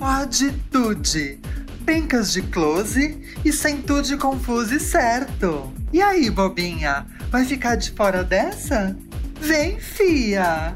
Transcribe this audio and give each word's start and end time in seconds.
Pode 0.00 0.50
tudo. 0.70 1.38
Pencas 1.84 2.32
de 2.32 2.40
close 2.40 3.20
e 3.44 3.52
sem 3.52 3.82
tudo 3.82 4.16
confuso 4.16 4.74
e 4.74 4.80
certo. 4.80 5.70
E 5.92 6.00
aí, 6.00 6.30
bobinha, 6.30 7.06
vai 7.30 7.44
ficar 7.44 7.74
de 7.76 7.90
fora 7.90 8.24
dessa? 8.24 8.96
Vem, 9.38 9.78
fia! 9.78 10.74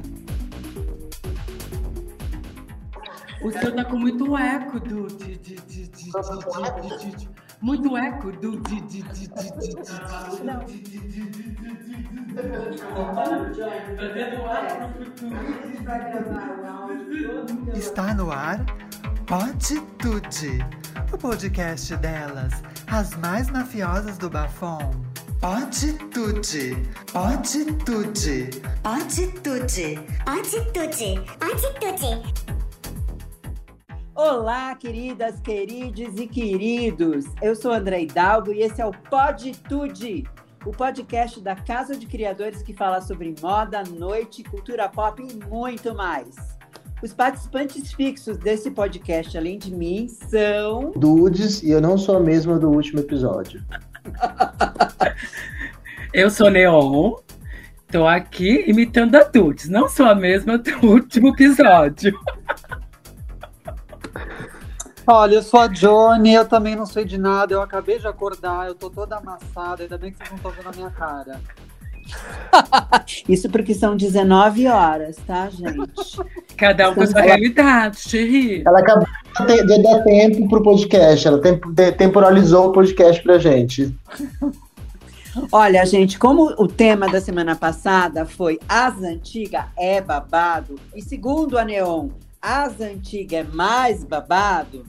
O 3.42 3.50
seu 3.50 3.75
tá 3.75 3.82
com 3.87 3.98
muito 3.98 4.37
eco, 4.37 4.79
do 4.79 5.09
muito 7.62 7.96
eco, 7.96 8.30
do 8.30 8.62
Está 17.75 18.12
no 18.12 18.30
ar 18.30 18.62
Pode 19.27 19.80
Tude, 19.99 20.58
o 21.11 21.17
podcast 21.17 21.96
delas, 21.96 22.53
as 22.86 23.17
mais 23.17 23.49
mafiosas 23.49 24.18
do 24.18 24.29
Bafom. 24.29 24.90
Pode 25.40 25.94
Tude, 26.11 26.76
pode 27.11 27.64
tude, 27.85 28.50
pode 28.82 29.26
tude, 29.40 29.99
pode 30.25 30.61
tude, 30.72 31.14
pode 31.40 31.75
tude. 31.80 32.34
Olá, 34.14 34.75
queridas, 34.75 35.41
queridos 35.41 36.20
e 36.20 36.27
queridos. 36.27 37.25
Eu 37.41 37.56
sou 37.56 37.72
André 37.72 38.02
Hidalgo 38.02 38.52
e 38.52 38.61
esse 38.61 38.83
é 38.83 38.86
o 38.86 38.92
Pode 38.92 39.52
Tude, 39.62 40.25
o 40.66 40.70
podcast 40.70 41.41
da 41.41 41.56
Casa 41.56 41.97
de 41.97 42.06
Criadores 42.06 42.62
que 42.62 42.75
fala 42.75 43.00
sobre 43.00 43.34
moda, 43.41 43.83
noite, 43.84 44.44
cultura 44.44 44.86
pop 44.86 45.22
e 45.22 45.34
muito 45.47 45.94
mais. 45.94 46.55
Os 47.05 47.12
participantes 47.12 47.92
fixos 47.92 48.39
desse 48.39 48.70
podcast, 48.70 49.36
além 49.36 49.58
de 49.58 49.70
mim, 49.70 50.08
são. 50.08 50.91
Dudes, 50.97 51.62
e 51.62 51.70
eu 51.70 51.78
não 51.78 51.98
sou 51.98 52.16
a 52.16 52.20
mesma 52.20 52.58
do 52.58 52.70
último 52.70 53.00
episódio. 53.00 53.62
eu 56.14 56.30
sou 56.30 56.48
Neon, 56.48 57.16
tô 57.92 58.06
aqui 58.06 58.64
imitando 58.66 59.16
a 59.16 59.25
Dudes, 59.25 59.69
não 59.69 59.86
sou 59.86 60.06
a 60.06 60.14
mesma 60.14 60.56
do 60.56 60.70
último 60.82 61.28
episódio. 61.28 62.19
Olha, 65.06 65.34
eu 65.34 65.42
sou 65.42 65.60
a 65.60 65.66
Johnny, 65.66 66.32
eu 66.32 66.48
também 66.48 66.75
não 66.75 66.86
sei 66.86 67.05
de 67.05 67.19
nada, 67.19 67.52
eu 67.52 67.60
acabei 67.60 67.98
de 67.98 68.06
acordar, 68.06 68.66
eu 68.66 68.75
tô 68.75 68.88
toda 68.88 69.19
amassada, 69.19 69.82
ainda 69.82 69.98
bem 69.98 70.10
que 70.10 70.16
vocês 70.16 70.30
não 70.30 70.38
estão 70.38 70.52
vendo 70.52 70.70
a 70.70 70.72
minha 70.72 70.91
cara. 70.91 71.38
Isso 73.28 73.48
porque 73.50 73.74
são 73.74 73.97
19 73.97 74.66
horas, 74.66 75.16
tá, 75.27 75.48
gente? 75.50 75.91
Cada 76.56 76.91
um 76.91 76.94
com 76.94 77.06
sua 77.06 77.20
realidade, 77.20 77.98
Thierry. 78.02 78.62
Ela 78.66 78.80
acabou 78.80 79.06
de 79.47 79.83
dar 79.83 80.02
tempo 80.05 80.48
pro 80.48 80.62
podcast, 80.62 81.27
ela 81.27 81.41
temporalizou 81.97 82.69
o 82.69 82.72
podcast 82.72 83.22
pra 83.22 83.38
gente. 83.38 83.94
Olha, 85.50 85.84
gente, 85.84 86.19
como 86.19 86.55
o 86.58 86.69
tema 86.69 87.08
da 87.08 87.20
semana 87.20 87.56
passada 87.56 88.25
foi 88.25 88.58
As 88.69 89.02
Antigas 89.02 89.64
é 89.77 90.00
babado, 90.00 90.77
e 90.94 91.02
segundo 91.02 91.58
a 91.58 91.64
Neon, 91.64 92.10
As 92.41 92.80
Antigas 92.80 93.41
é 93.41 93.42
mais 93.42 94.05
babado, 94.05 94.84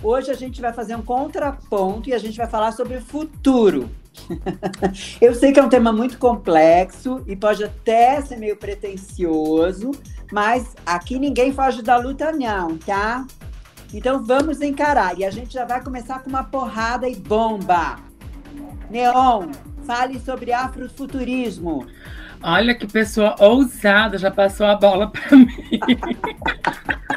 Hoje 0.00 0.30
a 0.30 0.34
gente 0.34 0.60
vai 0.60 0.72
fazer 0.72 0.94
um 0.94 1.02
contraponto 1.02 2.08
e 2.08 2.14
a 2.14 2.18
gente 2.18 2.36
vai 2.36 2.46
falar 2.46 2.70
sobre 2.70 2.96
o 2.96 3.00
futuro. 3.00 3.90
Eu 5.20 5.34
sei 5.34 5.52
que 5.52 5.60
é 5.60 5.62
um 5.62 5.68
tema 5.68 5.92
muito 5.92 6.18
complexo 6.18 7.22
e 7.26 7.36
pode 7.36 7.64
até 7.64 8.20
ser 8.20 8.36
meio 8.36 8.56
pretencioso, 8.56 9.90
mas 10.32 10.74
aqui 10.84 11.18
ninguém 11.18 11.52
foge 11.52 11.82
da 11.82 11.96
luta, 11.96 12.32
não, 12.32 12.76
tá? 12.78 13.26
Então 13.92 14.22
vamos 14.22 14.60
encarar. 14.60 15.18
E 15.18 15.24
a 15.24 15.30
gente 15.30 15.52
já 15.52 15.64
vai 15.64 15.82
começar 15.82 16.20
com 16.20 16.28
uma 16.28 16.44
porrada 16.44 17.08
e 17.08 17.16
bomba. 17.16 17.96
Neon, 18.90 19.50
fale 19.84 20.18
sobre 20.20 20.52
afrofuturismo. 20.52 21.86
Olha 22.42 22.74
que 22.74 22.86
pessoa 22.86 23.34
ousada, 23.40 24.16
já 24.16 24.30
passou 24.30 24.66
a 24.66 24.76
bola 24.76 25.10
para 25.10 25.36
mim. 25.36 25.48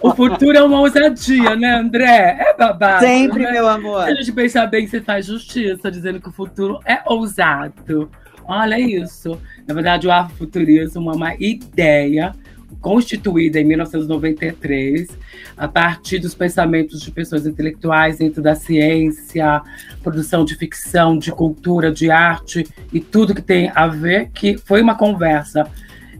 o 0.00 0.14
futuro 0.14 0.56
é 0.56 0.62
uma 0.62 0.80
ousadia, 0.80 1.56
né, 1.56 1.76
André? 1.76 2.36
É 2.40 2.56
babado. 2.56 3.04
Sempre, 3.04 3.44
né? 3.44 3.52
meu 3.52 3.68
amor. 3.68 4.04
Se 4.04 4.10
a 4.10 4.14
gente 4.14 4.32
pensar 4.32 4.66
bem, 4.66 4.86
você 4.86 5.00
faz 5.00 5.26
justiça 5.26 5.90
dizendo 5.90 6.20
que 6.20 6.28
o 6.28 6.32
futuro 6.32 6.80
é 6.84 7.00
ousado. 7.06 8.10
Olha 8.46 8.78
isso. 8.78 9.40
Na 9.66 9.74
verdade, 9.74 10.06
o 10.06 10.12
afrofuturismo 10.12 11.10
é 11.10 11.14
uma 11.14 11.34
ideia 11.36 12.32
constituída 12.80 13.58
em 13.58 13.64
1993, 13.64 15.08
a 15.56 15.66
partir 15.66 16.18
dos 16.18 16.34
pensamentos 16.34 17.00
de 17.00 17.10
pessoas 17.10 17.46
intelectuais 17.46 18.18
dentro 18.18 18.42
da 18.42 18.54
ciência, 18.54 19.62
produção 20.02 20.44
de 20.44 20.54
ficção, 20.54 21.16
de 21.16 21.32
cultura, 21.32 21.90
de 21.90 22.10
arte 22.10 22.66
e 22.92 23.00
tudo 23.00 23.34
que 23.34 23.40
tem 23.40 23.72
a 23.74 23.86
ver, 23.86 24.28
que 24.34 24.58
foi 24.58 24.82
uma 24.82 24.96
conversa 24.96 25.66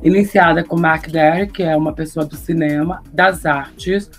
iniciada 0.02 0.64
com 0.64 0.78
Mark 0.78 1.08
Derry, 1.08 1.46
que 1.46 1.62
é 1.62 1.76
uma 1.76 1.92
pessoa 1.92 2.24
do 2.24 2.36
cinema, 2.36 3.02
das 3.12 3.46
artes, 3.46 4.10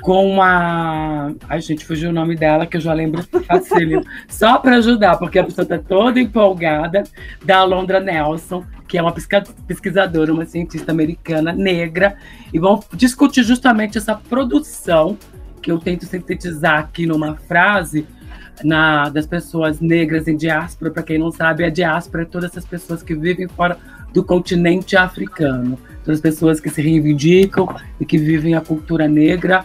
com 0.00 0.40
a. 0.40 1.32
Ai, 1.48 1.60
gente, 1.60 1.84
fugiu 1.84 2.10
o 2.10 2.12
nome 2.12 2.36
dela, 2.36 2.66
que 2.66 2.76
eu 2.76 2.80
já 2.80 2.92
lembro 2.92 3.22
facílimo. 3.46 4.04
Só 4.28 4.58
para 4.58 4.76
ajudar, 4.76 5.16
porque 5.16 5.38
a 5.38 5.44
pessoa 5.44 5.64
está 5.64 5.78
toda 5.78 6.20
empolgada, 6.20 7.04
da 7.44 7.58
Alondra 7.58 8.00
Nelson, 8.00 8.64
que 8.86 8.96
é 8.96 9.02
uma 9.02 9.12
pesquisadora, 9.12 10.32
uma 10.32 10.46
cientista 10.46 10.92
americana 10.92 11.52
negra, 11.52 12.16
e 12.52 12.58
vão 12.58 12.80
discutir 12.94 13.42
justamente 13.42 13.98
essa 13.98 14.14
produção 14.14 15.18
que 15.60 15.70
eu 15.70 15.78
tento 15.78 16.06
sintetizar 16.06 16.78
aqui 16.78 17.06
numa 17.06 17.34
frase 17.34 18.06
na, 18.64 19.08
das 19.08 19.26
pessoas 19.26 19.80
negras 19.80 20.28
em 20.28 20.36
diáspora. 20.36 20.90
Para 20.90 21.02
quem 21.02 21.18
não 21.18 21.30
sabe, 21.30 21.64
a 21.64 21.70
diáspora 21.70 22.22
é 22.22 22.26
todas 22.26 22.50
essas 22.50 22.64
pessoas 22.64 23.02
que 23.02 23.14
vivem 23.14 23.48
fora 23.48 23.78
do 24.12 24.22
continente 24.22 24.96
africano. 24.96 25.78
Todas 26.04 26.18
as 26.18 26.20
pessoas 26.20 26.60
que 26.60 26.70
se 26.70 26.80
reivindicam 26.80 27.68
e 28.00 28.06
que 28.06 28.18
vivem 28.18 28.54
a 28.54 28.60
cultura 28.60 29.06
negra 29.06 29.64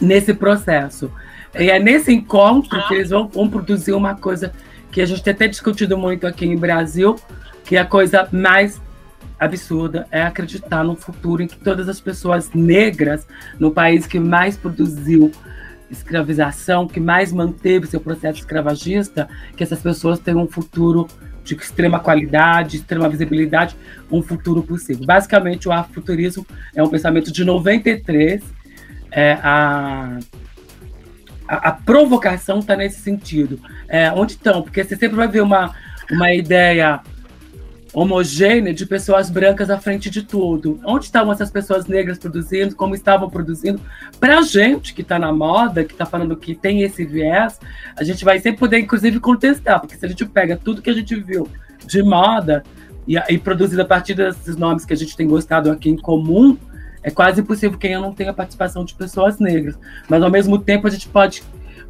nesse 0.00 0.34
processo. 0.34 1.10
E 1.58 1.70
é 1.70 1.78
nesse 1.78 2.12
encontro 2.12 2.86
que 2.86 2.94
eles 2.94 3.10
vão, 3.10 3.26
vão 3.28 3.48
produzir 3.48 3.92
uma 3.92 4.14
coisa 4.14 4.52
que 4.90 5.00
a 5.00 5.06
gente 5.06 5.22
tem 5.22 5.32
até 5.32 5.48
discutido 5.48 5.96
muito 5.96 6.26
aqui 6.26 6.46
em 6.46 6.56
Brasil, 6.56 7.16
que 7.64 7.76
é 7.76 7.80
a 7.80 7.84
coisa 7.84 8.28
mais 8.32 8.80
absurda 9.38 10.06
é 10.10 10.22
acreditar 10.22 10.82
no 10.82 10.96
futuro 10.96 11.42
em 11.42 11.46
que 11.46 11.56
todas 11.56 11.88
as 11.88 12.00
pessoas 12.00 12.50
negras 12.52 13.26
no 13.58 13.70
país 13.70 14.06
que 14.06 14.18
mais 14.18 14.56
produziu 14.56 15.30
escravização, 15.90 16.86
que 16.86 17.00
mais 17.00 17.32
manteve 17.32 17.86
seu 17.86 18.00
processo 18.00 18.40
escravagista, 18.40 19.28
que 19.56 19.62
essas 19.62 19.80
pessoas 19.80 20.18
tenham 20.18 20.42
um 20.42 20.48
futuro 20.48 21.06
de 21.54 21.62
extrema 21.62 21.98
qualidade, 21.98 22.76
extrema 22.76 23.08
visibilidade, 23.08 23.76
um 24.10 24.22
futuro 24.22 24.62
possível. 24.62 25.06
Basicamente, 25.06 25.68
o 25.68 25.72
afrofuturismo 25.72 26.46
é 26.74 26.82
um 26.82 26.88
pensamento 26.88 27.32
de 27.32 27.44
93. 27.44 28.42
É, 29.10 29.32
a, 29.42 30.18
a, 31.48 31.68
a 31.68 31.72
provocação 31.72 32.58
está 32.58 32.76
nesse 32.76 33.00
sentido. 33.00 33.58
É, 33.88 34.10
onde 34.12 34.32
estão? 34.32 34.62
Porque 34.62 34.84
você 34.84 34.96
sempre 34.96 35.16
vai 35.16 35.28
ver 35.28 35.40
uma, 35.40 35.74
uma 36.10 36.32
ideia 36.32 37.00
homogênea 37.98 38.72
de 38.72 38.86
pessoas 38.86 39.28
brancas 39.28 39.70
à 39.70 39.78
frente 39.78 40.08
de 40.08 40.22
tudo. 40.22 40.80
Onde 40.84 41.06
estavam 41.06 41.32
essas 41.32 41.50
pessoas 41.50 41.86
negras 41.86 42.18
produzindo, 42.18 42.76
como 42.76 42.94
estavam 42.94 43.28
produzindo? 43.28 43.80
Para 44.20 44.38
a 44.38 44.42
gente 44.42 44.94
que 44.94 45.02
está 45.02 45.18
na 45.18 45.32
moda, 45.32 45.84
que 45.84 45.92
está 45.92 46.06
falando 46.06 46.36
que 46.36 46.54
tem 46.54 46.82
esse 46.82 47.04
viés, 47.04 47.58
a 47.96 48.04
gente 48.04 48.24
vai 48.24 48.38
sempre 48.38 48.60
poder, 48.60 48.78
inclusive, 48.78 49.18
contestar, 49.18 49.80
porque 49.80 49.96
se 49.96 50.06
a 50.06 50.08
gente 50.08 50.24
pega 50.26 50.56
tudo 50.56 50.80
que 50.80 50.90
a 50.90 50.94
gente 50.94 51.14
viu 51.16 51.48
de 51.86 52.02
moda 52.02 52.62
e, 53.06 53.16
e 53.16 53.38
produzido 53.38 53.82
a 53.82 53.84
partir 53.84 54.14
desses 54.14 54.56
nomes 54.56 54.84
que 54.84 54.92
a 54.92 54.96
gente 54.96 55.16
tem 55.16 55.26
gostado 55.26 55.70
aqui 55.70 55.90
em 55.90 55.96
comum, 55.96 56.56
é 57.02 57.10
quase 57.10 57.40
impossível 57.40 57.78
que 57.78 57.86
eu 57.86 58.00
não 58.00 58.12
tenha 58.12 58.32
participação 58.32 58.84
de 58.84 58.94
pessoas 58.94 59.38
negras. 59.38 59.78
Mas, 60.08 60.22
ao 60.22 60.30
mesmo 60.30 60.58
tempo, 60.58 60.86
a 60.86 60.90
gente 60.90 61.08
pode 61.08 61.42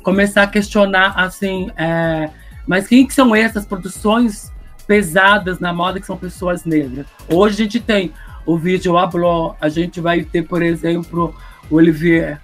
começar 0.03 0.45
a 0.45 0.47
questionar, 0.47 1.15
assim, 1.17 1.71
é, 1.77 2.31
mas 2.67 2.87
quem 2.87 3.07
que 3.07 3.13
são 3.13 3.35
essas 3.35 3.67
produções 3.67 4.51
pesadas 4.89 5.61
na 5.61 5.73
moda, 5.73 6.01
que 6.01 6.07
são 6.07 6.17
pessoas 6.17 6.65
negras. 6.65 7.07
Hoje 7.31 7.55
a 7.55 7.65
gente 7.65 7.79
tem 7.79 8.11
o 8.47 8.57
vídeo 8.57 8.97
Abló, 8.97 9.55
a 9.61 9.69
gente 9.69 10.01
vai 10.01 10.25
ter, 10.25 10.43
por 10.43 10.63
exemplo, 10.63 11.35
o 11.71 11.77
Olivier 11.77 12.41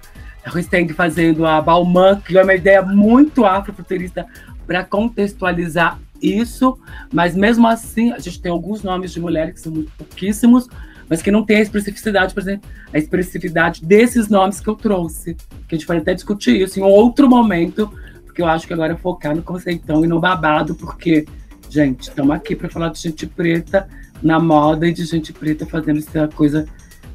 Rusteng 0.47 0.93
fazendo 0.93 1.47
a 1.47 1.63
Balmain, 1.63 2.21
que 2.21 2.37
é 2.37 2.43
uma 2.43 2.55
ideia 2.55 2.83
muito 2.83 3.47
afrofuturista 3.47 4.27
para 4.67 4.85
contextualizar 4.85 5.99
isso, 6.21 6.79
mas 7.11 7.35
mesmo 7.35 7.67
assim 7.67 8.13
a 8.13 8.19
gente 8.19 8.41
tem 8.41 8.53
alguns 8.53 8.83
nomes 8.83 9.13
de 9.13 9.21
mulheres 9.21 9.55
que 9.55 9.61
são 9.61 9.73
muito 9.73 9.91
pouquíssimos, 9.97 10.69
mas 11.09 11.23
que 11.23 11.31
não 11.31 11.45
tem 11.45 11.57
a 11.57 11.63
especificidade, 11.63 12.35
por 12.35 12.43
exemplo, 12.43 12.69
a 12.93 12.99
especificidade 12.99 13.85
desses 13.85 14.29
nomes 14.29 14.61
que 14.61 14.69
eu 14.69 14.75
trouxe, 14.75 15.35
que 15.67 15.75
a 15.75 15.79
gente 15.79 15.87
pode 15.87 16.01
até 16.01 16.13
discutir 16.13 16.61
isso 16.61 16.79
em 16.79 16.83
outro 16.83 17.29
momento, 17.29 17.91
porque 18.27 18.43
eu 18.43 18.47
acho 18.47 18.67
que 18.67 18.73
agora 18.75 18.93
é 18.93 18.97
focar 18.97 19.35
no 19.35 19.43
conceitão 19.43 20.05
e 20.05 20.09
no 20.09 20.21
babado, 20.21 20.75
porque 20.75 21.27
Gente, 21.75 22.03
estamos 22.03 22.31
aqui 22.37 22.55
para 22.55 22.71
falar 22.71 22.91
de 22.91 23.01
gente 23.01 23.27
preta 23.27 23.89
na 24.23 24.39
moda 24.39 24.87
e 24.87 24.93
de 24.93 25.05
gente 25.05 25.33
preta 25.33 25.67
fazendo 25.67 25.99
essa 25.99 26.29
coisa 26.29 26.67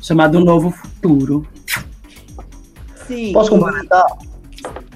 chamada 0.01 0.37
um 0.37 0.43
novo 0.43 0.69
futuro. 0.69 1.47
Sim. 3.07 3.31
Posso 3.31 3.51
complementar? 3.51 4.05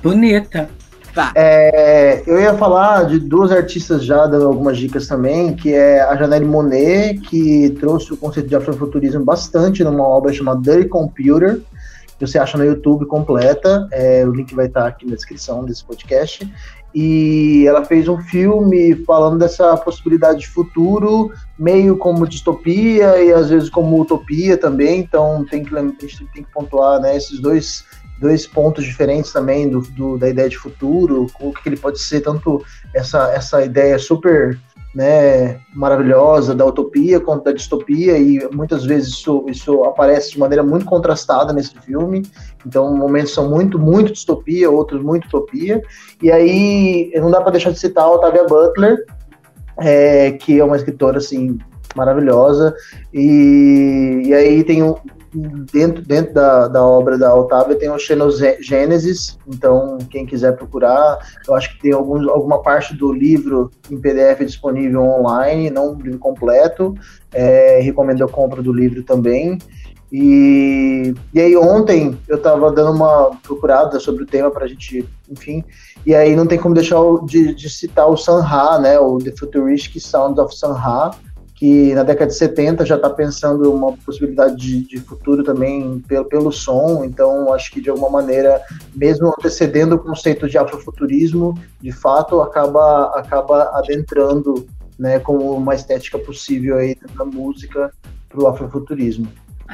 Bonita. 0.04 0.70
Vá. 1.16 1.32
É, 1.34 2.24
eu 2.28 2.42
ia 2.42 2.54
falar 2.56 3.06
de 3.06 3.20
duas 3.20 3.54
artistas 3.54 4.04
já, 4.04 4.28
dando 4.28 4.48
algumas 4.48 4.78
dicas 4.78 5.08
também, 5.08 5.56
que 5.56 5.74
é 5.74 6.02
a 6.02 6.14
Janelle 6.18 6.44
Monet, 6.44 7.22
que 7.22 7.70
trouxe 7.80 8.12
o 8.12 8.18
conceito 8.18 8.50
de 8.50 8.58
afrofuturismo 8.58 9.24
bastante 9.24 9.82
numa 9.82 10.06
obra 10.06 10.34
chamada 10.34 10.60
Dirty 10.60 10.90
Computer, 10.90 11.62
que 12.20 12.28
você 12.28 12.38
acha 12.38 12.58
no 12.58 12.66
YouTube 12.66 13.06
completa, 13.06 13.88
é, 13.94 14.26
o 14.26 14.32
link 14.34 14.54
vai 14.54 14.66
estar 14.66 14.86
aqui 14.86 15.06
na 15.06 15.16
descrição 15.16 15.64
desse 15.64 15.86
podcast, 15.86 16.52
e 16.94 17.66
ela 17.68 17.84
fez 17.86 18.08
um 18.08 18.20
filme 18.22 18.96
falando 19.06 19.40
dessa 19.40 19.76
possibilidade 19.78 20.40
de 20.42 20.48
futuro, 20.48 21.32
meio 21.58 21.98
como 21.98 22.28
distopia 22.28 23.22
e 23.24 23.32
às 23.34 23.50
vezes 23.50 23.70
como 23.70 24.00
utopia 24.00 24.58
também, 24.58 25.00
então 25.00 25.46
tem 25.50 25.64
que, 25.64 25.76
a 25.76 25.82
gente 25.82 26.26
tem 26.34 26.44
que 26.44 26.52
pontuar 26.54 27.00
né, 27.02 27.16
esses 27.18 27.40
dois 27.40 27.84
dois 28.20 28.48
pontos 28.48 28.86
diferentes 28.86 29.34
também 29.34 29.68
do, 29.68 29.82
do- 29.82 30.18
da 30.18 30.30
ideia 30.30 30.48
de 30.48 30.58
futuro, 30.58 31.28
o 31.42 31.52
que 31.52 31.68
ele 31.68 31.76
pode 31.76 32.00
ser, 32.00 32.22
tanto 32.22 32.64
essa, 32.94 33.34
essa 33.34 33.66
ideia 33.66 34.00
super 34.00 34.58
né, 34.94 35.60
maravilhosa 35.74 36.54
da 36.54 36.66
utopia 36.66 37.20
quanto 37.20 37.46
da 37.46 37.52
distopia, 37.52 38.18
e 38.18 38.48
muitas 38.54 38.86
vezes 38.86 39.14
isso, 39.14 39.44
isso 39.48 39.84
aparece 39.86 40.32
de 40.32 40.40
maneira 40.40 40.64
muito 40.64 40.86
contrastada 40.86 41.52
nesse 41.52 41.76
filme, 41.80 42.22
então 42.66 42.96
momentos 42.96 43.34
são 43.34 43.50
muito, 43.50 43.80
muito 43.80 44.14
distopia, 44.14 44.70
outros 44.70 45.02
muito 45.02 45.26
utopia, 45.26 45.82
e 46.22 46.32
aí 46.32 47.12
não 47.16 47.32
dá 47.32 47.42
para 47.42 47.52
deixar 47.52 47.72
de 47.72 47.80
citar 47.80 48.06
a 48.06 48.48
Butler, 48.48 48.98
é, 49.80 50.32
que 50.34 50.60
é 50.60 50.64
uma 50.64 50.78
escritora 50.78 51.18
assim 51.18 51.58
maravilhosa, 51.96 52.76
e, 53.12 54.24
e 54.26 54.34
aí 54.34 54.64
tem 54.64 54.84
um, 54.84 54.96
dentro, 55.72 56.04
dentro 56.04 56.34
da, 56.34 56.68
da 56.68 56.86
obra 56.86 57.18
da 57.18 57.34
Otávia 57.34 57.76
tem 57.76 57.90
o 57.90 57.98
Xenogênesis, 57.98 59.38
então 59.48 59.98
quem 60.10 60.26
quiser 60.26 60.56
procurar, 60.56 61.20
eu 61.48 61.56
acho 61.56 61.74
que 61.74 61.82
tem 61.82 61.92
alguns, 61.92 62.28
alguma 62.28 62.62
parte 62.62 62.96
do 62.96 63.12
livro 63.12 63.72
em 63.90 64.00
PDF 64.00 64.46
disponível 64.46 65.02
online, 65.02 65.70
não 65.70 65.94
o 65.94 66.02
livro 66.02 66.20
completo, 66.20 66.94
é, 67.32 67.80
recomendo 67.82 68.24
a 68.24 68.30
compra 68.30 68.62
do 68.62 68.72
livro 68.72 69.04
também. 69.04 69.58
E, 70.16 71.16
e 71.34 71.42
aí 71.42 71.58
ontem 71.58 72.16
eu 72.28 72.38
estava 72.38 72.72
dando 72.72 72.92
uma 72.92 73.32
procurada 73.42 74.00
sobre 74.00 74.22
o 74.22 74.28
tema 74.28 74.52
para 74.52 74.66
a 74.66 74.68
gente, 74.68 75.10
enfim, 75.28 75.64
e 76.06 76.14
aí 76.14 76.36
não 76.36 76.46
tem 76.46 76.60
como 76.60 76.76
deixar 76.76 77.00
de, 77.26 77.56
de 77.56 77.68
citar 77.68 78.08
o 78.08 78.16
Sanha, 78.16 78.78
né, 78.78 79.00
o 79.00 79.18
The 79.18 79.32
Futuristic 79.32 80.00
Sounds 80.00 80.38
of 80.38 80.56
Sanha, 80.56 81.12
que 81.64 81.96
na 81.96 82.04
década 82.04 82.30
de 82.30 82.36
70 82.36 82.86
já 82.86 82.98
está 82.98 83.10
pensando 83.10 83.74
uma 83.74 83.94
possibilidade 83.94 84.54
de, 84.58 84.82
de 84.86 85.00
futuro 85.00 85.46
também 85.46 85.98
pelo, 86.06 86.26
pelo 86.26 86.52
som, 86.52 87.06
então 87.06 87.54
acho 87.54 87.72
que 87.72 87.80
de 87.80 87.90
alguma 87.90 88.10
maneira, 88.10 88.62
mesmo 88.94 89.30
antecedendo 89.30 89.96
o 89.96 90.00
conceito 90.00 90.50
de 90.50 90.58
afrofuturismo, 90.58 91.58
de 91.82 91.94
fato 91.94 92.42
acaba, 92.42 93.18
acaba 93.18 93.72
adentrando 93.78 94.68
né, 95.00 95.20
como 95.20 95.54
uma 95.54 95.74
estética 95.74 96.20
possível 96.20 96.76
aí 96.76 96.98
da 97.18 97.24
música 97.24 97.94
para 98.28 98.44
o 98.44 98.48
afrofuturismo. 98.50 99.26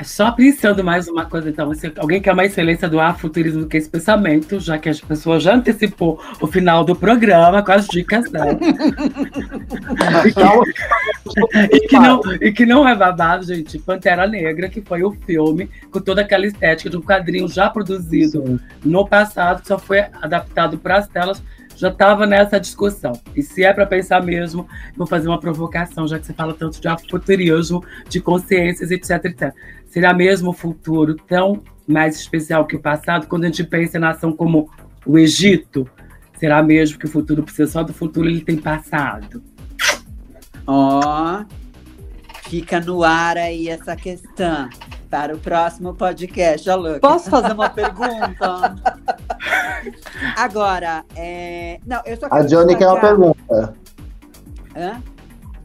Só 0.04 0.32
pensando 0.32 0.84
mais 0.84 1.08
uma 1.08 1.26
coisa, 1.26 1.50
então, 1.50 1.72
alguém 1.98 2.22
quer 2.22 2.34
mais 2.34 2.52
excelência 2.52 2.88
do 2.88 3.00
afrofuturismo 3.00 3.62
do 3.62 3.68
que 3.68 3.78
esse 3.78 3.90
pensamento, 3.90 4.60
já 4.60 4.78
que 4.78 4.88
as 4.88 5.02
pessoas 5.02 5.44
já 5.44 5.56
antecipou 5.56 6.22
o 6.40 6.48
final 6.48 6.84
do 6.84 6.96
programa 6.96 7.64
com 7.64 7.72
as 7.72 7.88
dicas 7.88 8.30
dela. 8.32 8.58
e, 11.72 11.88
que 11.88 12.00
não, 12.00 12.22
e 12.42 12.52
que 12.52 12.66
não 12.66 12.88
é 12.88 12.96
babado, 12.96 13.44
gente. 13.44 13.80
Pantera 13.80 14.28
Negra, 14.28 14.70
que 14.70 14.82
foi 14.82 15.04
o 15.04 15.12
filme 15.12 15.70
com 15.92 16.00
toda 16.00 16.22
aquela 16.22 16.46
estética 16.46 16.90
de 16.90 16.98
um 16.98 17.02
quadrinho 17.02 17.48
já 17.48 17.70
produzido 17.70 18.60
no 18.84 19.08
passado, 19.08 19.62
que 19.62 19.68
só 19.68 19.78
foi 19.78 20.00
adaptado 20.22 20.78
para 20.78 20.98
as 20.98 21.08
telas, 21.08 21.42
já 21.80 21.88
estava 21.88 22.26
nessa 22.26 22.60
discussão. 22.60 23.14
E 23.34 23.42
se 23.42 23.64
é 23.64 23.72
para 23.72 23.86
pensar 23.86 24.22
mesmo, 24.22 24.68
vou 24.98 25.08
fazer 25.08 25.30
uma 25.30 25.40
provocação, 25.40 26.06
já 26.08 26.20
que 26.20 26.26
você 26.26 26.34
fala 26.34 26.54
tanto 26.54 26.82
de 26.82 26.88
afrofuturismo, 26.88 27.84
de 28.10 28.20
consciências, 28.20 28.92
etc, 28.92 29.26
etc. 29.26 29.54
Será 29.90 30.14
mesmo 30.14 30.52
o 30.52 30.54
futuro 30.54 31.16
tão 31.16 31.62
mais 31.88 32.16
especial 32.16 32.66
que 32.66 32.76
o 32.76 32.80
passado 32.80 33.28
quando 33.28 33.44
a 33.44 33.48
gente 33.48 33.64
pensa 33.64 33.98
em 33.98 34.02
nação 34.02 34.32
como 34.32 34.70
o 35.06 35.18
Egito? 35.18 35.90
Será 36.40 36.64
mesmo 36.64 36.98
que 36.98 37.06
o 37.06 37.10
futuro 37.10 37.44
precisa 37.44 37.70
só 37.70 37.84
do 37.84 37.92
futuro, 37.92 38.30
ele 38.30 38.42
tem 38.42 38.56
passado? 38.56 39.44
Ó, 40.66 41.44
fica 42.44 42.80
no 42.80 43.04
ar 43.04 43.38
aí 43.38 43.68
essa 43.68 43.96
questão 43.96 44.70
para 45.10 45.36
o 45.36 45.40
próximo 45.40 45.96
podcast, 45.96 46.70
ó, 46.70 46.76
Luca. 46.76 47.00
Posso 47.00 47.30
fazer 47.30 47.54
uma 47.54 47.70
pergunta? 47.72 48.76
Agora, 50.38 51.04
é... 51.16 51.80
não, 51.86 52.02
eu 52.06 52.16
só 52.16 52.28
A 52.30 52.44
Johnny 52.44 52.78
quer 52.78 52.88
uma 52.88 53.02
pergunta. 53.02 53.74
Hã? 54.76 55.02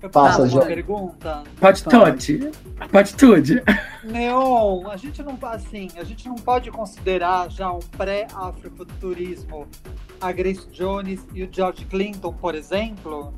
Eu 0.05 0.11
Passa, 0.11 0.47
Johnny. 0.47 0.67
pergunta? 0.67 1.45
Pode 1.59 1.83
tudo. 1.83 2.53
Pode 2.93 3.15
tudo. 3.15 3.62
Neon, 4.05 4.87
a 4.91 4.99
gente 4.99 5.23
não 5.23 5.39
assim, 5.45 5.89
a 5.97 6.05
gente 6.05 6.29
não 6.29 6.35
pode 6.35 6.71
considerar 6.71 7.51
já 7.51 7.73
um 7.73 7.79
pré-afrofuturismo 7.97 9.67
a 10.21 10.31
Grace 10.31 10.69
Jones 10.71 11.27
e 11.33 11.43
o 11.43 11.49
George 11.51 11.87
Clinton, 11.87 12.35
por 12.35 12.55
exemplo? 12.55 13.33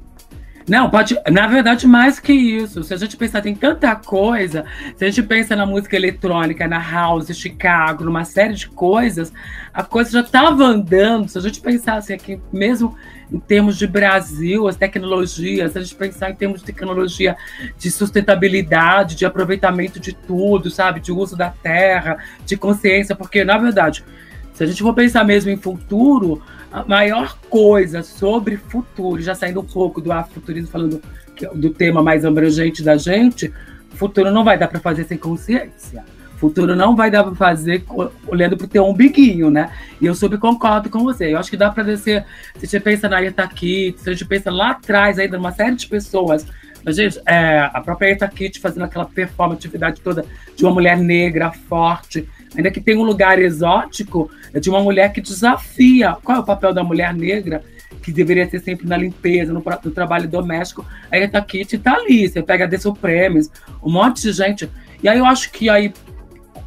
Não, 0.68 0.90
pode. 0.90 1.16
Na 1.30 1.46
verdade, 1.46 1.86
mais 1.86 2.18
que 2.18 2.32
isso. 2.32 2.82
Se 2.82 2.92
a 2.92 2.96
gente 2.96 3.16
pensar, 3.16 3.42
tem 3.42 3.54
tanta 3.54 3.94
coisa. 3.94 4.64
Se 4.96 5.04
a 5.04 5.08
gente 5.08 5.22
pensa 5.22 5.54
na 5.54 5.64
música 5.64 5.94
eletrônica, 5.94 6.66
na 6.66 6.80
house, 6.80 7.28
Chicago, 7.28 8.02
numa 8.02 8.24
série 8.24 8.54
de 8.54 8.68
coisas, 8.70 9.32
a 9.72 9.84
coisa 9.84 10.10
já 10.10 10.20
estava 10.22 10.64
andando. 10.64 11.28
Se 11.28 11.38
a 11.38 11.40
gente 11.40 11.60
pensar 11.60 11.98
assim, 11.98 12.14
aqui, 12.14 12.40
mesmo 12.52 12.96
em 13.32 13.38
termos 13.38 13.76
de 13.76 13.86
Brasil, 13.86 14.68
as 14.68 14.76
tecnologias, 14.76 15.76
a 15.76 15.80
gente 15.80 15.94
pensar 15.94 16.30
em 16.30 16.34
termos 16.34 16.60
de 16.60 16.66
tecnologia 16.66 17.36
de 17.76 17.90
sustentabilidade, 17.90 19.16
de 19.16 19.26
aproveitamento 19.26 19.98
de 19.98 20.12
tudo, 20.12 20.70
sabe? 20.70 21.00
De 21.00 21.12
uso 21.12 21.36
da 21.36 21.50
terra, 21.50 22.18
de 22.44 22.56
consciência, 22.56 23.16
porque, 23.16 23.44
na 23.44 23.58
verdade, 23.58 24.04
se 24.52 24.62
a 24.62 24.66
gente 24.66 24.82
for 24.82 24.94
pensar 24.94 25.24
mesmo 25.24 25.50
em 25.50 25.56
futuro, 25.56 26.40
a 26.72 26.84
maior 26.84 27.38
coisa 27.50 28.02
sobre 28.02 28.56
futuro, 28.56 29.20
já 29.20 29.34
saindo 29.34 29.60
um 29.60 29.64
pouco 29.64 30.00
do 30.00 30.12
afrofuturismo, 30.12 30.68
falando 30.68 31.02
que- 31.34 31.46
do 31.48 31.70
tema 31.70 32.02
mais 32.02 32.24
abrangente 32.24 32.82
da 32.82 32.96
gente, 32.96 33.52
futuro 33.90 34.30
não 34.30 34.44
vai 34.44 34.58
dar 34.58 34.68
para 34.68 34.80
fazer 34.80 35.04
sem 35.04 35.18
consciência. 35.18 36.04
Futuro 36.36 36.76
não 36.76 36.94
vai 36.94 37.10
dar 37.10 37.24
para 37.24 37.34
fazer 37.34 37.84
olhando 38.26 38.56
para 38.56 38.66
o 38.66 38.68
teu 38.68 38.86
umbiguinho, 38.86 39.50
né? 39.50 39.70
E 40.00 40.06
eu 40.06 40.14
super 40.14 40.38
concordo 40.38 40.90
com 40.90 41.00
você. 41.00 41.32
Eu 41.32 41.38
acho 41.38 41.50
que 41.50 41.56
dá 41.56 41.70
para 41.70 41.82
descer. 41.82 42.24
Se 42.58 42.66
a 42.66 42.68
gente 42.68 42.82
pensa 42.82 43.08
na 43.08 43.22
Eta 43.22 43.46
Kitt, 43.48 44.00
se 44.00 44.10
a 44.10 44.12
gente 44.12 44.26
pensa 44.26 44.50
lá 44.50 44.72
atrás, 44.72 45.18
ainda 45.18 45.38
numa 45.38 45.52
série 45.52 45.76
de 45.76 45.86
pessoas. 45.86 46.46
Mas, 46.84 46.96
gente, 46.96 47.20
é, 47.26 47.68
a 47.72 47.80
própria 47.80 48.10
Eta 48.10 48.28
Kitt 48.28 48.60
fazendo 48.60 48.84
aquela 48.84 49.06
performatividade 49.06 50.00
toda 50.02 50.24
de 50.54 50.64
uma 50.64 50.74
mulher 50.74 50.98
negra, 50.98 51.50
forte, 51.50 52.28
ainda 52.54 52.70
que 52.70 52.80
tem 52.80 52.96
um 52.96 53.02
lugar 53.02 53.40
exótico, 53.40 54.30
é 54.52 54.60
de 54.60 54.68
uma 54.68 54.80
mulher 54.80 55.12
que 55.12 55.20
desafia. 55.20 56.16
Qual 56.22 56.36
é 56.36 56.40
o 56.40 56.44
papel 56.44 56.74
da 56.74 56.84
mulher 56.84 57.14
negra? 57.14 57.62
Que 58.02 58.12
deveria 58.12 58.48
ser 58.48 58.60
sempre 58.60 58.86
na 58.86 58.96
limpeza, 58.96 59.52
no, 59.52 59.64
no 59.84 59.90
trabalho 59.90 60.28
doméstico. 60.28 60.84
A 61.10 61.16
Eta 61.16 61.40
Kitt 61.40 61.78
tá 61.78 61.94
ali. 61.94 62.28
Você 62.28 62.42
pega 62.42 62.68
The 62.68 62.78
Supremes, 62.78 63.50
um 63.82 63.90
monte 63.90 64.22
de 64.22 64.32
gente. 64.32 64.70
E 65.02 65.08
aí 65.08 65.18
eu 65.18 65.26
acho 65.26 65.50
que 65.50 65.68
aí, 65.68 65.92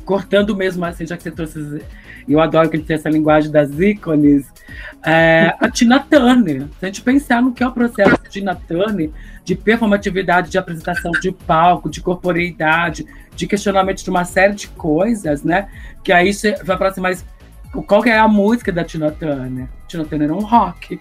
cortando 0.10 0.56
mesmo 0.56 0.84
assim, 0.86 1.06
já 1.06 1.16
que 1.16 1.22
você 1.22 1.30
trouxe. 1.30 1.84
Eu 2.28 2.40
adoro 2.42 2.68
que 2.68 2.76
ele 2.76 2.84
tem 2.84 2.96
essa 2.96 3.08
linguagem 3.10 3.52
das 3.52 3.70
ícones. 3.80 4.52
É, 5.06 5.54
a 5.60 5.70
Tina 5.70 6.00
Turner. 6.00 6.64
Se 6.80 6.86
a 6.86 6.88
gente 6.88 7.04
pensar 7.04 7.44
no 7.44 7.52
que 7.54 7.64
é 7.64 7.68
o 7.68 7.72
processo 7.72 8.20
de 8.24 8.28
Tina 8.30 8.56
Turner, 8.56 9.12
de 9.46 9.54
performatividade, 9.54 10.50
de 10.50 10.58
apresentação 10.58 11.12
de 11.12 11.32
palco, 11.32 11.88
de 11.92 12.02
corporeidade, 12.02 13.06
de 13.36 13.46
questionamento 13.46 14.04
de 14.04 14.10
uma 14.10 14.26
série 14.26 14.56
de 14.56 14.68
coisas, 14.70 15.44
né? 15.44 15.70
Que 16.04 16.12
aí 16.12 16.34
você 16.34 16.56
vai 16.64 16.76
falar 16.76 16.90
assim, 16.90 17.02
mas 17.02 17.24
qual 17.86 18.02
que 18.02 18.10
é 18.10 18.18
a 18.18 18.28
música 18.28 18.72
da 18.72 18.84
Tina 18.84 19.12
Turner? 19.12 19.68
Tina 19.88 20.06
Turner 20.06 20.32
é 20.32 20.34
um 20.34 20.40
rock. 20.44 21.00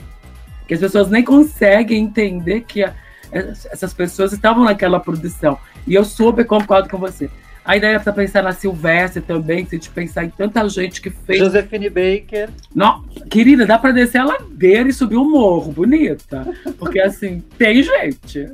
Que 0.67 0.75
as 0.75 0.81
pessoas 0.81 1.09
nem 1.09 1.25
conseguem 1.25 2.05
entender 2.05 2.61
que 2.61 2.85
a- 2.85 2.93
essas 3.33 3.95
pessoas 3.95 4.35
estavam 4.35 4.65
naquela 4.65 5.01
produção. 5.01 5.59
E 5.87 5.95
eu 5.95 6.05
super 6.05 6.45
concordo 6.45 6.91
com 6.91 6.99
você. 6.99 7.31
A 7.69 7.77
ideia 7.77 7.97
é 7.97 7.99
pra 7.99 8.15
pensar 8.15 8.43
na 8.43 8.53
Silvestre 8.53 9.21
também, 9.21 9.67
se 9.67 9.77
a 9.77 9.79
gente 9.79 9.91
pensar 9.91 10.25
em 10.25 10.31
tanta 10.31 10.67
gente 10.71 11.03
que 11.03 11.11
fez. 11.11 11.39
Josephine 11.39 11.91
Baker. 11.91 12.49
Não, 12.75 13.05
querida, 13.29 13.67
dá 13.67 13.79
pra 13.79 13.91
descer 13.91 14.23
a 14.23 14.25
ladeira 14.25 14.89
e 14.89 14.93
subir 14.93 15.19
um 15.19 15.31
morro, 15.31 15.71
bonita. 15.71 16.47
Porque 16.79 16.99
assim, 16.99 17.45
tem 17.59 17.83
gente. 17.83 18.51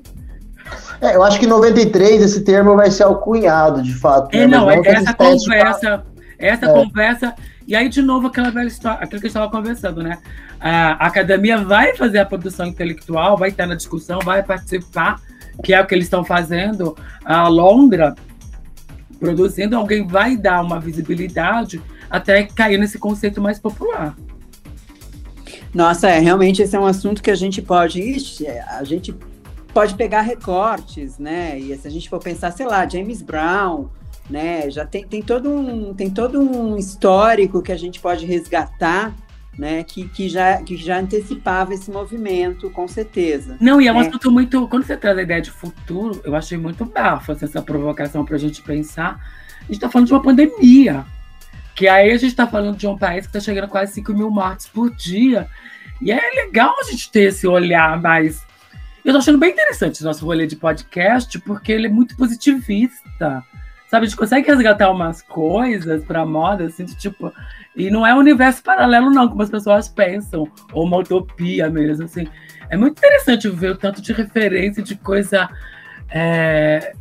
É, 1.00 1.14
eu 1.14 1.22
acho 1.22 1.38
que 1.38 1.46
em 1.46 1.48
93 1.48 2.22
esse 2.22 2.42
termo 2.42 2.74
vai 2.74 2.90
ser 2.90 3.04
alcunhado, 3.04 3.82
de 3.82 3.94
fato. 3.94 4.34
É, 4.34 4.38
né? 4.40 4.46
não, 4.48 4.66
Mas 4.66 4.84
é 4.84 4.90
essa 4.90 5.14
conversa, 5.14 6.04
essa 6.36 6.66
É. 6.66 6.72
conversa, 6.72 7.34
e 7.68 7.76
aí 7.76 7.88
de 7.88 8.02
novo 8.02 8.26
aquela 8.26 8.50
velha 8.50 8.66
história, 8.66 8.98
aquilo 8.98 9.20
que 9.20 9.28
a 9.28 9.30
gente 9.30 9.36
estava 9.36 9.48
conversando, 9.48 10.02
né? 10.02 10.18
A 10.58 11.06
academia 11.06 11.58
vai 11.58 11.94
fazer 11.94 12.18
a 12.18 12.26
produção 12.26 12.66
intelectual, 12.66 13.36
vai 13.36 13.50
estar 13.50 13.66
na 13.68 13.76
discussão, 13.76 14.18
vai 14.24 14.42
participar, 14.42 15.20
que 15.62 15.72
é 15.72 15.80
o 15.80 15.86
que 15.86 15.94
eles 15.94 16.06
estão 16.06 16.24
fazendo. 16.24 16.96
A 17.24 17.46
Londra 17.46 18.16
produzindo, 19.14 19.76
alguém 19.76 20.06
vai 20.06 20.36
dar 20.36 20.62
uma 20.62 20.80
visibilidade 20.80 21.80
até 22.10 22.44
cair 22.44 22.78
nesse 22.78 22.98
conceito 22.98 23.40
mais 23.40 23.58
popular. 23.58 24.16
Nossa, 25.74 26.08
é, 26.08 26.20
realmente 26.20 26.62
esse 26.62 26.76
é 26.76 26.80
um 26.80 26.86
assunto 26.86 27.22
que 27.22 27.30
a 27.30 27.34
gente 27.34 27.60
pode. 27.60 28.00
Ixi, 28.00 28.46
é, 28.46 28.62
a 28.62 28.84
gente 28.84 29.14
pode 29.72 29.94
pegar 29.94 30.20
recortes, 30.20 31.18
né? 31.18 31.58
E 31.58 31.76
se 31.76 31.88
a 31.88 31.90
gente 31.90 32.08
for 32.08 32.20
pensar, 32.20 32.52
sei 32.52 32.64
lá, 32.64 32.88
James 32.88 33.20
Brown, 33.20 33.88
né? 34.30 34.70
Já 34.70 34.86
tem, 34.86 35.04
tem, 35.04 35.20
todo, 35.20 35.50
um, 35.50 35.92
tem 35.92 36.08
todo 36.08 36.40
um 36.40 36.76
histórico 36.76 37.60
que 37.60 37.72
a 37.72 37.76
gente 37.76 38.00
pode 38.00 38.24
resgatar. 38.24 39.14
Né, 39.56 39.84
que, 39.84 40.08
que, 40.08 40.28
já, 40.28 40.60
que 40.62 40.76
já 40.76 40.98
antecipava 40.98 41.72
esse 41.72 41.88
movimento, 41.88 42.68
com 42.70 42.88
certeza. 42.88 43.56
Não, 43.60 43.80
e 43.80 43.86
é 43.86 43.92
um 43.92 44.00
né? 44.00 44.08
assunto 44.08 44.28
muito. 44.28 44.66
Quando 44.66 44.82
você 44.84 44.96
traz 44.96 45.16
a 45.16 45.22
ideia 45.22 45.40
de 45.40 45.52
futuro, 45.52 46.20
eu 46.24 46.34
achei 46.34 46.58
muito 46.58 46.84
bafo 46.84 47.30
assim, 47.30 47.44
essa 47.44 47.62
provocação 47.62 48.24
para 48.24 48.34
a 48.34 48.38
gente 48.38 48.60
pensar. 48.62 49.20
A 49.60 49.66
gente 49.66 49.74
está 49.74 49.88
falando 49.88 50.08
de 50.08 50.12
uma 50.12 50.22
pandemia. 50.22 51.04
Que 51.74 51.88
aí 51.88 52.10
a 52.10 52.16
gente 52.16 52.30
está 52.30 52.46
falando 52.46 52.76
de 52.76 52.86
um 52.86 52.96
país 52.96 53.26
que 53.26 53.36
está 53.36 53.40
chegando 53.40 53.64
a 53.64 53.68
quase 53.68 53.92
5 53.94 54.12
mil 54.12 54.30
mortes 54.30 54.66
por 54.66 54.90
dia. 54.90 55.48
E 56.00 56.12
é 56.12 56.20
legal 56.44 56.74
a 56.80 56.84
gente 56.84 57.10
ter 57.10 57.24
esse 57.24 57.46
olhar 57.46 58.00
mais. 58.00 58.42
Eu 59.04 59.12
tô 59.12 59.18
achando 59.18 59.38
bem 59.38 59.50
interessante 59.50 60.00
o 60.00 60.04
nosso 60.04 60.24
rolê 60.24 60.46
de 60.46 60.56
podcast, 60.56 61.38
porque 61.40 61.72
ele 61.72 61.86
é 61.86 61.90
muito 61.90 62.16
positivista. 62.16 63.44
Sabe, 63.94 64.06
a 64.06 64.08
gente 64.08 64.18
consegue 64.18 64.48
resgatar 64.48 64.90
umas 64.90 65.22
coisas 65.22 66.04
pra 66.04 66.26
moda, 66.26 66.64
assim, 66.64 66.84
de, 66.84 66.96
tipo. 66.96 67.32
E 67.76 67.92
não 67.92 68.04
é 68.04 68.12
um 68.12 68.18
universo 68.18 68.60
paralelo, 68.60 69.08
não, 69.08 69.28
como 69.28 69.40
as 69.40 69.48
pessoas 69.48 69.88
pensam, 69.88 70.48
ou 70.72 70.84
uma 70.84 70.96
utopia 70.96 71.70
mesmo, 71.70 72.06
assim. 72.06 72.26
É 72.68 72.76
muito 72.76 72.98
interessante 72.98 73.48
ver 73.48 73.70
o 73.70 73.76
tanto 73.76 74.02
de 74.02 74.12
referência, 74.12 74.82
de 74.82 74.96
coisa. 74.96 75.48
É, 76.10 76.92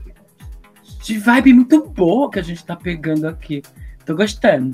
de 1.02 1.18
vibe 1.18 1.54
muito 1.54 1.84
boa 1.84 2.30
que 2.30 2.38
a 2.38 2.44
gente 2.44 2.64
tá 2.64 2.76
pegando 2.76 3.28
aqui. 3.28 3.64
Tô 4.06 4.16
gostando. 4.16 4.72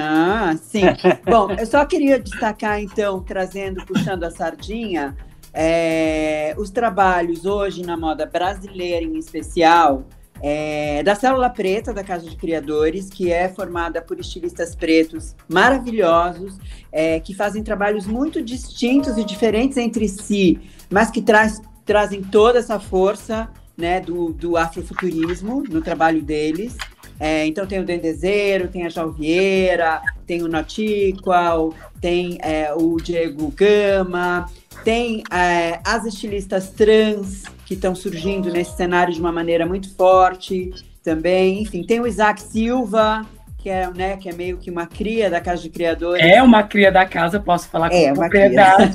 Ah, 0.00 0.56
sim. 0.56 0.84
Bom, 1.28 1.50
eu 1.52 1.66
só 1.66 1.84
queria 1.84 2.18
destacar, 2.18 2.80
então, 2.80 3.20
trazendo, 3.20 3.84
puxando 3.84 4.24
a 4.24 4.30
sardinha, 4.30 5.14
é, 5.52 6.54
os 6.56 6.70
trabalhos 6.70 7.44
hoje 7.44 7.84
na 7.84 7.94
moda 7.94 8.24
brasileira 8.24 9.04
em 9.04 9.18
especial, 9.18 10.06
é, 10.42 11.02
da 11.04 11.14
Célula 11.14 11.48
Preta, 11.48 11.94
da 11.94 12.02
Casa 12.02 12.28
de 12.28 12.34
Criadores, 12.34 13.08
que 13.08 13.30
é 13.30 13.48
formada 13.48 14.02
por 14.02 14.18
estilistas 14.18 14.74
pretos 14.74 15.36
maravilhosos, 15.48 16.58
é, 16.90 17.20
que 17.20 17.32
fazem 17.32 17.62
trabalhos 17.62 18.06
muito 18.06 18.42
distintos 18.42 19.16
e 19.16 19.24
diferentes 19.24 19.78
entre 19.78 20.08
si, 20.08 20.58
mas 20.90 21.10
que 21.10 21.22
traz, 21.22 21.62
trazem 21.86 22.22
toda 22.22 22.58
essa 22.58 22.80
força 22.80 23.48
né, 23.76 24.00
do, 24.00 24.32
do 24.32 24.56
afrofuturismo 24.56 25.62
no 25.70 25.80
trabalho 25.80 26.20
deles. 26.20 26.76
É, 27.20 27.46
então 27.46 27.64
tem 27.64 27.78
o 27.78 27.84
Dendezeiro, 27.84 28.66
tem 28.66 28.84
a 28.84 28.88
Jalvieira, 28.88 30.02
tem 30.26 30.42
o 30.42 30.48
Notiqual, 30.48 31.72
tem 32.00 32.36
é, 32.42 32.74
o 32.74 32.96
Diego 32.96 33.52
Gama, 33.52 34.46
tem 34.82 35.22
é, 35.30 35.78
as 35.84 36.04
estilistas 36.04 36.70
trans 36.70 37.44
que 37.72 37.76
estão 37.76 37.94
surgindo 37.94 38.50
nesse 38.50 38.76
cenário 38.76 39.14
de 39.14 39.18
uma 39.18 39.32
maneira 39.32 39.64
muito 39.64 39.94
forte 39.94 40.70
também. 41.02 41.62
Enfim, 41.62 41.82
tem 41.82 42.00
o 42.00 42.06
Isaac 42.06 42.40
Silva, 42.42 43.26
que 43.62 43.70
é, 43.70 43.88
né, 43.92 44.16
que 44.16 44.28
é 44.28 44.32
meio 44.32 44.58
que 44.58 44.70
uma 44.70 44.86
cria 44.86 45.30
da 45.30 45.40
Casa 45.40 45.62
de 45.62 45.70
Criadores. 45.70 46.24
É 46.24 46.42
uma 46.42 46.64
cria 46.64 46.90
da 46.90 47.06
casa, 47.06 47.38
posso 47.38 47.68
falar 47.68 47.90
com 47.90 47.94
É, 47.94 48.12
uma 48.12 48.28
propriedade. 48.28 48.94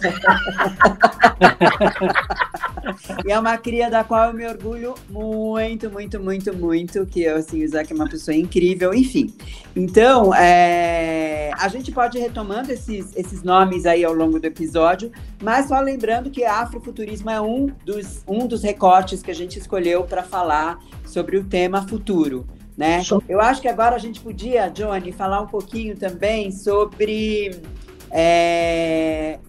E 3.26 3.32
é 3.32 3.40
uma 3.40 3.58
cria 3.58 3.90
da 3.90 4.04
qual 4.04 4.28
eu 4.28 4.34
me 4.34 4.46
orgulho 4.46 4.96
muito, 5.10 5.90
muito, 5.90 6.20
muito, 6.20 6.54
muito. 6.54 7.06
Que 7.06 7.24
eu, 7.24 7.38
assim, 7.38 7.62
o 7.62 7.64
Isaac 7.64 7.92
é 7.92 7.96
uma 7.96 8.10
pessoa 8.10 8.36
incrível, 8.36 8.94
enfim. 8.94 9.34
Então, 9.76 10.34
é, 10.36 11.52
a 11.58 11.68
gente 11.70 11.92
pode 11.92 12.18
ir 12.18 12.22
retomando 12.22 12.72
esses, 12.72 13.16
esses 13.16 13.44
nomes 13.44 13.86
aí 13.86 14.04
ao 14.04 14.14
longo 14.14 14.40
do 14.40 14.46
episódio, 14.46 15.12
mas 15.42 15.68
só 15.68 15.80
lembrando 15.80 16.30
que 16.30 16.44
afrofuturismo 16.44 17.30
é 17.30 17.40
um 17.40 17.68
dos, 17.86 18.24
um 18.28 18.46
dos 18.48 18.64
recortes 18.64 19.22
que 19.22 19.32
a 19.32 19.36
gente 19.36 19.58
escolheu 19.58 20.04
para 20.04 20.24
falar 20.24 20.80
sobre 21.06 21.38
o 21.38 21.44
tema 21.44 21.88
futuro. 21.88 22.46
Né? 22.78 23.02
Eu 23.28 23.42
acho 23.42 23.60
que 23.60 23.68
agora 23.68 23.96
a 23.96 24.00
gente 24.00 24.22
podia, 24.22 24.70
Johnny, 24.70 25.12
falar 25.12 25.42
um 25.42 25.48
pouquinho 25.48 25.98
também 25.98 26.52
sobre 26.52 27.60
é, 28.12 29.40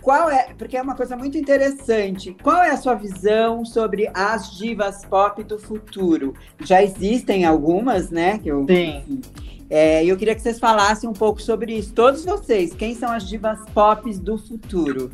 qual 0.00 0.30
é, 0.30 0.54
porque 0.56 0.74
é 0.74 0.80
uma 0.80 0.94
coisa 0.94 1.14
muito 1.16 1.36
interessante. 1.36 2.34
Qual 2.42 2.62
é 2.62 2.70
a 2.70 2.76
sua 2.78 2.94
visão 2.94 3.64
sobre 3.66 4.10
as 4.14 4.56
divas 4.56 5.04
pop 5.04 5.44
do 5.44 5.58
futuro? 5.58 6.32
Já 6.64 6.82
existem 6.82 7.44
algumas, 7.44 8.10
né? 8.10 8.38
Que 8.38 8.48
eu, 8.48 8.64
Sim. 8.66 9.20
é, 9.68 10.02
eu 10.06 10.16
queria 10.16 10.34
que 10.34 10.40
vocês 10.40 10.58
falassem 10.58 11.08
um 11.08 11.12
pouco 11.12 11.42
sobre 11.42 11.76
isso. 11.76 11.92
Todos 11.92 12.24
vocês, 12.24 12.72
quem 12.72 12.94
são 12.94 13.12
as 13.12 13.28
divas 13.28 13.58
pop 13.74 14.10
do 14.14 14.38
futuro? 14.38 15.10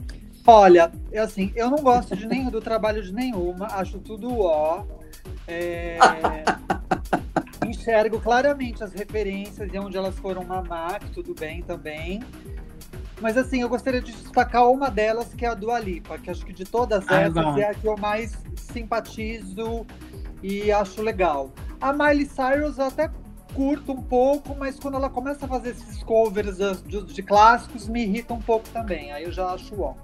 Olha, 0.47 0.93
eu, 1.11 1.25
assim, 1.25 1.51
eu 1.57 1.71
não 1.71 1.79
gosto 1.79 2.15
de 2.15 2.27
nenhum 2.27 2.51
do 2.51 2.61
trabalho 2.61 3.03
de 3.03 3.13
nenhuma, 3.13 3.67
acho 3.73 3.99
tudo 3.99 4.39
ó. 4.41 4.85
É, 5.47 5.99
enxergo 7.67 8.21
claramente 8.21 8.83
as 8.83 8.93
referências 8.93 9.69
e 9.73 9.79
onde 9.79 9.97
elas 9.97 10.19
foram 10.19 10.45
mamar, 10.45 11.01
que 11.01 11.11
tudo 11.11 11.35
bem 11.35 11.63
também. 11.63 12.23
Mas 13.21 13.37
assim, 13.37 13.63
eu 13.63 13.69
gostaria 13.69 14.01
de 14.01 14.13
destacar 14.13 14.69
uma 14.71 14.91
delas, 14.91 15.33
que 15.35 15.45
é 15.45 15.49
a 15.49 15.55
Dua 15.55 15.79
Lipa, 15.79 16.19
que 16.19 16.31
acho 16.31 16.45
que 16.45 16.53
de 16.53 16.65
todas 16.65 17.05
Ah, 17.09 17.23
essas 17.23 17.57
é 17.59 17.69
a 17.71 17.75
que 17.75 17.87
eu 17.87 17.97
mais 17.97 18.37
simpatizo 18.57 19.87
e 20.43 20.71
acho 20.73 21.01
legal. 21.01 21.51
A 21.81 21.93
Miley 21.93 22.27
Cyrus 22.27 22.79
eu 22.79 22.87
até 22.87 23.11
curto 23.55 23.93
um 23.93 24.03
pouco, 24.03 24.55
mas 24.59 24.79
quando 24.79 24.97
ela 24.97 25.09
começa 25.09 25.47
a 25.47 25.49
fazer 25.49 25.71
esses 25.71 26.03
covers 26.03 26.59
de, 26.83 27.03
de 27.05 27.23
clássicos, 27.23 27.89
me 27.89 28.03
irrita 28.03 28.35
um 28.35 28.41
pouco 28.41 28.69
também. 28.71 29.13
Aí 29.13 29.25
eu 29.25 29.33
já 29.33 29.47
acho 29.53 29.81
ó. 29.81 29.95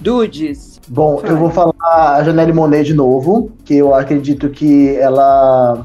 Dudes. 0.00 0.80
Bom, 0.88 1.16
Vai. 1.16 1.30
eu 1.30 1.36
vou 1.36 1.50
falar 1.50 1.74
a 1.80 2.22
Janelle 2.22 2.52
Monet 2.52 2.84
de 2.84 2.94
novo, 2.94 3.50
que 3.64 3.76
eu 3.76 3.94
acredito 3.94 4.48
que 4.50 4.94
ela, 4.96 5.84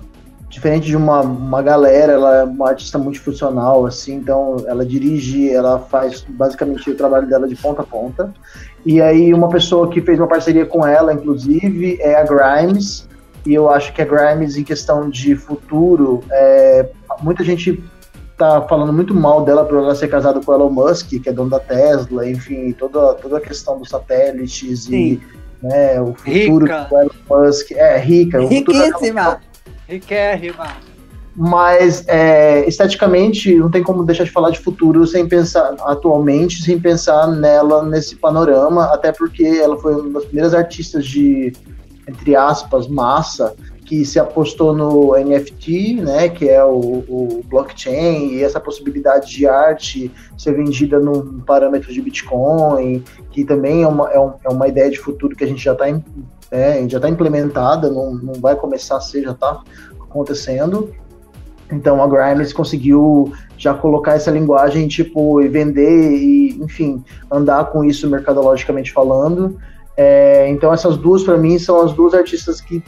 diferente 0.49 0.85
de 0.85 0.95
uma, 0.95 1.21
uma 1.21 1.61
galera, 1.61 2.13
ela 2.13 2.35
é 2.37 2.43
uma 2.43 2.69
artista 2.69 2.97
multifuncional, 2.97 3.85
assim, 3.85 4.15
então 4.15 4.57
ela 4.67 4.85
dirige, 4.85 5.49
ela 5.49 5.79
faz 5.79 6.25
basicamente 6.27 6.89
o 6.89 6.95
trabalho 6.95 7.27
dela 7.27 7.47
de 7.47 7.55
ponta 7.55 7.81
a 7.81 7.85
ponta. 7.85 8.33
E 8.85 9.01
aí 9.01 9.33
uma 9.33 9.49
pessoa 9.49 9.89
que 9.89 10.01
fez 10.01 10.19
uma 10.19 10.27
parceria 10.27 10.65
com 10.65 10.85
ela, 10.85 11.13
inclusive, 11.13 11.97
é 11.99 12.15
a 12.15 12.23
Grimes, 12.23 13.07
e 13.45 13.53
eu 13.53 13.69
acho 13.69 13.91
que 13.93 14.01
a 14.01 14.05
Grimes, 14.05 14.55
em 14.55 14.63
questão 14.63 15.09
de 15.09 15.35
futuro, 15.35 16.23
é, 16.31 16.89
muita 17.23 17.43
gente 17.43 17.81
tá 18.41 18.61
falando 18.67 18.91
muito 18.91 19.13
mal 19.13 19.45
dela 19.45 19.63
por 19.63 19.77
ela 19.77 19.93
ser 19.93 20.07
casada 20.07 20.41
com 20.41 20.51
o 20.51 20.55
Elon 20.55 20.71
Musk, 20.71 21.09
que 21.21 21.29
é 21.29 21.31
dono 21.31 21.51
da 21.51 21.59
Tesla, 21.59 22.27
enfim, 22.27 22.71
toda, 22.71 23.13
toda 23.15 23.37
a 23.37 23.41
questão 23.41 23.77
dos 23.77 23.89
satélites 23.89 24.85
Sim. 24.85 24.95
e 24.95 25.21
né, 25.61 26.01
o 26.01 26.15
futuro 26.15 26.65
Rica. 26.65 26.87
do 26.89 26.97
Elon 26.97 27.09
Musk. 27.29 27.71
É, 27.71 27.97
rica. 27.99 28.39
Riquíssima. 28.39 29.39
Riquérrima. 29.87 30.67
mas 31.35 32.03
é, 32.07 32.67
esteticamente 32.67 33.53
não 33.55 33.69
tem 33.69 33.83
como 33.83 34.03
deixar 34.03 34.23
de 34.23 34.31
falar 34.31 34.49
de 34.49 34.59
futuro 34.59 35.05
sem 35.05 35.27
pensar 35.27 35.75
atualmente, 35.81 36.63
sem 36.63 36.79
pensar 36.79 37.27
nela 37.27 37.83
nesse 37.83 38.15
panorama, 38.15 38.85
até 38.85 39.11
porque 39.11 39.45
ela 39.45 39.77
foi 39.77 39.95
uma 39.95 40.13
das 40.13 40.25
primeiras 40.25 40.53
artistas 40.53 41.05
de, 41.05 41.53
entre 42.07 42.35
aspas, 42.35 42.87
massa 42.87 43.53
que 43.91 44.05
se 44.05 44.17
apostou 44.17 44.73
no 44.73 45.17
NFT, 45.17 45.95
né, 45.95 46.29
que 46.29 46.47
é 46.47 46.63
o, 46.63 47.03
o 47.09 47.41
blockchain 47.49 48.35
e 48.35 48.41
essa 48.41 48.57
possibilidade 48.57 49.29
de 49.29 49.45
arte 49.45 50.09
ser 50.37 50.53
vendida 50.55 50.97
num 50.97 51.41
parâmetro 51.41 51.91
de 51.91 52.01
Bitcoin, 52.01 53.03
que 53.31 53.43
também 53.43 53.83
é 53.83 53.87
uma, 53.87 54.09
é 54.09 54.17
um- 54.17 54.33
é 54.45 54.49
uma 54.49 54.65
ideia 54.69 54.89
de 54.89 54.97
futuro 54.97 55.35
que 55.35 55.43
a 55.43 55.47
gente 55.47 55.61
já 55.61 55.73
está 55.73 55.87
é, 56.49 56.87
já 56.87 57.01
tá 57.01 57.09
implementada, 57.09 57.89
não, 57.91 58.13
não 58.15 58.33
vai 58.35 58.55
começar 58.55 58.95
a 58.95 59.01
ser, 59.01 59.23
já 59.23 59.31
está 59.31 59.61
acontecendo. 59.99 60.89
Então 61.69 62.01
a 62.01 62.07
Grimes 62.07 62.53
conseguiu 62.53 63.33
já 63.57 63.73
colocar 63.73 64.13
essa 64.13 64.31
linguagem, 64.31 64.87
tipo, 64.87 65.41
e 65.41 65.49
vender 65.49 66.13
e, 66.13 66.57
enfim, 66.63 67.03
andar 67.29 67.65
com 67.65 67.83
isso 67.83 68.09
mercadologicamente 68.09 68.89
falando. 68.93 69.59
É, 69.97 70.47
então 70.49 70.73
essas 70.73 70.95
duas, 70.95 71.23
para 71.23 71.35
mim, 71.37 71.59
são 71.59 71.81
as 71.81 71.91
duas 71.91 72.13
artistas 72.13 72.61
que 72.61 72.81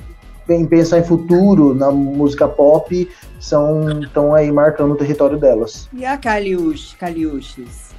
vêm 0.47 0.65
pensar 0.65 0.99
em 0.99 1.03
futuro 1.03 1.73
na 1.73 1.91
música 1.91 2.47
pop, 2.47 3.09
são 3.39 4.01
estão 4.01 4.33
aí 4.33 4.51
marcando 4.51 4.91
o 4.91 4.95
território 4.95 5.37
delas. 5.37 5.87
E 5.93 6.05
a 6.05 6.17
Kaliush, 6.17 6.95
Kaliushis? 6.99 7.93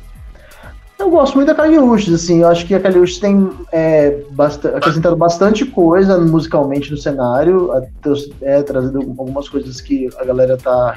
Eu 0.98 1.10
gosto 1.10 1.34
muito 1.34 1.48
da 1.48 1.54
Kaliush, 1.54 2.12
assim, 2.14 2.42
eu 2.42 2.48
acho 2.48 2.64
que 2.66 2.74
a 2.74 2.80
Kaliush 2.80 3.18
tem 3.18 3.50
é, 3.72 4.22
acrescentado 4.74 5.16
bastante 5.16 5.66
coisa 5.66 6.18
musicalmente 6.18 6.90
no 6.90 6.96
cenário, 6.96 7.70
é, 8.40 8.62
trazendo 8.62 8.98
algumas 9.00 9.48
coisas 9.48 9.80
que 9.80 10.08
a 10.18 10.24
galera 10.24 10.56
tá, 10.56 10.96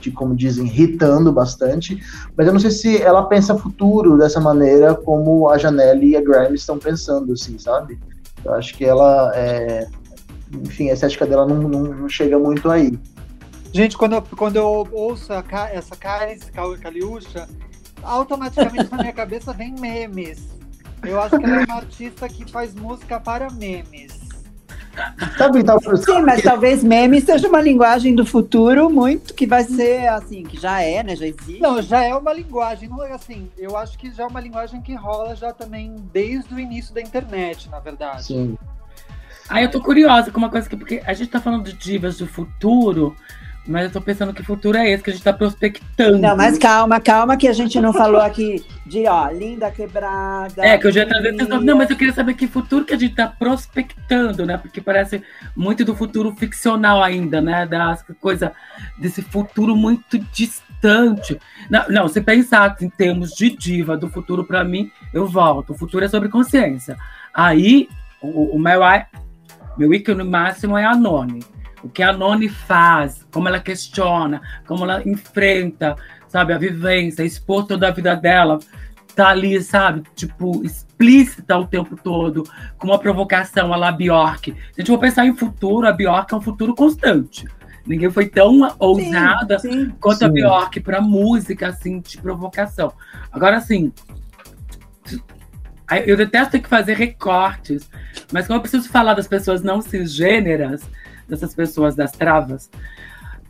de, 0.00 0.10
como 0.10 0.36
dizem, 0.36 0.66
hitando 0.66 1.32
bastante, 1.32 2.00
mas 2.36 2.46
eu 2.46 2.52
não 2.52 2.60
sei 2.60 2.70
se 2.70 3.02
ela 3.02 3.24
pensa 3.24 3.56
futuro 3.56 4.18
dessa 4.18 4.38
maneira 4.38 4.94
como 4.94 5.48
a 5.48 5.56
Janelle 5.56 6.10
e 6.10 6.16
a 6.16 6.20
Grimes 6.20 6.60
estão 6.60 6.78
pensando, 6.78 7.32
assim, 7.32 7.58
sabe? 7.58 7.98
Eu 8.44 8.54
acho 8.54 8.76
que 8.76 8.84
ela, 8.84 9.32
é, 9.34 9.88
enfim, 10.52 10.90
a 10.90 10.94
estética 10.94 11.26
dela 11.26 11.46
não, 11.46 11.56
não- 11.68 11.94
não 11.94 12.08
chega 12.08 12.38
muito 12.38 12.70
aí. 12.70 12.98
Gente, 13.72 13.96
quando 13.96 14.14
eu, 14.14 14.22
quando 14.22 14.56
eu 14.56 14.88
ouço 14.92 15.32
a, 15.32 15.44
essa 15.72 15.94
Karen 15.94 16.38
Kaliucha, 16.80 17.48
automaticamente 18.02 18.88
na 18.90 18.98
minha 18.98 19.12
cabeça 19.12 19.52
vem 19.52 19.74
memes. 19.74 20.48
Eu 21.02 21.20
acho 21.20 21.38
que 21.38 21.44
ela 21.44 21.62
é 21.62 21.64
uma 21.64 21.76
artista 21.76 22.28
que 22.28 22.50
faz 22.50 22.74
música 22.74 23.20
para 23.20 23.50
memes. 23.50 24.18
Sabe, 25.36 25.62
tá, 25.62 25.78
Sim, 25.78 26.22
mas 26.22 26.42
talvez 26.42 26.82
meme 26.82 27.20
seja 27.20 27.46
uma 27.48 27.60
linguagem 27.60 28.16
do 28.16 28.26
futuro 28.26 28.90
muito 28.90 29.32
que 29.32 29.46
vai 29.46 29.62
ser 29.62 30.08
assim, 30.08 30.42
que 30.42 30.58
já 30.60 30.80
é, 30.82 31.04
né? 31.04 31.14
Já 31.14 31.26
existe. 31.26 31.60
Não, 31.60 31.80
já 31.80 32.02
é 32.02 32.12
uma 32.14 32.32
linguagem, 32.32 32.88
não 32.88 33.04
é 33.04 33.12
assim, 33.12 33.48
eu 33.56 33.76
acho 33.76 33.96
que 33.96 34.10
já 34.10 34.24
é 34.24 34.26
uma 34.26 34.40
linguagem 34.40 34.80
que 34.80 34.94
rola 34.94 35.36
já 35.36 35.52
também 35.52 35.94
desde 36.12 36.52
o 36.52 36.58
início 36.58 36.92
da 36.92 37.00
internet, 37.00 37.68
na 37.70 37.78
verdade. 37.78 38.24
Sim. 38.24 38.58
Aí 39.48 39.64
eu 39.64 39.70
tô 39.70 39.80
curiosa 39.80 40.30
com 40.30 40.38
uma 40.38 40.50
coisa 40.50 40.68
que, 40.68 40.76
porque 40.76 41.02
a 41.04 41.12
gente 41.12 41.30
tá 41.30 41.40
falando 41.40 41.64
de 41.64 41.72
divas 41.72 42.18
do 42.18 42.26
futuro, 42.26 43.16
mas 43.66 43.84
eu 43.84 43.90
tô 43.90 44.00
pensando 44.00 44.32
que 44.32 44.42
futuro 44.42 44.78
é 44.78 44.90
esse, 44.90 45.02
que 45.02 45.10
a 45.10 45.12
gente 45.12 45.22
tá 45.22 45.32
prospectando. 45.32 46.18
Não, 46.18 46.34
mas 46.36 46.56
calma, 46.58 46.98
calma, 47.00 47.36
que 47.36 47.46
a 47.46 47.52
gente 47.52 47.78
não 47.80 47.92
falou 47.92 48.20
aqui 48.20 48.64
de, 48.86 49.06
ó, 49.06 49.28
linda 49.30 49.70
quebrada. 49.70 50.64
É, 50.64 50.78
que 50.78 50.86
eu 50.86 50.92
já 50.92 51.04
trazer. 51.04 51.32
Não, 51.32 51.76
mas 51.76 51.90
eu 51.90 51.96
queria 51.96 52.14
saber 52.14 52.32
que 52.34 52.46
futuro 52.46 52.84
que 52.84 52.94
a 52.94 52.98
gente 52.98 53.14
tá 53.14 53.26
prospectando, 53.26 54.46
né? 54.46 54.56
Porque 54.56 54.80
parece 54.80 55.22
muito 55.54 55.84
do 55.84 55.94
futuro 55.94 56.34
ficcional 56.34 57.02
ainda, 57.02 57.40
né? 57.42 57.66
Da 57.66 57.98
coisa 58.20 58.52
desse 58.98 59.20
futuro 59.20 59.76
muito 59.76 60.18
distante. 60.32 61.38
Não, 61.68 61.88
não, 61.88 62.08
se 62.08 62.20
pensar 62.22 62.74
em 62.80 62.88
termos 62.88 63.30
de 63.32 63.50
diva 63.50 63.96
do 63.96 64.08
futuro, 64.08 64.44
pra 64.44 64.64
mim, 64.64 64.90
eu 65.12 65.26
volto. 65.26 65.74
O 65.74 65.78
futuro 65.78 66.04
é 66.04 66.08
sobre 66.08 66.28
consciência. 66.30 66.96
Aí, 67.34 67.88
o, 68.22 68.56
o 68.56 68.58
meu, 68.58 68.82
i- 68.82 69.04
meu 69.78 69.94
ícone 69.94 70.24
máximo 70.24 70.76
é 70.76 70.84
a 70.84 70.94
Noni. 70.94 71.40
O 71.82 71.88
que 71.88 72.02
a 72.02 72.12
Noni 72.12 72.48
faz, 72.48 73.24
como 73.32 73.46
ela 73.46 73.60
questiona, 73.60 74.42
como 74.66 74.84
ela 74.84 75.02
enfrenta, 75.08 75.94
sabe, 76.26 76.52
a 76.52 76.58
vivência, 76.58 77.22
expor 77.22 77.66
toda 77.66 77.86
a 77.88 77.92
vida 77.92 78.16
dela, 78.16 78.58
tá 79.14 79.28
ali, 79.28 79.60
sabe, 79.62 80.02
tipo, 80.14 80.64
explícita 80.64 81.56
o 81.56 81.66
tempo 81.66 81.96
todo, 81.96 82.44
com 82.76 82.88
uma 82.88 82.98
provocação 82.98 83.72
a 83.72 83.76
la 83.76 83.92
Bjork. 83.92 84.52
Se 84.52 84.58
a 84.76 84.80
gente 84.80 84.90
for 84.90 84.98
pensar 84.98 85.26
em 85.26 85.36
futuro, 85.36 85.86
a 85.86 85.92
Bjork 85.92 86.34
é 86.34 86.36
um 86.36 86.40
futuro 86.40 86.74
constante. 86.74 87.46
Ninguém 87.86 88.10
foi 88.10 88.28
tão 88.28 88.60
ousada 88.78 89.58
Sim, 89.58 89.70
sim. 89.70 89.90
quanto 89.98 90.24
a 90.24 90.28
Sim. 90.28 90.34
Bjork 90.34 90.80
pra 90.80 91.00
música, 91.00 91.68
assim, 91.68 92.00
de 92.00 92.18
provocação. 92.18 92.92
Agora, 93.32 93.56
assim, 93.56 93.92
eu 96.04 96.16
detesto 96.16 96.52
ter 96.52 96.60
que 96.60 96.68
fazer 96.68 96.96
recortes, 96.96 97.88
mas 98.32 98.46
como 98.46 98.58
eu 98.58 98.62
preciso 98.62 98.88
falar 98.88 99.14
das 99.14 99.26
pessoas 99.26 99.62
não 99.62 99.80
cisgêneras, 99.80 100.82
dessas 101.28 101.54
pessoas 101.54 101.94
das 101.94 102.12
travas, 102.12 102.70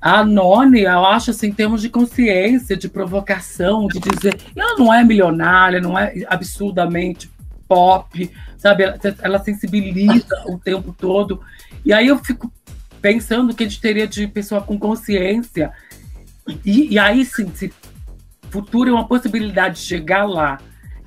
a 0.00 0.24
Noni, 0.24 0.82
eu 0.82 1.04
acho, 1.04 1.32
assim, 1.32 1.48
em 1.48 1.52
termos 1.52 1.82
de 1.82 1.88
consciência, 1.88 2.76
de 2.76 2.88
provocação, 2.88 3.88
de 3.88 3.98
dizer, 3.98 4.40
ela 4.54 4.76
não 4.78 4.94
é 4.94 5.02
milionária, 5.02 5.80
não 5.80 5.98
é 5.98 6.14
absurdamente 6.28 7.28
pop, 7.66 8.30
sabe? 8.56 8.84
Ela, 8.84 8.98
ela 9.20 9.38
sensibiliza 9.40 10.44
o 10.46 10.56
tempo 10.56 10.94
todo. 10.96 11.40
E 11.84 11.92
aí 11.92 12.06
eu 12.06 12.18
fico 12.18 12.52
pensando 13.02 13.54
que 13.54 13.64
a 13.64 13.68
gente 13.68 13.80
teria 13.80 14.06
de 14.06 14.26
pessoa 14.28 14.60
com 14.60 14.78
consciência. 14.78 15.72
E, 16.64 16.94
e 16.94 16.98
aí 16.98 17.24
sim, 17.24 17.50
se 17.54 17.72
futuro 18.50 18.90
é 18.90 18.92
uma 18.92 19.06
possibilidade 19.06 19.76
de 19.76 19.82
chegar 19.82 20.24
lá, 20.24 20.58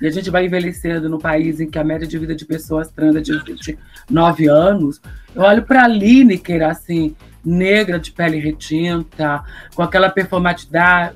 e 0.02 0.08
a 0.08 0.12
gente 0.12 0.30
vai 0.30 0.46
envelhecendo 0.46 1.08
no 1.08 1.20
país 1.20 1.60
em 1.60 1.70
que 1.70 1.78
a 1.78 1.84
média 1.84 2.08
de 2.08 2.18
vida 2.18 2.36
de 2.36 2.44
pessoas 2.44 2.90
trans 2.90 3.16
é 3.16 3.22
de 3.22 3.38
29 3.38 4.48
anos, 4.48 5.00
eu 5.36 5.44
olho 5.44 5.62
para 5.62 5.84
a 5.84 5.88
Lineker, 5.88 6.64
assim, 6.64 7.16
negra 7.46 8.00
de 8.00 8.12
pele 8.12 8.40
retinta, 8.40 9.44
com 9.76 9.84
aquela 9.84 10.10
performatividade, 10.10 11.16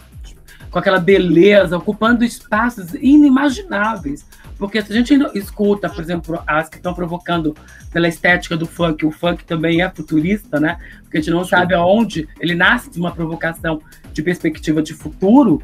com 0.69 0.79
aquela 0.79 0.99
beleza, 0.99 1.77
ocupando 1.77 2.23
espaços 2.23 2.93
inimagináveis. 2.95 4.25
Porque 4.57 4.81
se 4.81 4.91
a 4.91 4.95
gente 4.95 5.13
escuta, 5.37 5.89
por 5.89 6.01
exemplo, 6.01 6.41
as 6.47 6.69
que 6.69 6.77
estão 6.77 6.93
provocando 6.93 7.55
pela 7.91 8.07
estética 8.07 8.55
do 8.55 8.65
funk, 8.65 9.05
o 9.05 9.11
funk 9.11 9.43
também 9.43 9.81
é 9.81 9.89
futurista, 9.89 10.59
né? 10.59 10.77
Porque 11.01 11.17
a 11.17 11.21
gente 11.21 11.31
não 11.31 11.43
sabe 11.43 11.73
aonde 11.73 12.27
ele 12.39 12.55
nasce 12.55 12.89
de 12.89 12.99
uma 12.99 13.11
provocação 13.11 13.81
de 14.13 14.21
perspectiva 14.21 14.81
de 14.81 14.93
futuro, 14.93 15.61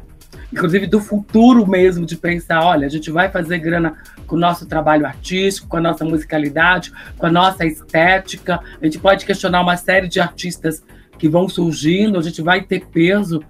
inclusive 0.52 0.86
do 0.86 1.00
futuro 1.00 1.66
mesmo, 1.66 2.04
de 2.04 2.16
pensar, 2.16 2.64
olha, 2.64 2.86
a 2.86 2.90
gente 2.90 3.10
vai 3.10 3.30
fazer 3.30 3.58
grana 3.58 3.94
com 4.26 4.36
o 4.36 4.38
nosso 4.38 4.66
trabalho 4.66 5.06
artístico, 5.06 5.68
com 5.68 5.76
a 5.76 5.80
nossa 5.80 6.04
musicalidade, 6.04 6.92
com 7.16 7.26
a 7.26 7.30
nossa 7.30 7.64
estética. 7.64 8.60
A 8.80 8.84
gente 8.84 8.98
pode 8.98 9.24
questionar 9.24 9.60
uma 9.60 9.76
série 9.76 10.08
de 10.08 10.20
artistas 10.20 10.82
que 11.18 11.28
vão 11.28 11.48
surgindo, 11.48 12.18
a 12.18 12.22
gente 12.22 12.42
vai 12.42 12.62
ter 12.62 12.86
peso. 12.86 13.42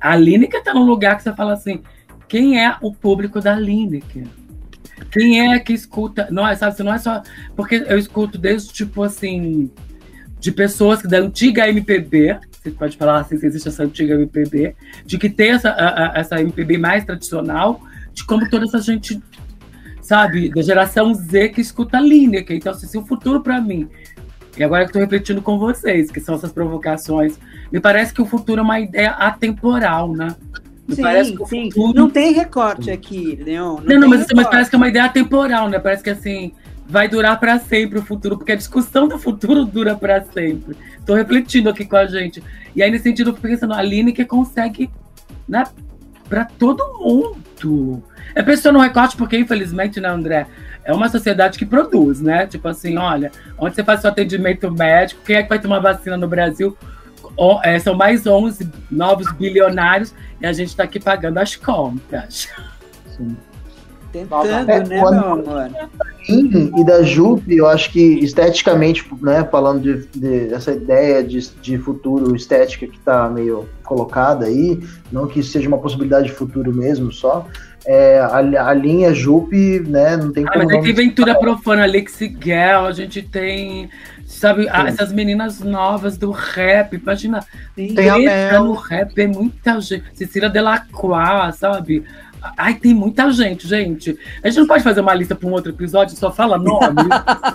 A 0.00 0.16
Lineker 0.16 0.60
está 0.60 0.74
num 0.74 0.84
lugar 0.84 1.16
que 1.16 1.22
você 1.22 1.32
fala 1.32 1.52
assim, 1.52 1.82
quem 2.28 2.62
é 2.62 2.76
o 2.80 2.92
público 2.92 3.40
da 3.40 3.54
Lineker? 3.54 4.26
Quem 5.12 5.52
é 5.52 5.58
que 5.58 5.72
escuta? 5.72 6.28
Não, 6.30 6.46
é, 6.46 6.54
sabe, 6.54 6.82
não 6.82 6.92
é 6.92 6.98
só. 6.98 7.22
Porque 7.54 7.84
eu 7.86 7.98
escuto 7.98 8.38
desde, 8.38 8.72
tipo 8.72 9.02
assim, 9.02 9.70
de 10.38 10.52
pessoas 10.52 11.02
da 11.02 11.18
antiga 11.18 11.68
MPB, 11.68 12.38
você 12.70 12.76
pode 12.76 12.96
falar 12.96 13.20
assim, 13.20 13.36
se 13.36 13.46
existe 13.46 13.68
essa 13.68 13.84
antiga 13.84 14.14
MPB, 14.14 14.74
de 15.04 15.18
que 15.18 15.28
tem 15.28 15.50
essa, 15.50 15.70
a, 15.70 16.12
a, 16.16 16.18
essa 16.18 16.40
MPB 16.40 16.78
mais 16.78 17.04
tradicional, 17.04 17.80
de 18.12 18.24
como 18.24 18.48
toda 18.48 18.64
essa 18.64 18.80
gente, 18.80 19.20
sabe, 20.00 20.48
da 20.50 20.62
geração 20.62 21.14
Z 21.14 21.50
que 21.50 21.60
escuta 21.60 21.98
a 21.98 22.00
Lineker. 22.00 22.56
Então, 22.56 22.72
assim, 22.72 22.86
se 22.86 22.98
o 22.98 23.04
futuro 23.04 23.40
para 23.40 23.60
mim. 23.60 23.88
E 24.56 24.64
agora 24.64 24.84
que 24.84 24.88
estou 24.88 25.02
refletindo 25.02 25.42
com 25.42 25.58
vocês, 25.58 26.10
que 26.10 26.18
são 26.18 26.34
essas 26.34 26.50
provocações, 26.50 27.38
me 27.70 27.78
parece 27.78 28.14
que 28.14 28.22
o 28.22 28.26
futuro 28.26 28.60
é 28.60 28.64
uma 28.64 28.80
ideia 28.80 29.10
atemporal, 29.10 30.12
né? 30.12 30.34
Me 30.88 30.94
sim, 30.94 31.02
parece 31.02 31.36
que 31.36 31.42
o 31.42 31.46
sim. 31.46 31.70
futuro- 31.70 31.98
Não 31.98 32.08
tem 32.08 32.32
recorte 32.32 32.90
aqui, 32.90 33.38
Leon. 33.44 33.80
Não, 33.84 33.94
não, 33.94 34.00
não, 34.00 34.08
mas, 34.08 34.26
mas 34.34 34.46
parece 34.48 34.70
que 34.70 34.76
é 34.76 34.78
uma 34.78 34.88
ideia 34.88 35.08
temporal, 35.08 35.68
né? 35.68 35.78
Parece 35.78 36.02
que 36.02 36.10
assim 36.10 36.52
vai 36.88 37.08
durar 37.08 37.38
para 37.40 37.58
sempre 37.58 37.98
o 37.98 38.02
futuro, 38.02 38.36
porque 38.38 38.52
a 38.52 38.56
discussão 38.56 39.08
do 39.08 39.18
futuro 39.18 39.64
dura 39.64 39.96
para 39.96 40.22
sempre. 40.22 40.76
Estou 41.06 41.14
refletindo 41.14 41.70
aqui 41.70 41.84
com 41.84 41.94
a 41.94 42.04
gente. 42.04 42.42
E 42.74 42.82
aí, 42.82 42.90
nesse 42.90 43.04
sentido, 43.04 43.30
eu 43.30 43.34
fico 43.34 43.46
pensando, 43.46 43.72
a 43.72 44.12
que 44.12 44.24
consegue, 44.24 44.90
né, 45.48 45.62
para 46.28 46.44
todo 46.44 46.98
mundo. 46.98 48.02
É 48.34 48.42
pessoa 48.42 48.72
no 48.72 48.80
recorte, 48.80 49.16
porque, 49.16 49.38
infelizmente, 49.38 50.00
né, 50.00 50.08
André? 50.08 50.48
É 50.84 50.92
uma 50.92 51.08
sociedade 51.08 51.60
que 51.60 51.64
produz, 51.64 52.20
né? 52.20 52.48
Tipo 52.48 52.66
assim, 52.66 52.96
olha, 52.96 53.30
onde 53.56 53.76
você 53.76 53.84
faz 53.84 54.00
seu 54.00 54.10
atendimento 54.10 54.68
médico, 54.68 55.20
quem 55.24 55.36
é 55.36 55.44
que 55.44 55.48
vai 55.48 55.60
tomar 55.60 55.78
vacina 55.78 56.16
no 56.16 56.26
Brasil? 56.26 56.76
É, 57.62 57.78
são 57.78 57.94
mais 57.94 58.26
11 58.26 58.68
novos 58.90 59.30
bilionários 59.30 60.12
e 60.40 60.46
a 60.46 60.52
gente 60.52 60.70
está 60.70 60.82
aqui 60.82 60.98
pagando 60.98 61.38
as 61.38 61.54
contas. 61.54 62.48
Sim. 63.16 63.36
Tentando, 64.24 64.70
É, 64.70 64.78
né, 64.80 64.84
meu 64.88 65.08
amor? 65.08 65.70
E 66.28 66.84
da 66.84 67.02
Jupe, 67.02 67.56
eu 67.56 67.68
acho 67.68 67.90
que 67.92 68.00
esteticamente, 68.18 69.06
né, 69.22 69.46
falando 69.50 69.80
de, 69.82 70.06
de- 70.18 70.46
dessa 70.48 70.72
ideia 70.72 71.22
de, 71.22 71.38
de 71.62 71.78
futuro 71.78 72.34
estética 72.34 72.86
que 72.86 72.96
está 72.96 73.28
meio 73.28 73.68
colocada 73.84 74.46
aí, 74.46 74.80
não 75.12 75.26
que 75.28 75.38
isso 75.40 75.52
seja 75.52 75.68
uma 75.68 75.78
possibilidade 75.78 76.26
de 76.26 76.32
futuro 76.32 76.74
mesmo 76.74 77.12
só, 77.12 77.46
é, 77.86 78.18
a, 78.18 78.38
a 78.38 78.74
linha 78.74 79.14
Jupe, 79.14 79.78
né, 79.86 80.16
não 80.16 80.32
tem 80.32 80.44
Ah, 80.44 80.52
como 80.54 80.64
mas 80.64 80.82
tem 80.82 80.92
Ventura 80.92 81.38
Profana, 81.38 81.86
Lexi 81.86 82.26
Girl, 82.42 82.86
a 82.86 82.92
gente 82.92 83.22
tem, 83.22 83.88
sabe, 84.26 84.64
Sim. 84.64 84.70
essas 84.88 85.12
meninas 85.12 85.60
novas 85.60 86.18
do 86.18 86.32
rap, 86.32 86.94
imagina, 86.96 87.44
Tem 87.76 87.92
Mel. 87.92 88.64
no 88.64 88.72
rap, 88.72 89.16
é 89.16 89.28
muita 89.28 89.80
gente, 89.80 90.02
Cecília 90.14 90.50
Delacroix, 90.50 91.54
sabe? 91.56 92.02
Ai, 92.56 92.74
tem 92.74 92.92
muita 92.94 93.30
gente, 93.30 93.66
gente. 93.66 94.18
A 94.42 94.48
gente 94.48 94.60
não 94.60 94.66
pode 94.66 94.82
fazer 94.84 95.00
uma 95.00 95.14
lista 95.14 95.34
para 95.34 95.48
um 95.48 95.52
outro 95.52 95.70
episódio, 95.72 96.16
só 96.16 96.30
fala 96.32 96.58
nome. 96.58 97.08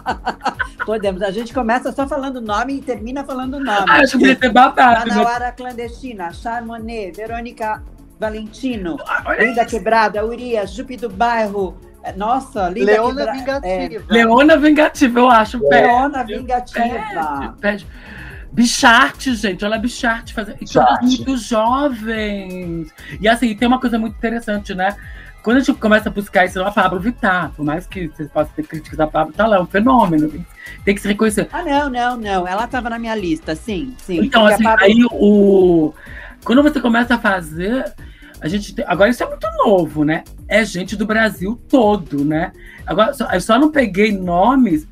Podemos. 0.85 1.21
A 1.21 1.31
gente 1.31 1.53
começa 1.53 1.91
só 1.91 2.07
falando 2.07 2.41
nome 2.41 2.77
e 2.77 2.81
termina 2.81 3.23
falando 3.23 3.59
nome. 3.59 3.85
ah, 3.87 3.97
acho 4.01 4.17
que 4.17 4.25
ia 4.25 4.37
ser 4.37 4.51
babado. 4.51 5.05
né? 5.07 5.15
Manauara 5.15 5.51
Clandestina, 5.51 6.31
Charmonet, 6.33 7.11
Verônica 7.15 7.83
Valentino, 8.19 8.97
Ah, 9.07 9.23
olha 9.25 9.43
Linda 9.45 9.65
Quebrada, 9.65 10.25
Urias, 10.25 10.71
Jupe 10.71 10.97
do 10.97 11.09
Bairro. 11.09 11.77
É, 12.03 12.11
Nossa, 12.13 12.67
Linda 12.69 12.93
Leona 12.93 13.15
Quebra- 13.31 13.33
Vingativa. 13.61 14.03
Leona 14.09 14.57
Vingativa, 14.57 15.19
eu 15.19 15.29
acho. 15.29 15.57
É, 15.57 15.69
pede, 15.69 15.87
Leona 15.87 16.23
Vingativa. 16.23 17.55
pede. 17.61 17.87
Bicharte, 18.51 19.33
gente, 19.35 19.63
olha 19.63 19.77
Bicharte 19.77 20.33
fazendo. 20.33 20.57
E 20.61 20.65
todas 20.65 20.99
Bicharte. 20.99 21.05
muito 21.05 21.37
jovens. 21.37 22.93
E 23.19 23.27
assim, 23.27 23.55
tem 23.55 23.67
uma 23.67 23.79
coisa 23.79 23.97
muito 23.97 24.15
interessante, 24.15 24.73
né? 24.73 24.95
Quando 25.41 25.57
a 25.57 25.59
gente 25.61 25.73
começa 25.79 26.09
a 26.09 26.11
buscar 26.11 26.45
isso, 26.45 26.61
a 26.61 26.69
Pablo 26.69 26.99
Vittar, 26.99 27.51
por 27.55 27.65
mais 27.65 27.87
que 27.87 28.07
vocês 28.09 28.29
possam 28.29 28.53
ter 28.55 28.63
críticas 28.63 28.97
da 28.97 29.07
Pablo, 29.07 29.33
tá 29.33 29.47
lá, 29.47 29.57
é 29.57 29.59
um 29.59 29.65
fenômeno. 29.65 30.29
Tem, 30.29 30.45
tem 30.85 30.93
que 30.95 31.01
se 31.01 31.07
reconhecer. 31.07 31.47
Ah, 31.51 31.63
não, 31.63 31.89
não, 31.89 32.17
não. 32.17 32.47
Ela 32.47 32.65
estava 32.65 32.89
na 32.91 32.99
minha 32.99 33.15
lista, 33.15 33.55
sim, 33.55 33.95
sim. 33.97 34.19
Então, 34.25 34.45
a 34.45 34.53
assim, 34.53 34.63
Pablo- 34.63 34.85
aí 34.85 35.03
o. 35.11 35.93
Quando 36.43 36.61
você 36.61 36.79
começa 36.79 37.15
a 37.15 37.17
fazer. 37.17 37.91
A 38.39 38.47
gente 38.47 38.73
tem- 38.73 38.83
agora 38.87 39.09
isso 39.11 39.21
é 39.23 39.27
muito 39.27 39.47
novo, 39.63 40.03
né? 40.03 40.23
É 40.47 40.65
gente 40.65 40.95
do 40.95 41.05
Brasil 41.05 41.61
todo, 41.69 42.25
né? 42.25 42.51
Agora, 42.87 43.13
só, 43.13 43.31
eu 43.31 43.39
só 43.41 43.59
não 43.59 43.71
peguei 43.71 44.11
nomes 44.11 44.87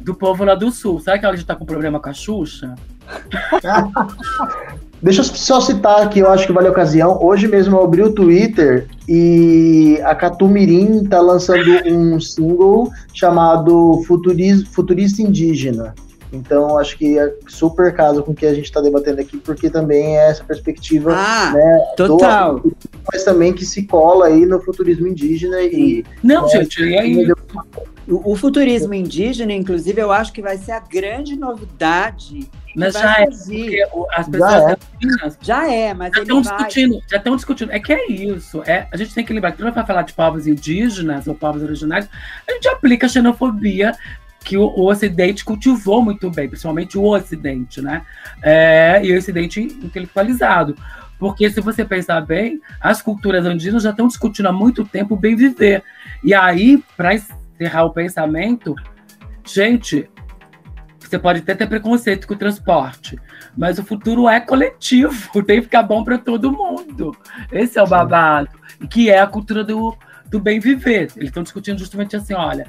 do 0.00 0.14
povo 0.14 0.44
lá 0.44 0.54
do 0.54 0.70
sul. 0.70 1.00
Sabe 1.00 1.20
que 1.20 1.26
a 1.26 1.34
gente 1.34 1.46
tá 1.46 1.54
com 1.56 1.64
problema 1.64 1.98
com 2.00 2.08
a 2.08 2.12
Xuxa? 2.12 2.74
Deixa 5.02 5.20
eu 5.20 5.24
só 5.24 5.60
citar 5.60 6.08
que 6.08 6.20
eu 6.20 6.30
acho 6.30 6.46
que 6.46 6.52
vale 6.52 6.66
a 6.66 6.70
ocasião. 6.70 7.22
Hoje 7.22 7.46
mesmo 7.46 7.76
eu 7.76 7.84
abri 7.84 8.02
o 8.02 8.14
Twitter 8.14 8.88
e 9.06 10.00
a 10.02 10.14
Catumirim 10.14 11.04
tá 11.04 11.20
lançando 11.20 11.70
um 11.86 12.18
single 12.18 12.90
chamado 13.12 14.02
Futuris, 14.06 14.66
Futurista 14.68 15.20
Indígena. 15.20 15.94
Então 16.34 16.78
acho 16.78 16.96
que 16.98 17.18
é 17.18 17.32
super 17.48 17.94
caso 17.94 18.22
com 18.22 18.32
o 18.32 18.34
que 18.34 18.44
a 18.46 18.52
gente 18.54 18.64
está 18.66 18.80
debatendo 18.80 19.20
aqui, 19.20 19.36
porque 19.38 19.70
também 19.70 20.18
é 20.18 20.30
essa 20.30 20.42
perspectiva, 20.44 21.12
Ah, 21.14 21.52
né? 21.54 21.78
total. 21.96 22.60
do- 22.60 22.76
mas 23.12 23.22
também 23.24 23.52
que 23.52 23.64
se 23.64 23.84
cola 23.84 24.26
aí 24.26 24.44
no 24.46 24.60
futurismo 24.60 25.06
indígena 25.06 25.60
e 25.62 26.04
Não, 26.22 26.46
É, 26.46 26.48
gente, 26.48 26.82
e 26.82 26.98
aí? 26.98 27.32
O, 28.06 28.32
o 28.32 28.36
futurismo 28.36 28.92
indígena, 28.92 29.52
inclusive, 29.52 30.00
eu 30.00 30.12
acho 30.12 30.32
que 30.32 30.42
vai 30.42 30.58
ser 30.58 30.72
a 30.72 30.80
grande 30.80 31.36
novidade. 31.36 32.48
Mas 32.76 32.94
já 32.94 33.20
é, 33.20 33.24
as 33.28 33.46
Já 33.46 34.30
pessoas 34.32 34.62
é. 34.72 34.76
indígenas 34.96 35.38
Já 35.40 35.70
é, 35.72 35.94
mas 35.94 36.12
já 36.12 36.22
estão 36.22 36.42
vai... 36.42 36.56
discutindo, 36.56 37.00
já 37.08 37.16
estão 37.18 37.36
discutindo. 37.36 37.70
É 37.72 37.78
que 37.78 37.92
é 37.92 38.10
isso. 38.10 38.62
É, 38.66 38.88
a 38.92 38.96
gente 38.96 39.14
tem 39.14 39.24
que 39.24 39.32
lembrar 39.32 39.52
que 39.52 39.58
quando 39.62 39.72
vai 39.72 39.86
falar 39.86 40.02
de 40.02 40.12
povos 40.12 40.46
indígenas 40.48 41.26
ou 41.28 41.34
povos 41.36 41.62
originários, 41.62 42.08
a 42.48 42.52
gente 42.52 42.66
aplica 42.68 43.06
a 43.06 43.08
xenofobia 43.08 43.92
que 44.44 44.56
o, 44.56 44.62
o 44.62 44.90
Ocidente 44.90 45.44
cultivou 45.44 46.02
muito 46.02 46.30
bem, 46.30 46.48
principalmente 46.48 46.98
o 46.98 47.04
Ocidente, 47.04 47.80
né? 47.80 48.02
É, 48.42 49.00
e 49.02 49.12
o 49.12 49.18
Ocidente 49.18 49.60
intelectualizado. 49.60 50.76
Porque 51.18 51.48
se 51.48 51.60
você 51.60 51.84
pensar 51.84 52.20
bem, 52.20 52.60
as 52.80 53.00
culturas 53.00 53.46
andinas 53.46 53.82
já 53.82 53.90
estão 53.90 54.06
discutindo 54.06 54.46
há 54.46 54.52
muito 54.52 54.84
tempo 54.84 55.14
o 55.14 55.18
bem 55.18 55.34
viver. 55.34 55.82
E 56.22 56.34
aí, 56.34 56.82
para 56.96 57.14
encerrar 57.14 57.84
o 57.84 57.90
pensamento, 57.90 58.74
gente, 59.44 60.08
você 60.98 61.18
pode 61.18 61.40
até 61.40 61.54
ter 61.54 61.66
preconceito 61.66 62.26
com 62.26 62.34
o 62.34 62.38
transporte, 62.38 63.18
mas 63.56 63.78
o 63.78 63.84
futuro 63.84 64.28
é 64.28 64.40
coletivo, 64.40 65.30
tem 65.44 65.56
que 65.56 65.62
ficar 65.62 65.82
bom 65.82 66.04
para 66.04 66.18
todo 66.18 66.52
mundo. 66.52 67.16
Esse 67.50 67.78
é 67.78 67.82
o 67.82 67.86
babado, 67.86 68.48
que 68.90 69.08
é 69.08 69.20
a 69.20 69.26
cultura 69.26 69.64
do, 69.64 69.96
do 70.26 70.40
bem 70.40 70.58
viver. 70.58 71.12
Eles 71.16 71.28
estão 71.28 71.42
discutindo 71.42 71.78
justamente 71.78 72.16
assim, 72.16 72.34
olha, 72.34 72.66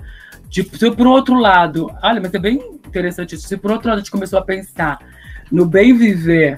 tipo, 0.63 0.77
se 0.77 0.89
por 0.91 1.05
outro 1.07 1.35
lado, 1.35 1.91
olha, 2.01 2.21
mas 2.21 2.33
é 2.33 2.39
bem 2.39 2.57
interessante 2.87 3.35
isso, 3.35 3.47
se 3.47 3.57
por 3.57 3.71
outro 3.71 3.89
lado 3.89 3.97
a 3.97 4.01
gente 4.01 4.11
começou 4.11 4.39
a 4.39 4.41
pensar 4.41 4.97
no 5.51 5.65
bem 5.65 5.93
viver, 5.95 6.57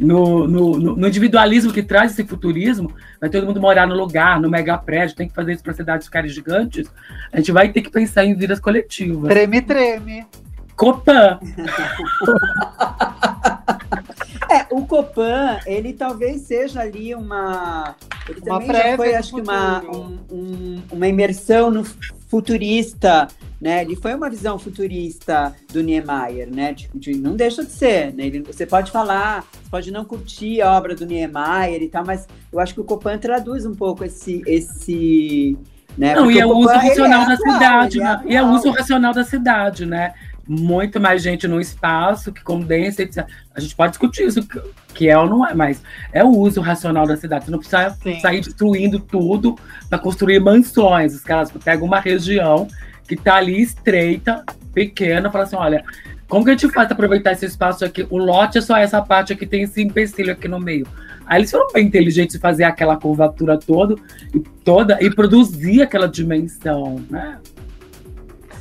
no, 0.00 0.46
no, 0.48 0.78
no- 0.78 0.96
no 0.96 1.08
individualismo 1.08 1.72
que 1.72 1.82
traz 1.82 2.12
esse 2.12 2.24
futurismo, 2.24 2.90
vai 3.20 3.28
todo 3.28 3.46
mundo 3.46 3.60
morar 3.60 3.86
no 3.86 3.94
lugar, 3.96 4.40
no 4.40 4.48
mega 4.48 4.78
prédio, 4.78 5.14
tem 5.16 5.28
que 5.28 5.34
fazer 5.34 5.52
isso 5.52 5.62
para 5.62 5.74
cidades 5.74 6.06
ficarem 6.06 6.30
gigantes, 6.30 6.90
a 7.32 7.36
gente 7.36 7.52
vai 7.52 7.68
ter 7.70 7.82
que 7.82 7.90
pensar 7.90 8.24
em 8.24 8.34
vidas 8.34 8.60
coletivas. 8.60 9.28
Treme, 9.28 9.60
treme. 9.60 10.24
Copan, 10.76 11.38
É, 14.50 14.66
o 14.70 14.86
Copan, 14.86 15.58
ele 15.66 15.92
talvez 15.92 16.42
seja 16.42 16.80
ali 16.80 17.14
uma. 17.14 17.94
Ele 18.28 18.40
Uma 18.40 18.60
também 18.60 18.76
já 18.76 18.96
foi, 18.96 19.14
acho 19.14 19.34
que, 19.34 19.40
uma, 19.40 19.82
um- 19.84 20.18
um- 20.30 20.82
uma 20.92 21.06
imersão 21.06 21.70
no 21.70 21.84
futurista, 22.28 23.28
né? 23.60 23.82
Ele 23.82 23.96
foi 23.96 24.14
uma 24.14 24.30
visão 24.30 24.58
futurista 24.58 25.54
do 25.72 25.82
Niemeyer, 25.82 26.48
né? 26.54 26.72
De, 26.72 26.88
de- 26.94 27.18
não 27.18 27.34
deixa 27.36 27.64
de 27.64 27.72
ser, 27.72 28.12
né? 28.14 28.26
Ele- 28.26 28.40
você 28.42 28.64
pode 28.64 28.90
falar, 28.90 29.44
pode 29.70 29.90
não 29.90 30.04
curtir 30.04 30.60
a 30.62 30.72
obra 30.76 30.94
do 30.94 31.04
Niemeyer 31.04 31.82
e 31.82 31.88
tal, 31.88 32.04
mas 32.06 32.26
eu 32.52 32.60
acho 32.60 32.74
que 32.74 32.80
o 32.80 32.84
Copan 32.84 33.18
traduz 33.18 33.66
um 33.66 33.74
pouco 33.74 34.04
esse. 34.04 34.42
esse 34.46 35.58
né? 35.96 36.14
Não, 36.14 36.24
Porque 36.24 36.38
e 36.38 36.40
é 36.40 36.46
o 36.46 36.50
uso 36.50 36.68
Copan, 36.68 36.78
ele 36.80 36.88
racional 36.88 37.22
é 37.22 37.26
da 37.26 37.34
atual, 37.34 37.52
cidade, 37.54 37.96
ele 37.98 38.04
né? 38.04 38.22
E 38.26 38.36
é 38.36 38.42
o 38.42 38.46
uso 38.50 38.70
racional 38.70 39.12
da 39.12 39.24
cidade, 39.24 39.84
né? 39.86 40.14
Muito 40.48 40.98
mais 40.98 41.22
gente 41.22 41.46
no 41.46 41.60
espaço 41.60 42.32
que 42.32 42.42
condensa, 42.42 43.02
etc. 43.02 43.26
A 43.54 43.60
gente 43.60 43.76
pode 43.76 43.90
discutir 43.92 44.26
isso, 44.26 44.40
que- 44.94 45.08
é 45.08 45.16
ou 45.18 45.28
não 45.28 45.46
é, 45.46 45.54
mas 45.54 45.82
é 46.12 46.24
o 46.24 46.28
uso 46.30 46.60
racional 46.60 47.06
da 47.06 47.16
cidade. 47.16 47.44
Você 47.44 47.50
não 47.50 47.58
precisa 47.58 47.90
Sim. 48.02 48.18
sair 48.18 48.40
destruindo 48.40 48.98
tudo 48.98 49.56
para 49.88 49.98
construir 49.98 50.40
mansões. 50.40 51.14
Os 51.14 51.22
caras 51.22 51.52
pegam 51.62 51.86
uma 51.86 52.00
região 52.00 52.66
que 53.06 53.14
tá 53.14 53.36
ali 53.36 53.60
estreita, 53.60 54.42
pequena, 54.72 55.30
falam 55.30 55.46
assim: 55.46 55.56
olha, 55.56 55.84
como 56.28 56.44
que 56.44 56.50
a 56.50 56.54
gente 56.54 56.68
faz 56.72 56.88
para 56.88 56.94
aproveitar 56.94 57.32
esse 57.32 57.46
espaço 57.46 57.84
aqui? 57.84 58.06
O 58.10 58.16
lote 58.18 58.58
é 58.58 58.60
só 58.60 58.76
essa 58.76 59.00
parte 59.02 59.32
aqui, 59.32 59.46
tem 59.46 59.62
esse 59.62 59.82
empecilho 59.82 60.32
aqui 60.32 60.48
no 60.48 60.58
meio. 60.58 60.86
Aí 61.26 61.40
eles 61.40 61.50
foram 61.50 61.66
bem 61.72 61.86
inteligentes 61.86 62.36
em 62.36 62.38
fazer 62.38 62.64
aquela 62.64 62.96
curvatura 62.96 63.58
toda 63.58 63.94
e, 64.34 64.40
toda, 64.40 64.98
e 65.02 65.10
produzir 65.14 65.82
aquela 65.82 66.08
dimensão, 66.08 67.04
né? 67.10 67.38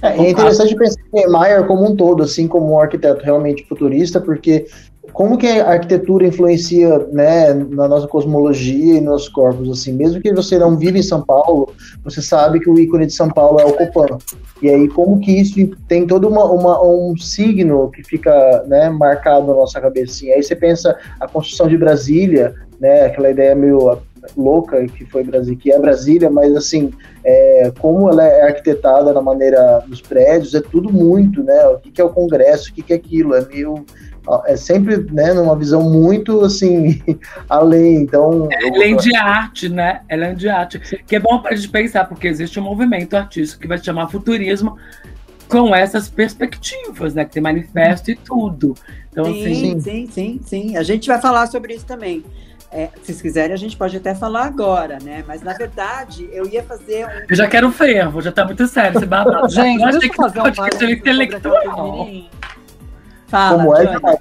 É, 0.02 0.10
é 0.18 0.30
interessante 0.30 0.76
pensar 0.76 1.00
em 1.14 1.20
Niemeyer 1.20 1.66
como 1.66 1.86
um 1.86 1.96
todo, 1.96 2.24
assim 2.24 2.48
como 2.48 2.74
um 2.74 2.80
arquiteto 2.80 3.24
realmente 3.24 3.66
futurista, 3.68 4.20
porque 4.22 4.68
como 5.14 5.38
que 5.38 5.48
a 5.48 5.72
arquitetura 5.72 6.28
influencia 6.28 7.00
né, 7.12 7.54
na 7.54 7.88
nossa 7.88 8.08
cosmologia 8.08 8.98
e 8.98 9.02
nos 9.02 9.10
nossos 9.12 9.30
corpos, 9.30 9.70
assim, 9.70 9.94
mesmo 9.94 10.22
que 10.22 10.32
você 10.34 10.60
não 10.60 10.78
vive 10.78 11.00
em 11.00 11.04
São 11.04 11.22
Paulo, 11.24 11.74
você 12.04 12.22
sabe 12.22 12.60
que 12.60 12.70
o 12.70 12.78
ícone 12.78 13.08
de 13.08 13.14
São 13.14 13.30
Paulo 13.30 13.60
é 13.60 13.66
o 13.66 13.74
Copan. 13.74 14.18
E 14.62 14.70
aí 14.70 14.88
como 14.88 15.20
que 15.20 15.32
isso 15.32 15.56
tem 15.88 16.06
todo 16.06 16.28
uma, 16.28 16.46
uma- 16.46 16.84
um 16.84 17.16
signo 17.18 17.90
que 17.90 18.04
fica 18.04 18.64
né, 18.68 18.90
marcado 18.90 19.48
na 19.48 19.54
nossa 19.54 19.80
cabeça. 19.82 20.12
Assim. 20.12 20.32
Aí 20.32 20.44
você 20.44 20.56
pensa 20.56 20.96
a 21.20 21.28
construção 21.28 21.68
de 21.68 21.78
Brasília, 21.78 22.54
né, 22.80 23.06
aquela 23.06 23.32
ideia 23.32 23.56
meio 23.56 23.98
louca 24.36 24.86
que 24.88 25.06
foi 25.06 25.24
Brasília, 25.24 25.60
que 25.60 25.72
é 25.72 25.80
Brasília, 25.80 26.30
mas 26.30 26.56
assim, 26.56 26.92
é, 27.24 27.72
como 27.80 28.10
ela 28.10 28.24
é 28.24 28.44
arquitetada 28.44 29.14
na 29.14 29.22
maneira 29.22 29.84
dos 29.88 30.02
prédios, 30.02 30.54
é 30.54 30.62
tudo 30.62 30.92
muito, 30.92 31.44
né? 31.44 31.68
O 31.68 31.78
que, 31.78 31.92
que 31.92 32.02
é 32.02 32.04
o 32.04 32.10
Congresso, 32.10 32.70
o 32.70 32.74
que, 32.74 32.82
que 32.82 32.94
é 32.94 32.96
aquilo, 32.96 33.36
é 33.36 33.46
meio. 33.46 33.86
É 34.46 34.58
sempre 34.58 34.98
né, 35.10 35.34
numa 35.34 35.56
visão 35.56 35.90
muito 35.90 36.42
assim, 36.42 37.02
além. 37.48 38.02
Então. 38.02 38.50
Além 38.74 38.98
de 38.98 39.16
arte, 39.16 39.70
né? 39.70 40.02
É 40.10 40.34
de 40.34 40.50
arte. 40.50 40.80
Que 41.08 41.16
é 41.16 41.20
bom 41.20 41.40
para 41.40 41.54
a 41.54 41.56
gente 41.56 41.70
pensar, 41.70 42.06
porque 42.06 42.28
existe 42.28 42.60
um 42.60 42.64
movimento 42.64 43.16
artístico 43.16 43.62
que 43.62 43.68
vai 43.70 43.78
se 43.78 43.86
chamar 43.86 44.10
futurismo 44.10 44.78
com 45.48 45.74
essas 45.74 46.10
perspectivas, 46.10 47.14
né? 47.14 47.24
Que 47.24 47.32
tem 47.32 47.44
manifesto 47.44 48.12
e 48.12 48.16
tudo. 48.16 48.76
Então, 49.10 49.26
assim, 49.26 49.56
Sim, 49.56 49.80
sim, 49.80 50.08
sim, 50.12 50.40
sim. 50.44 50.78
A 50.78 50.84
gente 50.84 51.08
vai 51.08 51.20
falar 51.20 51.48
sobre 51.48 51.74
isso 51.74 51.86
também. 51.86 52.24
É, 52.72 52.88
se 52.98 53.06
vocês 53.06 53.22
quiserem, 53.22 53.54
a 53.54 53.58
gente 53.58 53.78
pode 53.78 53.96
até 53.96 54.14
falar 54.14 54.44
agora, 54.46 54.98
né? 55.02 55.24
Mas 55.26 55.42
na 55.42 55.54
verdade, 55.54 56.28
eu 56.34 56.46
ia 56.48 56.62
fazer 56.64 57.06
um. 57.08 57.10
eu 57.30 57.36
já 57.36 57.48
quero 57.48 57.72
fervo, 57.72 58.22
já 58.22 58.32
tá 58.32 58.44
muito 58.46 58.68
sério 58.68 58.98
esse 58.98 59.06
babado. 59.06 59.48
Gente, 59.54 59.82
eu 59.82 59.88
achei 59.88 60.10
que 60.10 60.16
fazer 60.16 60.42
um 60.42 60.54
sobre 60.54 60.86
a 60.86 60.92
intelectual. 60.92 61.54
Catumirim. 61.64 62.30
Fala, 63.28 63.64
Como 63.64 63.76
é? 63.76 64.18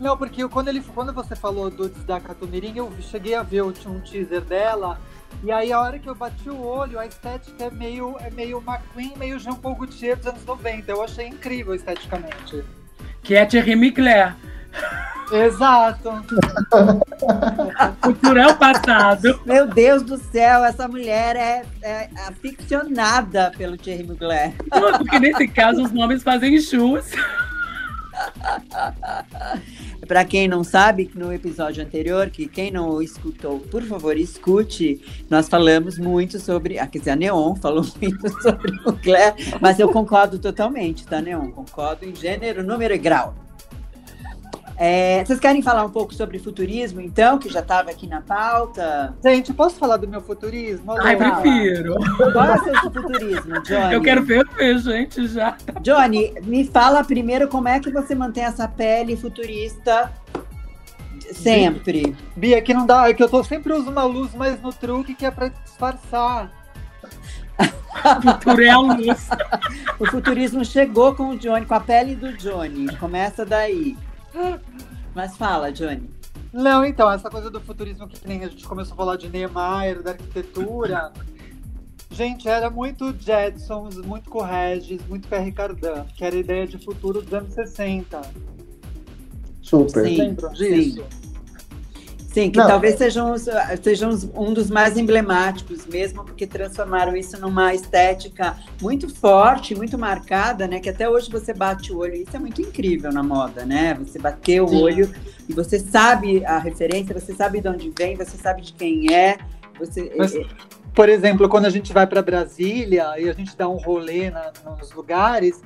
Não, 0.00 0.16
porque 0.16 0.44
eu- 0.44 0.48
quando, 0.48 0.68
ele, 0.68 0.80
quando 0.94 1.12
você 1.12 1.34
falou 1.34 1.70
do 1.70 1.88
da 1.88 2.20
Catumirim, 2.20 2.72
eu 2.76 2.92
cheguei 3.00 3.34
a 3.34 3.42
ver 3.42 3.62
o- 3.62 3.74
um 3.86 4.00
teaser 4.00 4.42
dela. 4.42 5.00
E 5.42 5.50
aí, 5.50 5.72
a 5.72 5.80
hora 5.80 5.98
que 5.98 6.08
eu 6.08 6.14
bati 6.14 6.48
o 6.48 6.60
olho, 6.64 6.98
a 7.00 7.06
estética 7.06 7.64
é 7.64 7.70
meio, 7.70 8.16
é 8.20 8.30
meio 8.30 8.62
McQueen, 8.64 9.14
meio 9.16 9.38
Jean 9.40 9.54
Paul 9.54 9.74
Gaultier 9.74 10.16
dos 10.16 10.26
anos 10.28 10.44
90. 10.44 10.90
Eu 10.90 11.02
achei 11.02 11.26
incrível 11.26 11.74
esteticamente. 11.74 12.62
Que 13.22 13.34
é 13.34 13.44
Thierry 13.44 13.74
Mugler. 13.76 14.34
Exato. 15.30 16.10
Futuro 18.02 18.38
é 18.38 18.46
o 18.46 18.56
passado. 18.56 19.40
Meu 19.44 19.66
Deus 19.66 20.02
do 20.02 20.16
céu, 20.16 20.64
essa 20.64 20.88
mulher 20.88 21.36
é, 21.36 21.64
é 21.82 22.08
aficionada 22.26 23.52
pelo 23.56 23.76
Thierry 23.76 24.04
Mugler. 24.04 24.54
Não, 24.70 24.98
Porque 24.98 25.18
nesse 25.18 25.48
caso 25.48 25.82
os 25.82 25.92
nomes 25.92 26.22
fazem 26.22 26.58
jus. 26.58 27.04
Para 30.06 30.24
quem 30.24 30.48
não 30.48 30.64
sabe, 30.64 31.06
que 31.06 31.18
no 31.18 31.32
episódio 31.32 31.84
anterior, 31.84 32.30
que 32.30 32.48
quem 32.48 32.70
não 32.70 33.02
escutou, 33.02 33.60
por 33.60 33.82
favor, 33.82 34.16
escute. 34.16 35.00
Nós 35.28 35.48
falamos 35.48 35.98
muito 35.98 36.40
sobre. 36.40 36.78
Ah, 36.78 36.86
quer 36.86 36.98
dizer, 36.98 37.10
a 37.10 37.16
Neon 37.16 37.54
falou 37.56 37.84
muito 38.00 38.42
sobre 38.42 38.72
o 38.72 38.84
Mugler, 38.84 39.34
mas 39.60 39.78
eu 39.78 39.90
concordo 39.90 40.38
totalmente, 40.38 41.06
tá, 41.06 41.20
Neon? 41.20 41.50
Concordo 41.50 42.06
em 42.06 42.14
gênero, 42.14 42.64
número 42.64 42.94
e 42.94 42.98
grau. 42.98 43.34
É, 44.80 45.24
vocês 45.24 45.40
querem 45.40 45.60
falar 45.60 45.84
um 45.84 45.90
pouco 45.90 46.14
sobre 46.14 46.38
futurismo, 46.38 47.00
então, 47.00 47.36
que 47.36 47.48
já 47.48 47.58
estava 47.58 47.90
aqui 47.90 48.06
na 48.06 48.20
pauta? 48.20 49.12
Gente, 49.24 49.52
posso 49.52 49.76
falar 49.76 49.96
do 49.96 50.06
meu 50.06 50.20
futurismo? 50.20 50.92
Ai, 50.92 51.16
Alô? 51.16 51.40
prefiro. 51.40 51.94
Qual 52.32 52.44
é 52.44 52.54
o 52.54 52.64
seu 52.64 52.74
futurismo, 52.92 53.60
Johnny? 53.62 53.94
Eu 53.94 54.00
quero 54.00 54.24
ferver, 54.24 54.78
gente, 54.78 55.26
já. 55.26 55.56
Johnny, 55.80 56.32
me 56.44 56.64
fala 56.64 57.02
primeiro 57.02 57.48
como 57.48 57.66
é 57.66 57.80
que 57.80 57.90
você 57.90 58.14
mantém 58.14 58.44
essa 58.44 58.68
pele 58.68 59.16
futurista 59.16 60.12
sempre. 61.32 62.16
Bia, 62.36 62.62
que 62.62 62.72
não 62.72 62.86
dá, 62.86 63.08
é 63.08 63.14
que 63.14 63.22
eu 63.22 63.28
tô, 63.28 63.42
sempre 63.42 63.72
uso 63.72 63.90
uma 63.90 64.04
luz 64.04 64.32
mais 64.34 64.60
no 64.62 64.72
truque 64.72 65.12
que 65.12 65.26
é 65.26 65.30
pra 65.30 65.48
disfarçar. 65.48 66.52
Futuro 68.22 68.62
é 68.62 68.70
a 68.70 68.78
luz. 68.78 69.28
O 69.98 70.06
futurismo 70.06 70.64
chegou 70.64 71.16
com 71.16 71.30
o 71.30 71.36
Johnny, 71.36 71.66
com 71.66 71.74
a 71.74 71.80
pele 71.80 72.14
do 72.14 72.32
Johnny. 72.36 72.94
Começa 72.96 73.44
daí. 73.44 73.96
Mas 75.14 75.36
fala, 75.36 75.72
Johnny. 75.72 76.08
Não, 76.52 76.84
então, 76.84 77.10
essa 77.10 77.28
coisa 77.28 77.50
do 77.50 77.60
futurismo 77.60 78.08
que 78.08 78.26
nem 78.26 78.44
a 78.44 78.48
gente 78.48 78.66
começou 78.66 78.94
a 78.94 78.96
falar 78.96 79.16
de 79.16 79.28
Niemeyer, 79.28 80.02
da 80.02 80.12
arquitetura. 80.12 81.12
Gente, 82.10 82.48
era 82.48 82.70
muito 82.70 83.14
Jetsons, 83.18 83.96
muito 83.96 84.30
Corregis, 84.30 85.06
muito 85.06 85.28
Pierre 85.28 85.52
Cardin, 85.52 86.04
que 86.16 86.24
era 86.24 86.34
a 86.34 86.38
ideia 86.38 86.66
de 86.66 86.78
futuro 86.78 87.20
dos 87.20 87.32
anos 87.34 87.52
60. 87.52 88.22
Super. 89.60 90.06
Sim. 90.06 90.34
Disso? 90.54 91.04
Sim, 91.10 91.27
que 92.32 92.58
Não, 92.58 92.66
talvez 92.68 92.96
sejam, 92.96 93.32
os- 93.32 93.46
sejam 93.82 94.10
os- 94.10 94.24
um 94.34 94.52
dos 94.52 94.70
mais 94.70 94.96
emblemáticos 94.96 95.86
mesmo, 95.86 96.22
porque 96.24 96.46
transformaram 96.46 97.16
isso 97.16 97.40
numa 97.40 97.74
estética 97.74 98.56
muito 98.80 99.12
forte, 99.12 99.74
muito 99.74 99.98
marcada, 99.98 100.68
né? 100.68 100.78
Que 100.78 100.90
até 100.90 101.08
hoje 101.08 101.30
você 101.30 101.52
bate 101.52 101.92
o 101.92 101.98
olho. 101.98 102.14
Isso 102.14 102.36
é 102.36 102.38
muito 102.38 102.60
incrível 102.62 103.10
na 103.10 103.22
moda, 103.22 103.64
né? 103.64 103.94
Você 103.94 104.18
bater 104.18 104.60
o 104.62 104.68
Sim. 104.68 104.82
olho 104.82 105.10
e 105.48 105.52
você 105.52 105.78
sabe 105.80 106.44
a 106.44 106.58
referência, 106.58 107.18
você 107.18 107.34
sabe 107.34 107.60
de 107.60 107.68
onde 107.68 107.92
vem, 107.98 108.14
você 108.14 108.36
sabe 108.36 108.62
de 108.62 108.72
quem 108.72 109.12
é. 109.12 109.38
Você, 109.78 110.12
Mas- 110.16 110.34
é- 110.34 110.44
Por 110.94 111.08
exemplo, 111.08 111.48
quando 111.48 111.66
a 111.66 111.70
gente 111.70 111.92
vai 111.92 112.06
para 112.06 112.20
Brasília 112.22 113.14
e 113.18 113.28
a 113.28 113.32
gente 113.32 113.56
dá 113.56 113.68
um 113.68 113.76
rolê 113.76 114.30
na- 114.30 114.52
nos 114.78 114.92
lugares, 114.92 115.62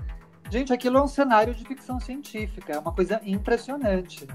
gente, 0.50 0.72
aquilo 0.72 0.98
é 0.98 1.02
um 1.02 1.08
cenário 1.08 1.54
de 1.54 1.64
ficção 1.64 1.98
científica, 1.98 2.74
é 2.74 2.78
uma 2.78 2.92
coisa 2.92 3.20
impressionante. 3.24 4.26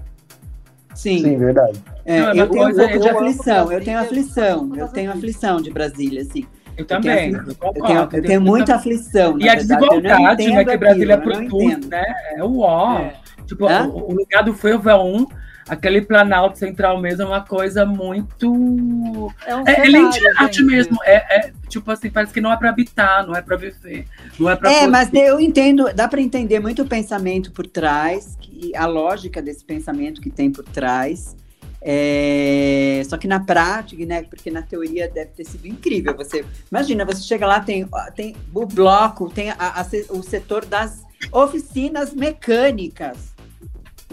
Sim, 0.97 1.19
Sim, 1.19 1.37
verdade. 1.37 1.79
é, 2.05 2.19
Não, 2.19 2.27
é 2.27 2.39
eu 2.39 2.49
tenho 2.49 2.67
um 2.67 2.75
pouco 2.75 2.99
de 2.99 3.07
eu 3.07 3.17
amo 3.17 3.19
aflição, 3.19 3.71
eu 3.71 3.81
tenho 3.83 3.99
aflição, 3.99 4.75
eu 4.75 4.87
tenho 4.87 5.11
aflição 5.11 5.61
de 5.61 5.69
Brasília, 5.71 6.21
assim. 6.21 6.45
Eu 6.75 6.85
também. 6.85 7.31
Eu 7.31 7.41
Eu, 7.75 7.83
tenho, 7.83 8.09
eu 8.13 8.21
tenho 8.23 8.41
muita 8.41 8.75
aflição. 8.75 9.39
E 9.39 9.49
a 9.49 9.55
verdade, 9.55 9.83
eu 9.83 9.89
não 9.89 9.99
desigualdade, 10.01 10.47
né? 10.51 10.65
Que 10.65 10.77
Brasília 10.77 11.17
produz, 11.17 11.87
né? 11.87 12.05
É 12.35 12.43
o 12.43 12.59
ó. 12.59 12.99
É. 12.99 13.13
Tipo, 13.47 13.65
o 13.65 14.13
lugar 14.13 14.43
do 14.43 14.53
Fervo 14.53 14.89
é 14.89 14.95
um, 14.95 15.25
aquele 15.67 16.01
Planalto 16.01 16.57
Central 16.57 16.99
mesmo 17.01 17.23
é 17.23 17.25
uma 17.25 17.41
coisa 17.41 17.85
muito. 17.85 19.31
É, 19.45 19.55
um 19.55 19.63
É, 19.67 19.85
ele 19.85 19.97
é 19.97 20.09
de 20.09 20.27
arte 20.37 20.63
mesmo. 20.63 20.97
É, 21.03 21.15
é, 21.47 21.53
tipo 21.67 21.89
assim, 21.91 22.09
parece 22.09 22.33
que 22.33 22.41
não 22.41 22.51
é 22.51 22.57
pra 22.57 22.69
habitar, 22.69 23.25
não 23.27 23.35
é 23.35 23.41
pra 23.41 23.55
viver. 23.57 24.05
Não 24.39 24.49
é 24.49 24.55
pra. 24.55 24.71
É, 24.71 24.79
poder- 24.79 24.91
mas 24.91 25.13
eu 25.13 25.39
entendo, 25.39 25.91
dá 25.93 26.07
para 26.07 26.21
entender 26.21 26.59
muito 26.59 26.81
o 26.81 26.85
pensamento 26.87 27.51
por 27.51 27.67
trás, 27.67 28.37
que, 28.39 28.75
a 28.75 28.85
lógica 28.85 29.41
desse 29.41 29.63
pensamento 29.63 30.21
que 30.21 30.29
tem 30.29 30.51
por 30.51 30.63
trás. 30.63 31.35
É, 31.81 33.01
só 33.07 33.17
que 33.17 33.27
na 33.27 33.39
prática, 33.39 34.03
né? 34.05 34.23
Porque 34.23 34.49
na 34.51 34.61
teoria 34.61 35.07
deve 35.09 35.31
ter 35.31 35.45
sido 35.45 35.67
incrível. 35.67 36.15
Você 36.17 36.43
imagina, 36.71 37.05
você 37.05 37.21
chega 37.21 37.45
lá, 37.47 37.59
tem, 37.59 37.87
tem 38.15 38.35
o 38.53 38.65
bloco, 38.65 39.29
tem 39.29 39.51
a- 39.51 39.55
a 39.59 39.85
o 40.09 40.21
setor 40.23 40.65
das 40.65 41.03
oficinas 41.31 42.13
mecânicas. 42.13 43.35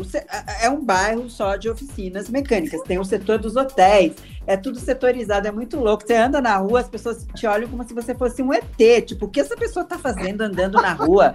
Se- 0.02 0.24
é 0.60 0.68
um 0.68 0.84
bairro 0.84 1.30
só 1.30 1.54
de 1.56 1.68
oficinas 1.68 2.28
mecânicas. 2.28 2.80
Tem 2.82 2.98
o 2.98 3.04
setor 3.04 3.38
dos 3.38 3.54
hotéis. 3.54 4.14
É 4.46 4.56
tudo 4.56 4.78
setorizado, 4.78 5.46
é 5.46 5.52
muito 5.52 5.78
louco. 5.78 6.04
Você 6.06 6.14
anda 6.16 6.40
na 6.40 6.56
rua, 6.56 6.80
as 6.80 6.88
pessoas 6.88 7.24
te 7.34 7.46
olham 7.46 7.68
como 7.68 7.86
se 7.86 7.94
você 7.94 8.14
fosse 8.14 8.42
um 8.42 8.52
ET. 8.52 9.02
Tipo, 9.06 9.26
o 9.26 9.28
que 9.28 9.40
essa 9.40 9.56
pessoa 9.56 9.84
tá 9.84 9.96
fazendo 9.98 10.40
andando 10.42 10.80
na 10.82 10.92
rua? 10.92 11.34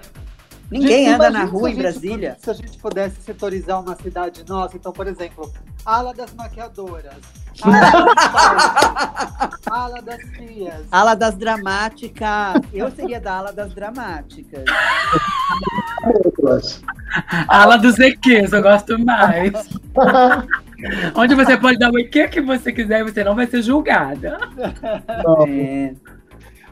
Ninguém 0.70 1.06
Gente, 1.06 1.14
anda 1.14 1.30
na 1.30 1.44
rua 1.44 1.70
em 1.70 1.74
Brasília. 1.74 2.36
Se 2.40 2.48
a 2.48 2.52
gente 2.52 2.78
pudesse 2.78 3.20
setorizar 3.22 3.80
uma 3.82 3.96
cidade 3.96 4.44
nossa, 4.48 4.76
então, 4.76 4.92
por 4.92 5.06
exemplo, 5.08 5.52
ala 5.84 6.14
das 6.14 6.32
maquiadoras, 6.34 7.14
ala 7.60 8.04
dos 8.04 8.14
pais, 8.14 9.52
ala 9.66 10.02
das 10.02 10.20
tias. 10.36 10.86
Ala 10.92 11.14
das 11.16 11.34
dramáticas. 11.34 12.62
Eu 12.72 12.90
seria 12.92 13.20
da 13.20 13.34
ala 13.34 13.52
das 13.52 13.74
dramáticas. 13.74 14.64
Ala 17.48 17.76
dos 17.76 17.98
EQs, 17.98 18.52
eu 18.52 18.62
gosto 18.62 18.96
mais. 19.04 19.52
Onde 21.14 21.34
você 21.34 21.56
pode 21.56 21.78
dar 21.78 21.90
o 21.90 21.98
EQ 21.98 22.28
que 22.28 22.40
você 22.40 22.72
quiser 22.72 23.00
e 23.00 23.10
você 23.10 23.24
não 23.24 23.34
vai 23.34 23.46
ser 23.46 23.60
julgada. 23.62 24.38
É, 25.48 25.94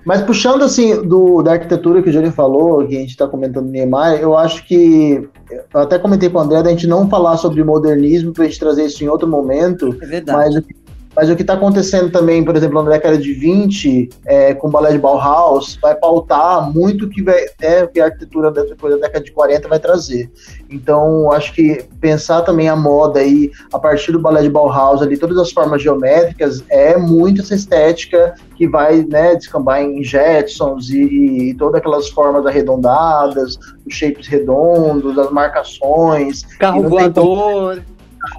Mas 0.08 0.22
puxando 0.22 0.62
assim 0.62 1.02
do, 1.02 1.42
da 1.42 1.52
arquitetura 1.52 2.02
que 2.02 2.08
o 2.08 2.12
Júlio 2.12 2.32
falou, 2.32 2.86
que 2.86 2.96
a 2.96 3.00
gente 3.00 3.10
está 3.10 3.28
comentando 3.28 3.66
no 3.66 3.70
Neymar, 3.70 4.14
eu 4.14 4.34
acho 4.38 4.66
que 4.66 5.28
eu 5.50 5.80
até 5.80 5.98
comentei 5.98 6.30
para 6.30 6.38
o 6.40 6.44
André 6.44 6.62
da 6.62 6.70
gente 6.70 6.86
não 6.86 7.10
falar 7.10 7.36
sobre 7.36 7.62
modernismo 7.62 8.32
para 8.32 8.44
a 8.44 8.46
gente 8.46 8.58
trazer 8.58 8.86
isso 8.86 9.04
em 9.04 9.08
outro 9.08 9.28
momento, 9.28 9.94
é 10.00 10.06
verdade. 10.06 10.38
mas, 10.38 10.56
o 10.56 10.62
que- 10.62 10.74
mas 11.18 11.28
o 11.28 11.34
que 11.34 11.42
está 11.42 11.54
acontecendo 11.54 12.10
também, 12.10 12.44
por 12.44 12.54
exemplo, 12.54 12.80
na 12.80 12.90
década 12.90 13.18
de 13.18 13.32
20, 13.32 14.08
é, 14.24 14.54
com 14.54 14.68
o 14.68 14.70
balé 14.70 14.92
de 14.92 15.00
Bauhaus, 15.00 15.76
vai 15.82 15.92
pautar 15.96 16.72
muito 16.72 17.06
o 17.06 17.08
que, 17.08 17.20
vai, 17.20 17.44
é, 17.60 17.84
que 17.88 17.98
a 17.98 18.04
arquitetura 18.04 18.52
da, 18.52 18.62
da 18.62 18.96
década 19.00 19.24
de 19.24 19.32
40 19.32 19.66
vai 19.66 19.80
trazer. 19.80 20.30
Então, 20.70 21.32
acho 21.32 21.52
que 21.52 21.84
pensar 22.00 22.42
também 22.42 22.68
a 22.68 22.76
moda 22.76 23.18
aí, 23.18 23.50
a 23.72 23.80
partir 23.80 24.12
do 24.12 24.20
balé 24.20 24.42
de 24.42 24.48
Bauhaus, 24.48 25.02
ali, 25.02 25.18
todas 25.18 25.36
as 25.38 25.50
formas 25.50 25.82
geométricas, 25.82 26.62
é 26.68 26.96
muito 26.96 27.40
essa 27.40 27.56
estética 27.56 28.36
que 28.54 28.68
vai 28.68 29.02
né, 29.02 29.34
descambar 29.34 29.82
em 29.82 30.04
Jetsons 30.04 30.88
e, 30.88 31.48
e 31.48 31.54
todas 31.54 31.80
aquelas 31.80 32.08
formas 32.10 32.46
arredondadas, 32.46 33.58
os 33.84 33.92
shapes 33.92 34.28
redondos, 34.28 35.18
as 35.18 35.32
marcações, 35.32 36.44
Carro 36.60 36.84
não 36.84 36.90
tem 36.90 36.98
voador. 37.00 37.82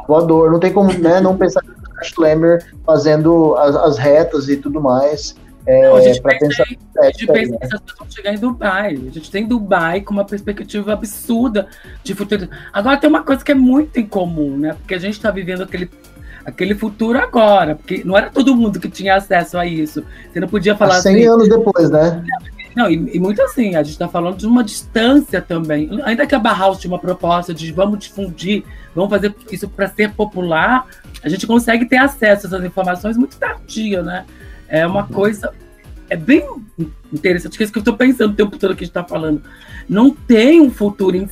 voador. 0.08 0.52
Não 0.52 0.60
tem 0.62 0.72
como 0.72 0.94
né, 0.94 1.20
não 1.20 1.36
pensar 1.36 1.62
Schlemmer 2.04 2.66
fazendo 2.86 3.56
as, 3.56 3.76
as 3.76 3.98
retas 3.98 4.50
e 4.50 4.58
tudo 4.58 4.82
mais. 4.82 5.36
Não, 5.68 5.96
a 5.96 6.00
É, 6.00 6.04
gente 6.04 6.22
pensa 6.22 6.40
pensar 6.40 6.64
A 6.98 7.06
gente 7.12 7.28
pensa 7.28 7.52
né? 7.52 7.58
que 7.60 7.66
essas 7.66 7.80
pessoas 7.82 8.00
vão 8.00 8.10
chegar 8.12 8.34
em 8.34 8.38
Dubai. 8.40 8.94
A 8.96 9.12
gente 9.12 9.30
tem 9.30 9.46
Dubai 9.48 10.02
com 10.02 10.14
uma 10.14 10.26
perspectiva 10.26 10.94
absurda 10.94 11.68
de 12.04 12.16
futuro. 12.16 12.50
Agora 12.74 12.98
tem 12.98 13.10
uma 13.10 13.24
coisa 13.24 13.44
que 13.44 13.52
é 13.52 13.56
muito 13.56 14.00
incomum, 14.00 14.58
né? 14.58 14.74
Porque 14.74 14.96
a 14.96 15.00
gente 15.00 15.14
está 15.14 15.30
vivendo 15.30 15.62
aquele, 15.62 15.92
aquele 16.44 16.74
futuro 16.74 17.20
agora. 17.20 17.76
Porque 17.76 18.04
não 18.04 18.18
era 18.18 18.32
todo 18.32 18.56
mundo 18.56 18.80
que 18.80 18.90
tinha 18.90 19.16
acesso 19.16 19.58
a 19.60 19.66
isso. 19.66 20.04
Você 20.34 20.40
não 20.40 20.48
podia 20.48 20.76
falar 20.76 20.96
Há 20.98 21.02
100 21.02 21.16
assim. 21.16 21.26
anos 21.28 21.50
depois, 21.50 21.90
né? 21.92 22.24
Não, 22.76 22.90
e, 22.90 23.16
e 23.16 23.20
muito 23.20 23.42
assim, 23.42 23.76
a 23.76 23.84
gente 23.84 23.94
está 23.94 24.08
falando 24.08 24.38
de 24.38 24.46
uma 24.48 24.64
distância 24.64 25.42
também. 25.42 25.90
Ainda 26.04 26.26
que 26.26 26.36
a 26.36 26.40
Barhaus 26.40 26.78
tinha 26.80 26.92
uma 26.92 27.00
proposta 27.00 27.54
de 27.54 27.72
vamos 27.72 28.00
difundir, 28.00 28.64
vamos 28.96 29.10
fazer 29.10 29.36
isso 29.52 29.68
para 29.68 29.88
ser 29.88 30.12
popular, 30.14 30.86
a 31.24 31.30
gente 31.30 31.46
consegue 31.48 31.86
ter 31.86 31.98
acesso 31.98 32.46
a 32.46 32.50
essas 32.50 32.64
informações 32.66 33.18
muito 33.18 33.38
tardia, 33.38 34.02
né? 34.04 34.26
É 34.68 34.86
uma 34.86 35.06
coisa. 35.08 35.52
É 36.10 36.16
bem 36.16 36.44
interessante, 37.12 37.58
que 37.58 37.64
é 37.64 37.66
isso 37.66 37.74
que 37.74 37.80
eu 37.80 37.82
estou 37.82 37.98
pensando 37.98 38.32
o 38.32 38.36
tempo 38.36 38.58
todo 38.58 38.76
que 38.76 38.84
a 38.84 38.86
gente 38.86 38.92
está 38.96 39.04
falando. 39.04 39.42
Não 39.88 40.12
tem 40.12 40.62
um 40.62 40.72
futuro. 40.72 41.16
em- 41.18 41.30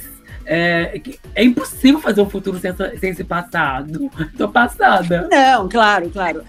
é, 0.50 1.02
é 1.36 1.44
impossível 1.44 2.00
fazer 2.00 2.22
um 2.22 2.30
futuro 2.30 2.58
sem, 2.58 2.72
essa- 2.72 2.98
sem 2.98 3.10
esse 3.10 3.24
passado. 3.24 4.10
Tô 4.38 4.48
passada. 4.48 5.28
Não, 5.30 5.68
claro, 5.68 6.10
claro. 6.10 6.42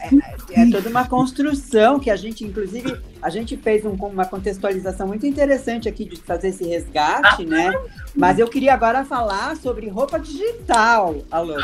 É, 0.52 0.62
é 0.62 0.70
toda 0.70 0.88
uma 0.88 1.04
construção 1.06 1.98
que 1.98 2.08
a 2.08 2.14
gente, 2.16 2.44
inclusive, 2.44 2.96
a 3.20 3.28
gente 3.28 3.56
fez 3.56 3.84
um- 3.84 3.94
uma 3.94 4.24
contextualização 4.24 5.08
muito 5.08 5.26
interessante 5.26 5.88
aqui 5.88 6.04
de 6.04 6.16
fazer 6.16 6.48
esse 6.48 6.64
resgate, 6.64 7.44
né? 7.44 7.72
Mas 8.14 8.38
eu 8.38 8.46
queria 8.46 8.72
agora 8.72 9.04
falar 9.04 9.56
sobre 9.56 9.88
roupa 9.88 10.18
digital, 10.18 11.16
alô. 11.30 11.54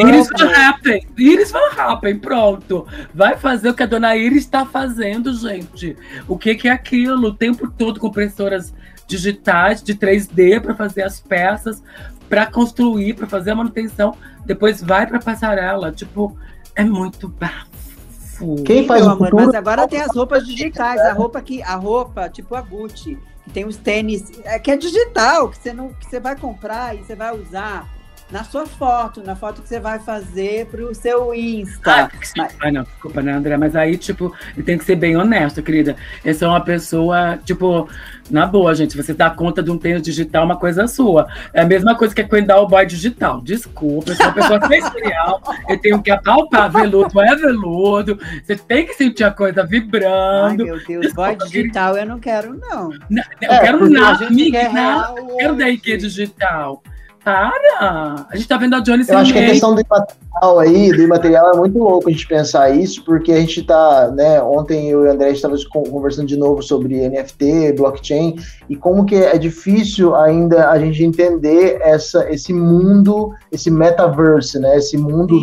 Iris 0.00 0.28
Van 0.38 0.50
Happen. 0.50 1.06
Iris 1.16 1.50
Van 1.52 1.70
Happen, 1.76 2.18
pronto. 2.18 2.86
Vai 3.14 3.36
fazer 3.36 3.68
o 3.70 3.74
que 3.74 3.82
a 3.82 3.86
dona 3.86 4.16
Iris 4.16 4.44
está 4.44 4.64
fazendo, 4.64 5.32
gente. 5.34 5.96
O 6.26 6.38
que, 6.38 6.54
que 6.54 6.68
é 6.68 6.72
aquilo? 6.72 7.28
O 7.28 7.34
tempo 7.34 7.70
todo 7.70 8.00
com 8.00 8.08
impressoras 8.08 8.72
digitais 9.06 9.82
de 9.82 9.94
3D 9.94 10.60
para 10.60 10.74
fazer 10.74 11.02
as 11.02 11.20
peças, 11.20 11.82
para 12.28 12.46
construir, 12.46 13.14
para 13.14 13.26
fazer 13.26 13.50
a 13.52 13.54
manutenção. 13.54 14.16
Depois 14.44 14.82
vai 14.82 15.06
para 15.06 15.18
passarela. 15.18 15.92
Tipo, 15.92 16.36
é 16.74 16.84
muito 16.84 17.28
bafo. 17.28 18.62
Quem 18.64 18.86
faz 18.86 19.02
Meu 19.02 19.10
o 19.10 19.12
amor, 19.12 19.30
futuro 19.30 19.46
mas 19.46 19.54
agora 19.54 19.86
tem 19.86 20.00
as 20.00 20.14
roupas 20.14 20.44
digitais, 20.44 21.00
a 21.00 21.12
roupa 21.12 21.40
que 21.40 21.62
a 21.62 21.76
roupa, 21.76 22.28
tipo 22.28 22.54
a 22.56 22.60
Gucci, 22.60 23.16
que 23.44 23.50
tem 23.50 23.64
os 23.64 23.76
tênis, 23.76 24.32
é, 24.44 24.58
que 24.58 24.70
é 24.72 24.76
digital, 24.76 25.50
que 25.50 25.58
você 25.58 25.72
não 25.72 25.90
que 25.90 26.06
você 26.06 26.18
vai 26.18 26.36
comprar 26.36 26.96
e 26.96 27.04
você 27.04 27.14
vai 27.14 27.32
usar 27.38 27.88
na 28.30 28.42
sua 28.42 28.66
foto, 28.66 29.22
na 29.22 29.36
foto 29.36 29.62
que 29.62 29.68
você 29.68 29.78
vai 29.78 29.98
fazer 29.98 30.66
pro 30.66 30.94
seu 30.94 31.32
Insta. 31.34 32.10
Mas- 32.36 32.56
Ah, 32.60 32.72
não, 32.72 32.82
desculpa, 32.82 33.22
né, 33.22 33.32
André? 33.32 33.56
Mas 33.56 33.76
aí, 33.76 33.96
tipo, 33.96 34.34
tem 34.64 34.78
que 34.78 34.84
ser 34.84 34.96
bem 34.96 35.16
honesto, 35.16 35.62
querida. 35.62 35.94
Eu 36.24 36.34
sou 36.34 36.48
uma 36.48 36.60
pessoa, 36.60 37.38
tipo, 37.44 37.88
na 38.30 38.46
boa, 38.46 38.74
gente, 38.74 38.96
você 38.96 39.12
dá 39.12 39.30
conta 39.30 39.62
de 39.62 39.70
um 39.70 39.78
tênis 39.78 40.02
digital, 40.02 40.42
é 40.42 40.44
uma 40.46 40.56
coisa 40.56 40.86
sua. 40.88 41.28
É 41.52 41.60
a 41.60 41.66
mesma 41.66 41.94
coisa 41.94 42.14
que 42.14 42.22
a 42.22 42.28
Queen 42.28 42.46
o 42.50 42.66
boy 42.66 42.84
digital. 42.86 43.40
Desculpa, 43.40 44.10
eu 44.10 44.16
sou 44.16 44.26
uma 44.26 44.32
pessoa 44.32 44.60
sensorial, 44.66 45.40
eu 45.68 45.78
tenho 45.80 46.02
que 46.02 46.10
apalpar, 46.10 46.72
veludo 46.72 47.20
é 47.20 47.36
veludo, 47.36 48.18
você 48.42 48.56
tem 48.56 48.86
que 48.86 48.94
sentir 48.94 49.24
a 49.24 49.30
coisa 49.30 49.60
Ai, 49.60 49.66
vibrando. 49.68 50.64
meu 50.64 50.84
Deus, 50.84 51.12
boy 51.12 51.36
digital 51.36 51.96
eu 51.96 52.06
não 52.06 52.18
quero, 52.18 52.54
não. 52.58 52.88
Não, 53.10 53.22
eu 53.40 53.52
É, 53.52 53.58
quero 53.60 53.88
nada, 53.88 54.26
amiga, 54.26 54.62
nada. 54.70 55.12
real 55.14 55.18
Eu 55.18 55.36
quero 55.36 55.56
da. 55.56 55.68
IQ 55.68 55.96
digital. 55.98 56.82
Para! 57.24 58.26
A 58.30 58.36
gente 58.36 58.46
tá 58.46 58.58
vendo 58.58 58.74
a 58.76 58.80
Johnny 58.80 59.02
Eu 59.08 59.16
acho 59.16 59.32
que 59.32 59.38
a 59.38 59.46
questão 59.46 59.74
do 59.74 59.80
imaterial 59.80 60.58
aí, 60.60 60.90
do 60.90 61.02
imaterial 61.02 61.52
é 61.54 61.56
muito 61.56 61.78
louco 61.78 62.08
a 62.08 62.12
gente 62.12 62.28
pensar 62.28 62.68
isso, 62.70 63.02
porque 63.02 63.32
a 63.32 63.40
gente 63.40 63.62
tá, 63.62 64.12
né, 64.14 64.42
ontem 64.42 64.90
eu 64.90 65.04
e 65.04 65.08
o 65.08 65.10
André 65.10 65.30
estávamos 65.30 65.64
conversando 65.64 66.26
de 66.26 66.36
novo 66.36 66.62
sobre 66.62 67.08
NFT, 67.08 67.72
blockchain, 67.76 68.36
e 68.68 68.76
como 68.76 69.06
que 69.06 69.14
é 69.14 69.38
difícil 69.38 70.14
ainda 70.14 70.68
a 70.68 70.78
gente 70.78 71.02
entender 71.02 71.78
essa, 71.80 72.30
esse 72.30 72.52
mundo, 72.52 73.34
esse 73.50 73.70
metaverse, 73.70 74.58
né, 74.58 74.76
esse 74.76 74.98
mundo, 74.98 75.40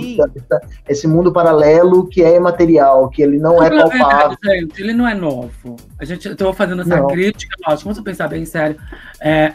esse 0.88 1.08
mundo 1.08 1.34
paralelo 1.34 2.06
que 2.08 2.22
é 2.22 2.36
imaterial, 2.36 3.10
que 3.10 3.24
ele 3.24 3.40
não 3.40 3.62
é 3.62 3.68
a 3.68 3.70
palpável. 3.70 3.98
verdade, 3.98 4.38
gente, 4.44 4.82
ele 4.82 4.94
não 4.94 5.08
é 5.08 5.16
novo. 5.16 5.78
A 6.00 6.06
gente, 6.06 6.28
eu 6.28 6.36
tô 6.36 6.54
fazendo 6.54 6.84
essa 6.84 6.98
Não. 6.98 7.08
crítica, 7.08 7.56
lógico, 7.68 7.90
vamos 7.90 8.04
pensar 8.04 8.28
bem 8.28 8.46
sério. 8.46 8.78
É, 9.20 9.54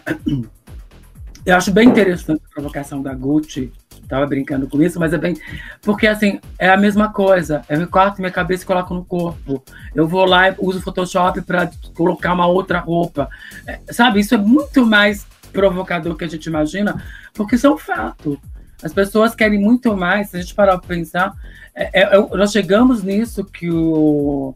Eu 1.46 1.56
acho 1.56 1.70
bem 1.70 1.88
interessante 1.88 2.42
a 2.44 2.54
provocação 2.54 3.00
da 3.00 3.14
Gucci. 3.14 3.72
Tava 4.08 4.26
brincando 4.26 4.68
com 4.68 4.82
isso, 4.82 4.98
mas 4.98 5.12
é 5.12 5.18
bem. 5.18 5.36
Porque, 5.80 6.08
assim, 6.08 6.40
é 6.58 6.68
a 6.68 6.76
mesma 6.76 7.12
coisa. 7.12 7.62
Eu 7.68 7.78
me 7.78 7.86
corto 7.86 8.20
minha 8.20 8.32
cabeça 8.32 8.64
e 8.64 8.66
coloco 8.66 8.92
no 8.92 9.04
corpo. 9.04 9.62
Eu 9.94 10.08
vou 10.08 10.24
lá 10.24 10.50
e 10.50 10.56
uso 10.58 10.80
o 10.80 10.82
Photoshop 10.82 11.40
para 11.42 11.70
colocar 11.94 12.34
uma 12.34 12.48
outra 12.48 12.80
roupa. 12.80 13.28
É, 13.64 13.78
sabe? 13.92 14.18
Isso 14.18 14.34
é 14.34 14.38
muito 14.38 14.84
mais 14.84 15.24
provocador 15.52 16.16
que 16.16 16.24
a 16.24 16.28
gente 16.28 16.46
imagina, 16.46 17.02
porque 17.32 17.54
isso 17.54 17.66
é 17.68 17.70
um 17.70 17.78
fato. 17.78 18.38
As 18.82 18.92
pessoas 18.92 19.32
querem 19.32 19.60
muito 19.60 19.96
mais. 19.96 20.30
Se 20.30 20.36
a 20.36 20.40
gente 20.40 20.54
parar 20.54 20.78
para 20.78 20.88
pensar, 20.88 21.32
é, 21.74 22.02
é, 22.02 22.16
é, 22.16 22.36
nós 22.36 22.50
chegamos 22.50 23.04
nisso 23.04 23.44
que 23.44 23.70
o 23.70 24.52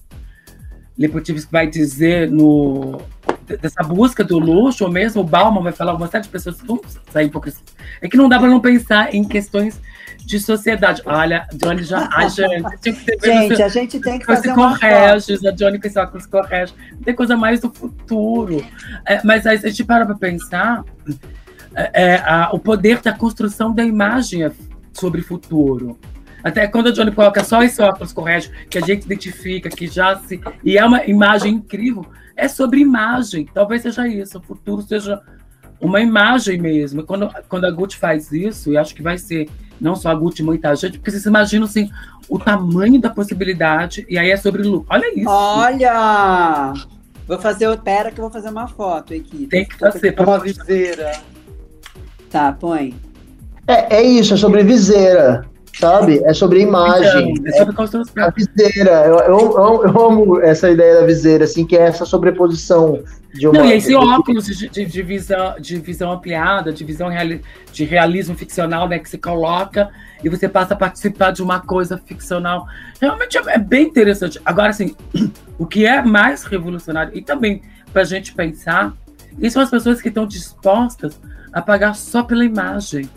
Lepotivski 0.98 1.50
vai 1.52 1.68
dizer 1.68 2.28
no 2.30 3.00
dessa 3.56 3.82
busca 3.82 4.22
do 4.22 4.38
luxo, 4.38 4.84
ou 4.84 4.90
mesmo 4.90 5.22
o 5.22 5.24
Bauman 5.24 5.62
vai 5.62 5.72
falar, 5.72 5.94
uma 5.94 6.06
série 6.06 6.24
de 6.24 6.30
pessoas 6.30 6.60
vão 6.60 6.80
sair 7.12 7.26
um 7.26 7.30
pouco. 7.30 7.48
É 8.00 8.08
que 8.08 8.16
não 8.16 8.28
dá 8.28 8.38
para 8.38 8.48
não 8.48 8.60
pensar 8.60 9.14
em 9.14 9.24
questões 9.24 9.80
de 10.24 10.38
sociedade. 10.38 11.02
Olha, 11.04 11.46
Johnny 11.54 11.82
já. 11.82 12.08
Ai, 12.12 12.28
gente, 12.30 12.96
gente 13.22 13.62
a 13.62 13.68
gente 13.68 14.00
tem 14.00 14.18
que 14.18 14.26
fazer 14.26 14.52
uma 14.52 14.78
correges, 14.78 15.44
a 15.44 15.50
Johnny 15.50 15.80
com 15.80 15.86
esse 15.86 15.98
óculos 15.98 16.26
correges. 16.26 16.74
Tem 17.04 17.14
coisa 17.14 17.36
mais 17.36 17.60
do 17.60 17.70
futuro. 17.70 18.64
É, 19.06 19.20
mas 19.24 19.46
aí, 19.46 19.56
a 19.56 19.68
gente 19.68 19.84
para 19.84 20.06
para 20.06 20.14
pensar, 20.14 20.84
é, 21.74 21.90
é, 21.92 22.16
a, 22.16 22.50
o 22.52 22.58
poder 22.58 23.00
da 23.00 23.12
construção 23.12 23.74
da 23.74 23.84
imagem 23.84 24.50
sobre 24.92 25.22
futuro. 25.22 25.98
Até 26.42 26.66
quando 26.66 26.88
a 26.88 26.92
Johnny 26.92 27.12
coloca 27.12 27.44
só 27.44 27.62
esse 27.62 27.80
óculos 27.82 28.12
correto, 28.12 28.50
que 28.68 28.78
a 28.78 28.80
gente 28.80 29.04
identifica, 29.04 29.68
que 29.68 29.86
já 29.86 30.16
se. 30.16 30.40
E 30.64 30.78
é 30.78 30.84
uma 30.84 31.04
imagem 31.04 31.54
incrível, 31.54 32.06
é 32.40 32.48
sobre 32.48 32.80
imagem. 32.80 33.46
Talvez 33.52 33.82
seja 33.82 34.08
isso, 34.08 34.38
o 34.38 34.42
futuro 34.42 34.82
seja 34.82 35.20
uma 35.80 36.00
imagem 36.00 36.58
mesmo. 36.58 37.04
Quando, 37.04 37.30
quando 37.48 37.66
a 37.66 37.70
Gucci 37.70 37.96
faz 37.96 38.32
isso, 38.32 38.72
e 38.72 38.78
acho 38.78 38.94
que 38.94 39.02
vai 39.02 39.18
ser 39.18 39.48
não 39.80 39.94
só 39.94 40.10
a 40.10 40.14
Gucci, 40.14 40.42
muita 40.42 40.74
gente, 40.74 40.98
porque 40.98 41.10
vocês 41.10 41.26
imaginam 41.26 41.66
assim, 41.66 41.90
o 42.28 42.38
tamanho 42.38 43.00
da 43.00 43.10
possibilidade, 43.10 44.06
e 44.08 44.18
aí 44.18 44.30
é 44.30 44.36
sobre 44.36 44.62
lucro. 44.62 44.86
Olha 44.90 45.14
isso. 45.14 45.28
Olha! 45.28 46.72
Vou 47.26 47.38
fazer, 47.38 47.78
pera 47.80 48.10
que 48.10 48.18
eu 48.18 48.24
vou 48.24 48.32
fazer 48.32 48.48
uma 48.48 48.66
foto 48.66 49.14
aqui. 49.14 49.46
Tem 49.46 49.64
que 49.64 49.76
fazer, 49.76 50.12
para 50.12 50.26
uma 50.26 50.38
viseira. 50.38 51.12
Tá, 52.30 52.52
põe. 52.52 52.94
É, 53.66 53.96
é 53.96 54.02
isso, 54.02 54.34
é 54.34 54.36
sobre 54.36 54.64
viseira 54.64 55.48
sabe? 55.80 56.20
É 56.24 56.34
sobre 56.34 56.60
imagem. 56.60 57.32
Então, 57.32 57.46
é 57.46 57.58
sobre 57.58 57.74
construção. 57.74 58.24
A 58.24 58.30
viseira. 58.30 59.06
Eu, 59.06 59.18
eu, 59.18 59.84
eu, 59.84 60.06
amo 60.06 60.40
essa 60.40 60.70
ideia 60.70 61.00
da 61.00 61.06
viseira, 61.06 61.44
assim, 61.44 61.66
que 61.66 61.76
é 61.76 61.82
essa 61.82 62.04
sobreposição 62.04 63.02
de 63.32 63.48
uma. 63.48 63.58
Não, 63.58 63.66
e 63.66 63.72
esse 63.72 63.94
óculos 63.94 64.46
de, 64.46 64.68
de, 64.68 64.84
de, 64.84 65.02
visão, 65.02 65.54
de 65.58 65.78
visão 65.78 66.12
ampliada, 66.12 66.72
de 66.72 66.84
visão 66.84 67.08
reali, 67.08 67.42
de 67.72 67.84
realismo 67.84 68.36
ficcional, 68.36 68.88
né? 68.88 68.98
Que 68.98 69.08
você 69.08 69.18
coloca 69.18 69.88
e 70.22 70.28
você 70.28 70.48
passa 70.48 70.74
a 70.74 70.76
participar 70.76 71.30
de 71.30 71.42
uma 71.42 71.60
coisa 71.60 71.98
ficcional. 72.04 72.66
Realmente 73.00 73.38
é, 73.38 73.42
é 73.54 73.58
bem 73.58 73.86
interessante. 73.86 74.38
Agora, 74.44 74.70
assim, 74.70 74.94
o 75.58 75.66
que 75.66 75.86
é 75.86 76.02
mais 76.02 76.44
revolucionário, 76.44 77.16
e 77.16 77.22
também 77.22 77.62
para 77.92 78.02
a 78.02 78.04
gente 78.04 78.34
pensar, 78.34 78.94
e 79.38 79.50
são 79.50 79.62
as 79.62 79.70
pessoas 79.70 80.00
que 80.02 80.08
estão 80.08 80.26
dispostas 80.26 81.18
a 81.52 81.60
pagar 81.60 81.94
só 81.94 82.22
pela 82.22 82.44
imagem. 82.44 83.08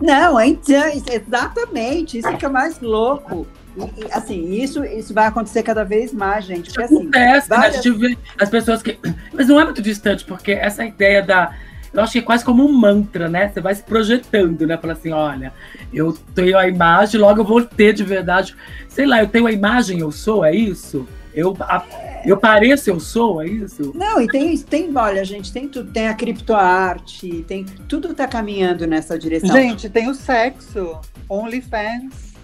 Não, 0.00 0.40
então, 0.40 0.84
exatamente, 1.10 2.18
isso 2.18 2.36
que 2.36 2.44
é 2.44 2.48
mais 2.48 2.80
louco. 2.80 3.46
E, 3.76 4.12
assim, 4.12 4.52
isso, 4.52 4.84
isso 4.84 5.12
vai 5.12 5.26
acontecer 5.26 5.62
cada 5.62 5.84
vez 5.84 6.12
mais, 6.12 6.44
gente. 6.44 6.70
Porque, 6.70 6.82
assim, 6.82 6.96
acontece, 6.96 7.50
né? 7.50 7.56
várias... 7.56 7.78
a 7.78 7.82
gente 7.82 7.98
vê 7.98 8.18
as 8.40 8.48
pessoas 8.48 8.82
que. 8.82 8.98
Mas 9.32 9.48
não 9.48 9.60
é 9.60 9.64
muito 9.64 9.82
distante, 9.82 10.24
porque 10.24 10.52
essa 10.52 10.84
ideia 10.84 11.22
da. 11.22 11.54
Eu 11.92 12.02
acho 12.02 12.12
que 12.12 12.18
é 12.18 12.22
quase 12.22 12.44
como 12.44 12.64
um 12.64 12.72
mantra, 12.72 13.28
né? 13.28 13.48
Você 13.48 13.60
vai 13.60 13.74
se 13.74 13.82
projetando, 13.82 14.66
né? 14.66 14.76
Fala 14.76 14.92
assim: 14.92 15.12
olha, 15.12 15.52
eu 15.92 16.12
tenho 16.34 16.56
a 16.56 16.68
imagem, 16.68 17.20
logo 17.20 17.40
eu 17.40 17.44
vou 17.44 17.64
ter 17.64 17.92
de 17.92 18.04
verdade. 18.04 18.54
Sei 18.88 19.06
lá, 19.06 19.20
eu 19.20 19.28
tenho 19.28 19.46
a 19.46 19.52
imagem, 19.52 20.00
eu 20.00 20.10
sou, 20.12 20.44
é 20.44 20.54
isso? 20.54 21.06
Eu, 21.34 21.56
a, 21.60 21.84
eu 22.24 22.36
pareço, 22.36 22.90
eu 22.90 23.00
sou, 23.00 23.42
é 23.42 23.46
isso? 23.46 23.92
Não, 23.94 24.20
e 24.20 24.28
tem, 24.28 24.56
tem 24.58 24.96
olha, 24.96 25.24
gente, 25.24 25.52
tem 25.52 25.68
tudo, 25.68 25.90
tem 25.90 26.06
a 26.06 26.14
criptoarte, 26.14 27.44
tem 27.48 27.64
tudo 27.88 28.14
tá 28.14 28.28
caminhando 28.28 28.86
nessa 28.86 29.18
direção. 29.18 29.50
Gente, 29.50 29.90
tem 29.90 30.08
o 30.08 30.14
sexo, 30.14 31.00
OnlyFans. 31.28 32.34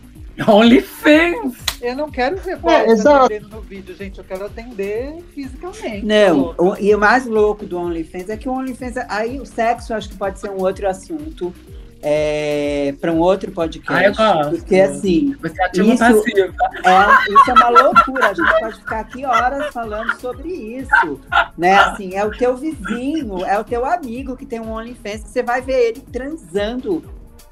OnlyFans! 0.46 1.56
Eu 1.80 1.96
não 1.96 2.10
quero 2.10 2.36
ver 2.38 2.58
é, 2.64 3.40
no 3.40 3.60
vídeo, 3.60 3.94
gente. 3.94 4.18
Eu 4.18 4.24
quero 4.24 4.46
atender 4.46 5.22
fisicamente. 5.34 6.04
Não, 6.04 6.54
o, 6.58 6.76
e 6.78 6.94
o 6.94 6.98
mais 6.98 7.26
louco 7.26 7.64
do 7.64 7.78
OnlyFans 7.78 8.28
é 8.28 8.36
que 8.36 8.48
o 8.48 8.52
OnlyFans. 8.52 8.96
Aí 9.08 9.40
o 9.40 9.46
sexo 9.46 9.94
acho 9.94 10.08
que 10.08 10.16
pode 10.16 10.40
ser 10.40 10.50
um 10.50 10.58
outro 10.58 10.88
assunto 10.88 11.54
é, 12.02 12.94
para 13.00 13.12
um 13.12 13.18
outro 13.18 13.50
podcast. 13.52 14.20
Ah, 14.20 14.48
porque 14.50 14.80
assim. 14.80 15.36
Isso, 15.74 16.02
é, 16.02 17.32
isso 17.32 17.50
é 17.50 17.52
uma 17.52 17.68
loucura. 17.68 18.30
A 18.30 18.34
gente 18.34 18.60
pode 18.60 18.76
ficar 18.76 19.00
aqui 19.00 19.24
horas 19.24 19.72
falando 19.72 20.18
sobre 20.20 20.48
isso. 20.48 21.20
Né? 21.56 21.74
Assim, 21.74 22.14
é 22.14 22.24
o 22.24 22.30
teu 22.30 22.56
vizinho, 22.56 23.44
é 23.44 23.58
o 23.58 23.64
teu 23.64 23.84
amigo 23.84 24.36
que 24.36 24.46
tem 24.46 24.60
um 24.60 24.72
OnlyFans, 24.72 25.22
você 25.22 25.42
vai 25.42 25.60
ver 25.60 25.88
ele 25.88 26.00
transando 26.12 27.04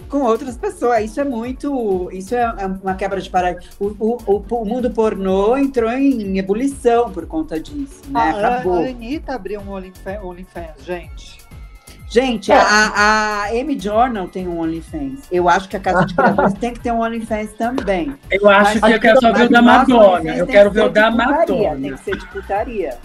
com 0.09 0.23
outras 0.23 0.57
pessoas. 0.57 1.05
Isso 1.05 1.21
é 1.21 1.25
muito. 1.25 2.09
Isso 2.13 2.35
é, 2.35 2.43
é 2.43 2.67
uma 2.67 2.95
quebra 2.95 3.21
de 3.21 3.29
paradigma. 3.29 3.71
O, 3.79 3.87
o, 3.99 4.45
o, 4.49 4.65
mundo 4.65 4.91
pornô 4.91 5.57
entrou 5.57 5.91
em 5.91 6.39
ebulição 6.39 7.11
por 7.13 7.27
conta 7.27 7.61
disso. 7.61 8.03
Né? 8.09 8.21
A, 8.21 8.31
Acabou. 8.31 8.79
A 8.79 8.89
Anitta 8.89 9.35
abriu 9.35 9.61
um 9.61 9.73
OnlyFans, 9.73 10.85
gente. 10.85 11.48
Gente, 12.09 12.51
é. 12.51 12.57
a, 12.57 13.45
a 13.45 13.55
M 13.55 13.79
Journal 13.79 14.29
tem 14.29 14.49
um 14.49 14.61
OnlyFans. 14.61 15.21
Eu 15.31 15.49
acho 15.49 15.69
que 15.69 15.77
a 15.77 15.81
Casa 15.81 16.07
de 16.07 16.15
Criadores 16.15 16.55
tem 16.61 16.73
que 16.73 16.81
ter 16.81 16.91
um 16.91 17.01
OnlyFans 17.01 17.53
também. 17.53 18.15
Eu 18.31 18.49
acho 18.49 18.81
mas, 18.81 18.91
que 18.91 18.97
eu 18.97 19.01
quero 19.01 19.21
só 19.21 19.33
ver 19.33 19.45
o 19.45 19.51
da 19.51 19.63
Madonna. 19.63 20.37
Eu 20.37 20.47
quero 20.47 20.71
ver 20.71 20.85
o 20.85 20.89
da 20.89 21.11
Madonna. 21.11 21.77
Tem 21.77 21.95
que 21.95 22.05
ser 22.05 22.17
de 22.17 22.27
putaria. 22.29 22.97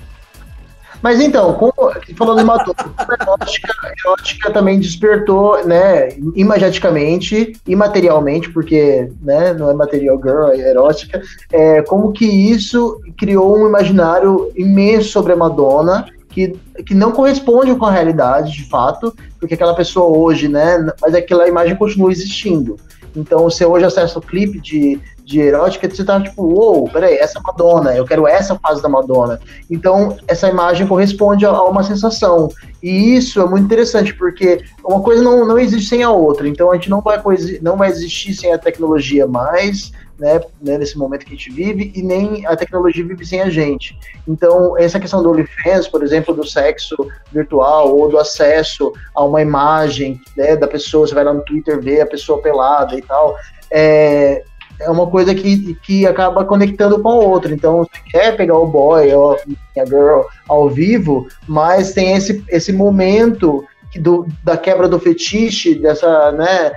Mas 1.01 1.19
então, 1.19 1.53
como, 1.55 1.73
falando 2.15 2.39
de 2.39 2.45
Madonna, 2.45 2.75
a 2.97 3.13
erótica, 3.21 3.73
a 3.83 3.91
erótica 4.07 4.51
também 4.51 4.79
despertou, 4.79 5.65
né, 5.67 6.15
imageticamente, 6.33 7.51
imaterialmente, 7.67 8.49
porque, 8.49 9.11
né, 9.21 9.53
não 9.53 9.69
é 9.69 9.73
material 9.73 10.17
girl, 10.17 10.51
é 10.51 10.69
erótica, 10.69 11.21
é, 11.51 11.81
como 11.81 12.13
que 12.13 12.25
isso 12.25 13.01
criou 13.17 13.57
um 13.57 13.67
imaginário 13.67 14.49
imenso 14.55 15.09
sobre 15.09 15.33
a 15.33 15.35
Madonna, 15.35 16.05
que, 16.33 16.59
que 16.85 16.95
não 16.95 17.11
corresponde 17.11 17.75
com 17.75 17.85
a 17.85 17.91
realidade, 17.91 18.51
de 18.51 18.63
fato, 18.65 19.15
porque 19.39 19.53
aquela 19.53 19.75
pessoa 19.75 20.17
hoje, 20.17 20.47
né, 20.47 20.91
mas 20.99 21.13
aquela 21.13 21.47
imagem 21.47 21.75
continua 21.75 22.11
existindo. 22.11 22.75
Então, 23.15 23.43
você 23.43 23.63
hoje 23.63 23.85
acessa 23.85 24.17
o 24.17 24.21
clipe 24.21 24.59
de, 24.59 24.99
de 25.23 25.39
erótica, 25.39 25.87
você 25.87 26.03
tá 26.03 26.19
tipo, 26.19 26.41
uou, 26.41 26.79
wow, 26.79 26.89
peraí, 26.89 27.13
essa 27.17 27.37
é 27.37 27.41
Madonna, 27.41 27.95
eu 27.95 28.05
quero 28.05 28.27
essa 28.27 28.55
fase 28.55 28.81
da 28.81 28.89
Madonna. 28.89 29.39
Então, 29.69 30.17
essa 30.27 30.49
imagem 30.49 30.87
corresponde 30.87 31.45
a, 31.45 31.49
a, 31.49 31.63
uma 31.65 31.83
sensação. 31.83 32.49
E 32.81 33.15
isso 33.15 33.39
é 33.39 33.47
muito 33.47 33.65
interessante, 33.65 34.15
porque 34.15 34.63
uma 34.83 35.01
coisa 35.01 35.21
não, 35.21 35.47
não 35.47 35.59
existe 35.59 35.89
sem 35.89 36.01
a 36.01 36.09
outra. 36.09 36.47
Então, 36.47 36.71
a 36.71 36.73
gente 36.73 36.89
não 36.89 37.01
vai, 37.01 37.21
não 37.61 37.77
vai 37.77 37.89
existir 37.89 38.33
sem 38.33 38.51
a 38.51 38.57
tecnologia 38.57 39.27
mais, 39.27 39.91
né, 40.17 40.41
né, 40.61 40.77
nesse 40.77 40.97
momento 40.97 41.25
que 41.25 41.33
a 41.33 41.35
gente 41.35 41.51
vive, 41.51 41.91
e 41.95 42.01
nem 42.01 42.45
a 42.45 42.55
tecnologia 42.55 43.05
vive 43.05 43.25
sem 43.25 43.41
a 43.41 43.49
gente. 43.49 43.97
Então, 44.27 44.77
essa 44.77 44.99
questão 44.99 45.21
do 45.21 45.29
OnlyFans, 45.29 45.87
por 45.87 46.03
exemplo, 46.03 46.33
do 46.33 46.45
sexo 46.45 46.95
virtual, 47.31 47.95
ou 47.95 48.09
do 48.09 48.17
acesso 48.17 48.91
a 49.15 49.23
uma 49.23 49.41
imagem 49.41 50.19
né, 50.37 50.55
da 50.55 50.67
pessoa, 50.67 51.07
você 51.07 51.15
vai 51.15 51.23
lá 51.23 51.33
no 51.33 51.43
Twitter 51.43 51.81
ver 51.81 52.01
a 52.01 52.07
pessoa 52.07 52.41
pelada 52.41 52.95
e 52.97 53.01
tal, 53.01 53.35
é, 53.71 54.43
é 54.79 54.89
uma 54.89 55.07
coisa 55.07 55.33
que, 55.33 55.75
que 55.75 56.05
acaba 56.05 56.45
conectando 56.45 57.01
com 57.01 57.09
a 57.09 57.15
outra. 57.15 57.53
Então, 57.53 57.79
você 57.79 58.01
quer 58.11 58.35
pegar 58.35 58.57
o 58.57 58.67
boy 58.67 59.11
ou 59.13 59.33
a 59.33 59.85
girl 59.85 60.21
ao 60.47 60.69
vivo, 60.69 61.27
mas 61.47 61.93
tem 61.93 62.13
esse, 62.13 62.43
esse 62.49 62.71
momento 62.71 63.65
do, 63.99 64.27
da 64.43 64.57
quebra 64.57 64.87
do 64.87 64.99
fetiche, 64.99 65.75
dessa, 65.75 66.31
né, 66.31 66.71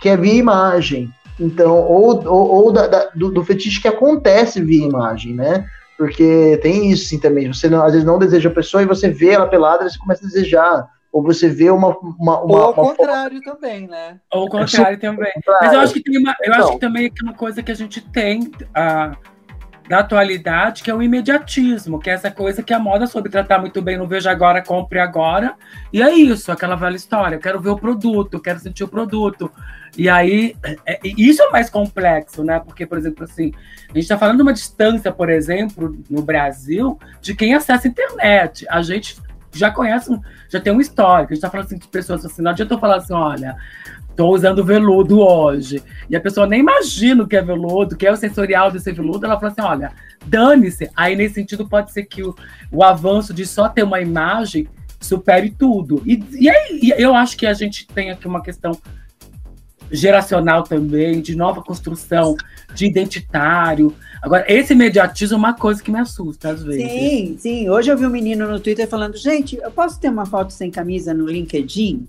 que 0.00 0.08
é 0.08 0.16
via 0.16 0.34
imagem. 0.34 1.10
Então, 1.38 1.76
ou, 1.76 2.26
ou, 2.26 2.64
ou 2.64 2.72
da, 2.72 2.86
da, 2.86 3.10
do, 3.14 3.30
do, 3.30 3.44
fetiche 3.44 3.80
que 3.80 3.88
acontece 3.88 4.62
via 4.62 4.86
imagem, 4.86 5.34
né? 5.34 5.66
Porque 5.96 6.58
tem 6.62 6.90
isso 6.90 7.08
sim 7.08 7.18
também. 7.18 7.52
Você 7.52 7.68
não, 7.68 7.84
às 7.84 7.92
vezes 7.92 8.06
não 8.06 8.18
deseja 8.18 8.48
a 8.48 8.52
pessoa 8.52 8.82
e 8.82 8.86
você 8.86 9.08
vê 9.08 9.30
ela 9.30 9.46
pelada 9.46 9.84
e 9.84 9.90
você 9.90 9.98
começa 9.98 10.24
a 10.24 10.28
desejar. 10.28 10.88
Ou 11.12 11.22
você 11.22 11.48
vê 11.48 11.70
uma. 11.70 11.96
uma, 12.18 12.42
uma 12.42 12.56
ou 12.56 12.56
ao 12.56 12.74
contrário 12.74 13.42
forma... 13.42 13.58
também, 13.58 13.88
né? 13.88 14.20
Ou 14.32 14.42
ao 14.42 14.48
contrário 14.48 14.98
também. 14.98 15.32
Mas 15.46 15.72
eu 15.72 15.80
acho 15.80 15.94
que 15.94 16.02
tem 16.02 16.18
uma, 16.18 16.34
eu 16.42 16.54
acho 16.54 16.72
que 16.72 16.78
também 16.78 17.06
é 17.06 17.22
uma 17.22 17.34
coisa 17.34 17.62
que 17.62 17.72
a 17.72 17.74
gente 17.74 18.00
tem. 18.00 18.42
Uh, 18.42 19.37
da 19.88 20.00
atualidade, 20.00 20.82
que 20.82 20.90
é 20.90 20.94
o 20.94 21.02
imediatismo, 21.02 21.98
que 21.98 22.10
é 22.10 22.12
essa 22.12 22.30
coisa 22.30 22.62
que 22.62 22.74
a 22.74 22.78
moda 22.78 23.06
soube 23.06 23.30
tratar 23.30 23.58
muito 23.58 23.80
bem 23.80 23.96
no 23.96 24.06
Veja 24.06 24.30
Agora, 24.30 24.62
Compre 24.62 24.98
Agora. 24.98 25.54
E 25.92 26.02
é 26.02 26.14
isso, 26.14 26.52
aquela 26.52 26.76
velha 26.76 26.96
história. 26.96 27.36
Eu 27.36 27.40
quero 27.40 27.58
ver 27.58 27.70
o 27.70 27.78
produto, 27.78 28.38
quero 28.38 28.58
sentir 28.58 28.84
o 28.84 28.88
produto. 28.88 29.50
E 29.96 30.08
aí, 30.08 30.54
é, 30.84 31.00
isso 31.02 31.42
é 31.42 31.50
mais 31.50 31.70
complexo, 31.70 32.44
né? 32.44 32.60
Porque, 32.60 32.84
por 32.84 32.98
exemplo, 32.98 33.24
assim, 33.24 33.52
a 33.88 33.92
gente 33.94 34.02
está 34.02 34.18
falando 34.18 34.36
de 34.36 34.42
uma 34.42 34.52
distância, 34.52 35.10
por 35.10 35.30
exemplo, 35.30 35.96
no 36.10 36.20
Brasil, 36.20 36.98
de 37.22 37.34
quem 37.34 37.54
acessa 37.54 37.88
a 37.88 37.90
internet. 37.90 38.66
A 38.68 38.82
gente 38.82 39.16
já 39.52 39.70
conhecem, 39.70 40.20
já 40.50 40.60
tem 40.60 40.72
um 40.72 40.80
histórico. 40.80 41.32
A 41.32 41.34
gente 41.34 41.42
tá 41.42 41.50
falando 41.50 41.66
assim 41.66 41.78
de 41.78 41.88
pessoas 41.88 42.24
assim, 42.26 42.42
não 42.42 42.50
adianta 42.50 42.74
eu 42.74 42.78
falar 42.78 42.96
assim, 42.96 43.14
olha, 43.14 43.56
tô 44.18 44.34
usando 44.34 44.64
veludo 44.64 45.20
hoje. 45.20 45.80
E 46.10 46.16
a 46.16 46.20
pessoa 46.20 46.44
nem 46.44 46.58
imagina 46.58 47.22
o 47.22 47.28
que 47.28 47.36
é 47.36 47.40
veludo, 47.40 47.94
o 47.94 47.96
que 47.96 48.04
é 48.04 48.10
o 48.10 48.16
sensorial 48.16 48.68
desse 48.68 48.90
veludo, 48.90 49.24
ela 49.24 49.38
fala 49.38 49.52
assim, 49.52 49.62
olha, 49.62 49.92
dane-se. 50.26 50.90
Aí, 50.96 51.14
nesse 51.14 51.36
sentido, 51.36 51.68
pode 51.68 51.92
ser 51.92 52.02
que 52.02 52.24
o, 52.24 52.34
o 52.72 52.82
avanço 52.82 53.32
de 53.32 53.46
só 53.46 53.68
ter 53.68 53.84
uma 53.84 54.00
imagem 54.00 54.66
supere 55.00 55.54
tudo. 55.56 56.02
E, 56.04 56.20
e 56.32 56.50
aí, 56.50 56.92
eu 56.98 57.14
acho 57.14 57.36
que 57.36 57.46
a 57.46 57.54
gente 57.54 57.86
tem 57.86 58.10
aqui 58.10 58.26
uma 58.26 58.42
questão 58.42 58.72
geracional 59.88 60.64
também, 60.64 61.20
de 61.20 61.36
nova 61.36 61.62
construção, 61.62 62.36
de 62.74 62.86
identitário. 62.86 63.94
Agora, 64.20 64.44
esse 64.48 64.72
imediatismo 64.72 65.36
é 65.36 65.38
uma 65.38 65.54
coisa 65.54 65.80
que 65.80 65.92
me 65.92 66.00
assusta 66.00 66.50
às 66.50 66.64
vezes. 66.64 66.90
Sim, 66.90 67.36
sim. 67.38 67.70
Hoje 67.70 67.92
eu 67.92 67.96
vi 67.96 68.04
um 68.04 68.10
menino 68.10 68.48
no 68.48 68.58
Twitter 68.58 68.88
falando: 68.88 69.16
gente, 69.16 69.56
eu 69.56 69.70
posso 69.70 70.00
ter 70.00 70.08
uma 70.08 70.26
foto 70.26 70.52
sem 70.52 70.72
camisa 70.72 71.14
no 71.14 71.24
LinkedIn? 71.24 72.04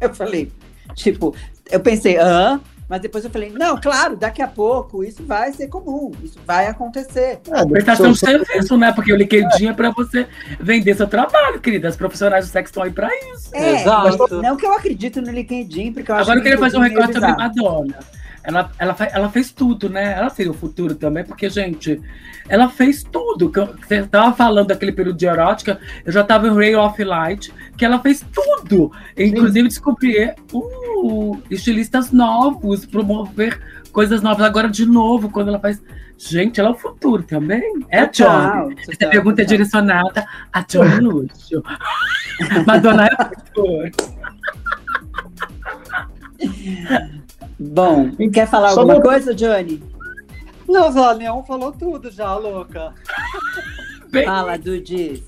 Eu 0.00 0.12
falei, 0.12 0.50
tipo, 0.94 1.34
eu 1.70 1.80
pensei, 1.80 2.16
hã? 2.18 2.60
Mas 2.90 3.00
depois 3.00 3.24
eu 3.24 3.30
falei, 3.30 3.50
não, 3.50 3.80
claro, 3.80 4.16
daqui 4.16 4.42
a 4.42 4.48
pouco 4.48 5.04
isso 5.04 5.24
vai 5.24 5.52
ser 5.52 5.68
comum, 5.68 6.10
isso 6.24 6.40
vai 6.44 6.66
acontecer. 6.66 7.38
É, 7.48 7.64
Prestação 7.64 8.10
de 8.10 8.18
serviço, 8.18 8.76
né? 8.76 8.90
Porque 8.90 9.12
o 9.12 9.16
LinkedIn 9.16 9.68
é 9.68 9.72
para 9.72 9.90
você 9.90 10.26
vender 10.58 10.96
seu 10.96 11.06
trabalho, 11.06 11.60
querida. 11.60 11.86
As 11.86 11.94
profissionais 11.94 12.48
do 12.48 12.50
sexo 12.50 12.72
estão 12.72 12.82
aí 12.82 12.90
para 12.90 13.08
isso. 13.32 13.54
É, 13.54 13.82
Exato. 13.82 14.42
não 14.42 14.56
que 14.56 14.66
eu 14.66 14.72
acredito 14.72 15.22
no 15.22 15.30
LinkedIn, 15.30 15.92
porque 15.92 16.10
eu 16.10 16.16
acho 16.16 16.22
Agora 16.24 16.40
eu 16.40 16.42
queria 16.42 16.58
fazer 16.58 16.78
um 16.78 16.80
recorte 16.80 17.12
sobre 17.12 17.30
Madonna. 17.30 17.98
Ela, 18.42 18.70
ela, 18.78 18.96
ela 19.12 19.28
fez 19.28 19.52
tudo, 19.52 19.88
né? 19.88 20.12
Ela 20.12 20.30
seria 20.30 20.50
o 20.50 20.54
futuro 20.54 20.94
também, 20.94 21.24
porque, 21.24 21.48
gente, 21.50 22.00
ela 22.48 22.68
fez 22.68 23.02
tudo. 23.02 23.52
Você 23.80 23.96
estava 23.96 24.34
falando 24.34 24.68
daquele 24.68 24.92
período 24.92 25.16
de 25.16 25.26
erótica, 25.26 25.78
eu 26.04 26.12
já 26.12 26.22
estava 26.22 26.48
em 26.48 26.54
Ray 26.54 26.74
of 26.74 27.02
Light, 27.04 27.52
que 27.76 27.84
ela 27.84 28.00
fez 28.00 28.24
tudo. 28.32 28.90
Inclusive, 29.16 29.68
descobrir 29.68 30.34
uh, 30.52 31.42
estilistas 31.50 32.10
novos, 32.12 32.86
promover 32.86 33.60
coisas 33.92 34.22
novas. 34.22 34.44
Agora, 34.44 34.68
de 34.68 34.86
novo, 34.86 35.30
quando 35.30 35.48
ela 35.48 35.60
faz. 35.60 35.82
Gente, 36.18 36.60
ela 36.60 36.68
é 36.68 36.72
o 36.72 36.76
futuro 36.76 37.22
também. 37.22 37.62
É 37.88 38.00
a 38.00 38.06
John. 38.06 38.74
Essa 38.76 39.08
pergunta 39.08 39.40
é 39.40 39.44
direcionada 39.44 40.26
a 40.52 40.60
John 40.62 40.84
Lúcio. 41.00 41.62
Madonna 42.66 43.06
é 43.06 43.22
o 43.22 43.28
futuro. 43.40 43.90
Bom, 47.60 48.10
quer 48.32 48.48
falar 48.48 48.70
Só 48.70 48.80
alguma 48.80 48.94
não... 48.94 49.02
coisa, 49.02 49.34
Johnny? 49.34 49.82
Não, 50.66 50.90
Zé 50.90 51.12
Leão 51.12 51.44
falou 51.44 51.72
tudo 51.72 52.10
já, 52.10 52.34
louca. 52.34 52.94
Fala, 54.24 54.56
Dudi. 54.56 55.22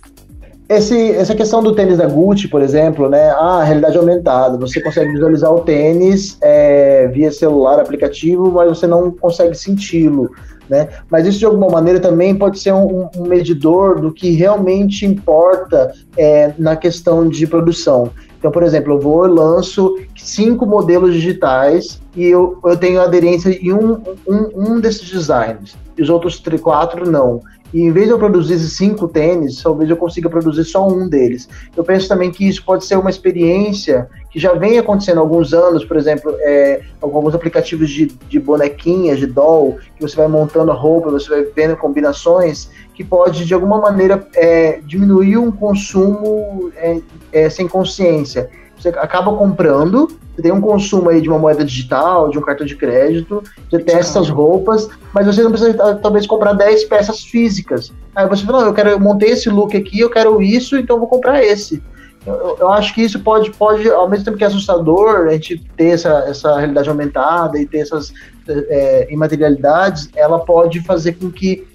Esse, 0.67 1.11
essa 1.11 1.35
questão 1.35 1.63
do 1.63 1.75
tênis 1.75 1.99
da 1.99 2.07
Gucci, 2.07 2.49
por 2.49 2.63
exemplo, 2.63 3.07
né? 3.11 3.31
Ah, 3.33 3.63
realidade 3.63 3.99
aumentada. 3.99 4.57
Você 4.57 4.81
consegue 4.81 5.13
visualizar 5.13 5.53
o 5.53 5.61
tênis 5.61 6.39
é, 6.41 7.07
via 7.09 7.31
celular, 7.31 7.79
aplicativo, 7.79 8.51
mas 8.51 8.69
você 8.69 8.87
não 8.87 9.11
consegue 9.11 9.55
senti-lo. 9.55 10.31
Né? 10.71 10.89
Mas 11.11 11.27
isso 11.27 11.39
de 11.39 11.45
alguma 11.45 11.69
maneira 11.69 12.01
também 12.01 12.35
pode 12.35 12.59
ser 12.59 12.73
um, 12.73 13.11
um 13.15 13.27
medidor 13.27 14.01
do 14.01 14.11
que 14.11 14.31
realmente 14.31 15.05
importa 15.05 15.93
é, 16.17 16.55
na 16.57 16.77
questão 16.77 17.29
de 17.29 17.47
produção. 17.47 18.11
Então, 18.43 18.51
por 18.51 18.65
exemplo, 18.65 18.95
eu 18.95 18.99
vou 18.99 19.25
e 19.25 19.29
lanço 19.29 20.01
cinco 20.17 20.67
modelos 20.67 21.15
digitais 21.15 22.01
e 22.17 22.25
eu, 22.25 22.59
eu 22.65 22.77
tenho 22.77 23.01
aderência 23.01 23.51
em 23.51 23.73
um, 23.73 24.03
um, 24.27 24.51
um 24.57 24.81
desses 24.81 25.09
designs, 25.09 25.77
e 25.97 26.03
os 26.03 26.11
outros 26.11 26.41
quatro 26.59 27.09
não. 27.09 27.41
E 27.73 27.81
em 27.81 27.91
vez 27.91 28.07
de 28.07 28.13
eu 28.13 28.19
produzir 28.19 28.59
cinco 28.59 29.09
tênis, 29.09 29.63
talvez 29.63 29.89
eu 29.89 29.97
consiga 29.97 30.29
produzir 30.29 30.65
só 30.65 30.87
um 30.87 31.09
deles. 31.09 31.49
Eu 31.77 31.83
penso 31.83 32.07
também 32.07 32.31
que 32.31 32.47
isso 32.47 32.65
pode 32.65 32.85
ser 32.85 32.97
uma 32.97 33.11
experiência 33.11 34.09
que 34.31 34.39
já 34.39 34.53
vem 34.55 34.79
acontecendo 34.79 35.19
há 35.19 35.21
alguns 35.21 35.53
anos, 35.53 35.85
por 35.85 35.97
exemplo, 35.97 36.35
é, 36.41 36.81
alguns 37.01 37.35
aplicativos 37.35 37.91
de, 37.91 38.07
de 38.07 38.41
bonequinhas, 38.41 39.19
de 39.19 39.27
doll, 39.27 39.79
que 39.97 40.03
você 40.03 40.17
vai 40.17 40.29
montando 40.29 40.71
a 40.71 40.75
roupa, 40.75 41.11
você 41.11 41.29
vai 41.29 41.43
vendo 41.45 41.77
combinações, 41.77 42.71
que 42.95 43.05
pode, 43.05 43.45
de 43.45 43.55
alguma 43.55 43.79
maneira, 43.79 44.27
é, 44.35 44.81
diminuir 44.85 45.39
um 45.39 45.51
consumo 45.51 46.71
é, 46.77 47.01
é 47.33 47.51
sem 47.51 47.69
consciência. 47.69 48.51
Você 48.79 48.89
acaba 48.89 49.35
comprando, 49.37 50.09
você 50.35 50.43
tem 50.43 50.53
um 50.53 50.61
consumo 50.61 51.11
aí 51.11 51.21
de 51.21 51.29
uma 51.29 51.39
moeda 51.39 51.65
digital, 51.65 52.31
de 52.31 52.39
um 52.39 52.43
cartão 52.43 52.67
de 52.67 52.75
crédito, 52.75 53.43
você 53.71 53.79
tem 53.79 53.97
essas 53.97 54.29
roupas, 54.31 54.89
mas 55.13 55.27
você 55.27 55.43
não 55.43 55.51
precisa 55.51 55.75
talvez 55.97 56.27
comprar 56.27 56.55
10 56.55 56.85
peças 56.85 57.23
físicas. 57.23 57.93
Aí 58.15 58.27
você 58.27 58.45
fala, 58.45 58.61
não, 58.61 58.69
eu 58.69 58.75
quero, 58.75 58.91
eu 58.91 59.01
montei 59.01 59.31
esse 59.31 59.51
look 59.51 59.77
aqui, 59.77 60.01
eu 60.01 60.11
quero 60.11 60.41
isso, 60.41 60.77
então 60.77 60.97
eu 60.97 61.01
vou 61.01 61.09
comprar 61.09 61.43
esse. 61.43 61.83
Eu, 62.25 62.57
eu, 62.61 62.69
acho 62.71 62.95
que 62.95 63.03
isso 63.03 63.19
pode, 63.21 63.51
pode, 63.51 63.89
ao 63.91 64.09
mesmo 64.09 64.25
tempo 64.25 64.39
que 64.39 64.45
é 64.45 64.47
assustador, 64.47 65.27
a 65.27 65.33
gente 65.33 65.59
ter 65.77 65.89
essa, 65.89 66.25
essa 66.29 66.57
realidade 66.57 66.89
aumentada 66.89 67.59
e 67.59 67.67
ter 67.67 67.79
essas 67.79 68.13
é, 68.49 69.09
imaterialidades, 69.11 70.09
ela 70.15 70.39
pode 70.39 70.81
fazer 70.81 71.13
com 71.15 71.31
que 71.31 71.67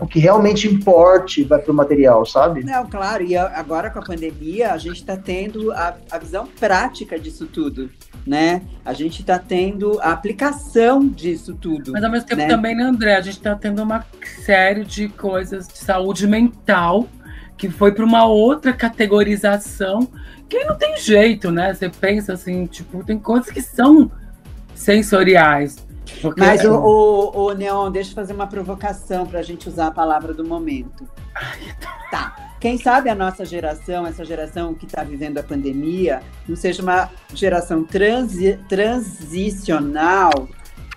o 0.00 0.06
que 0.06 0.18
realmente 0.18 0.66
importe 0.66 1.44
vai 1.44 1.58
para 1.58 1.70
o 1.70 1.74
material, 1.74 2.24
sabe? 2.24 2.64
Não, 2.64 2.88
claro, 2.88 3.22
e 3.22 3.36
agora 3.36 3.90
com 3.90 3.98
a 3.98 4.02
pandemia, 4.02 4.72
a 4.72 4.78
gente 4.78 4.96
está 4.96 5.16
tendo 5.16 5.70
a, 5.72 5.94
a 6.10 6.18
visão 6.18 6.46
prática 6.58 7.18
disso 7.18 7.46
tudo, 7.46 7.90
né? 8.26 8.62
A 8.84 8.94
gente 8.94 9.20
está 9.20 9.38
tendo 9.38 10.00
a 10.00 10.12
aplicação 10.12 11.06
disso 11.06 11.54
tudo. 11.54 11.92
Mas 11.92 12.02
ao 12.02 12.10
mesmo 12.10 12.26
tempo 12.26 12.40
né? 12.40 12.48
também, 12.48 12.74
né, 12.74 12.84
André? 12.84 13.16
A 13.16 13.20
gente 13.20 13.36
está 13.36 13.54
tendo 13.54 13.82
uma 13.82 14.04
série 14.44 14.84
de 14.84 15.08
coisas 15.08 15.68
de 15.68 15.78
saúde 15.78 16.26
mental 16.26 17.06
que 17.58 17.68
foi 17.68 17.92
para 17.92 18.04
uma 18.04 18.24
outra 18.24 18.72
categorização 18.72 20.08
que 20.48 20.64
não 20.64 20.78
tem 20.78 20.96
jeito, 20.96 21.52
né? 21.52 21.74
Você 21.74 21.90
pensa 21.90 22.32
assim, 22.32 22.64
tipo, 22.64 23.04
tem 23.04 23.18
coisas 23.18 23.50
que 23.50 23.60
são 23.60 24.10
sensoriais. 24.74 25.76
Porque... 26.20 26.40
Mas 26.40 26.64
o, 26.64 26.72
o, 26.72 27.46
o, 27.46 27.52
Neon, 27.52 27.90
deixa 27.90 28.10
eu 28.10 28.14
fazer 28.14 28.32
uma 28.32 28.46
provocação 28.46 29.26
para 29.26 29.40
a 29.40 29.42
gente 29.42 29.68
usar 29.68 29.88
a 29.88 29.90
palavra 29.90 30.34
do 30.34 30.44
momento. 30.44 31.08
Tá. 32.10 32.54
Quem 32.60 32.76
sabe 32.76 33.08
a 33.08 33.14
nossa 33.14 33.44
geração, 33.44 34.06
essa 34.06 34.24
geração 34.24 34.74
que 34.74 34.84
está 34.84 35.02
vivendo 35.02 35.38
a 35.38 35.42
pandemia, 35.42 36.22
não 36.46 36.56
seja 36.56 36.82
uma 36.82 37.08
geração 37.32 37.84
transi 37.84 38.58
transicional 38.68 40.48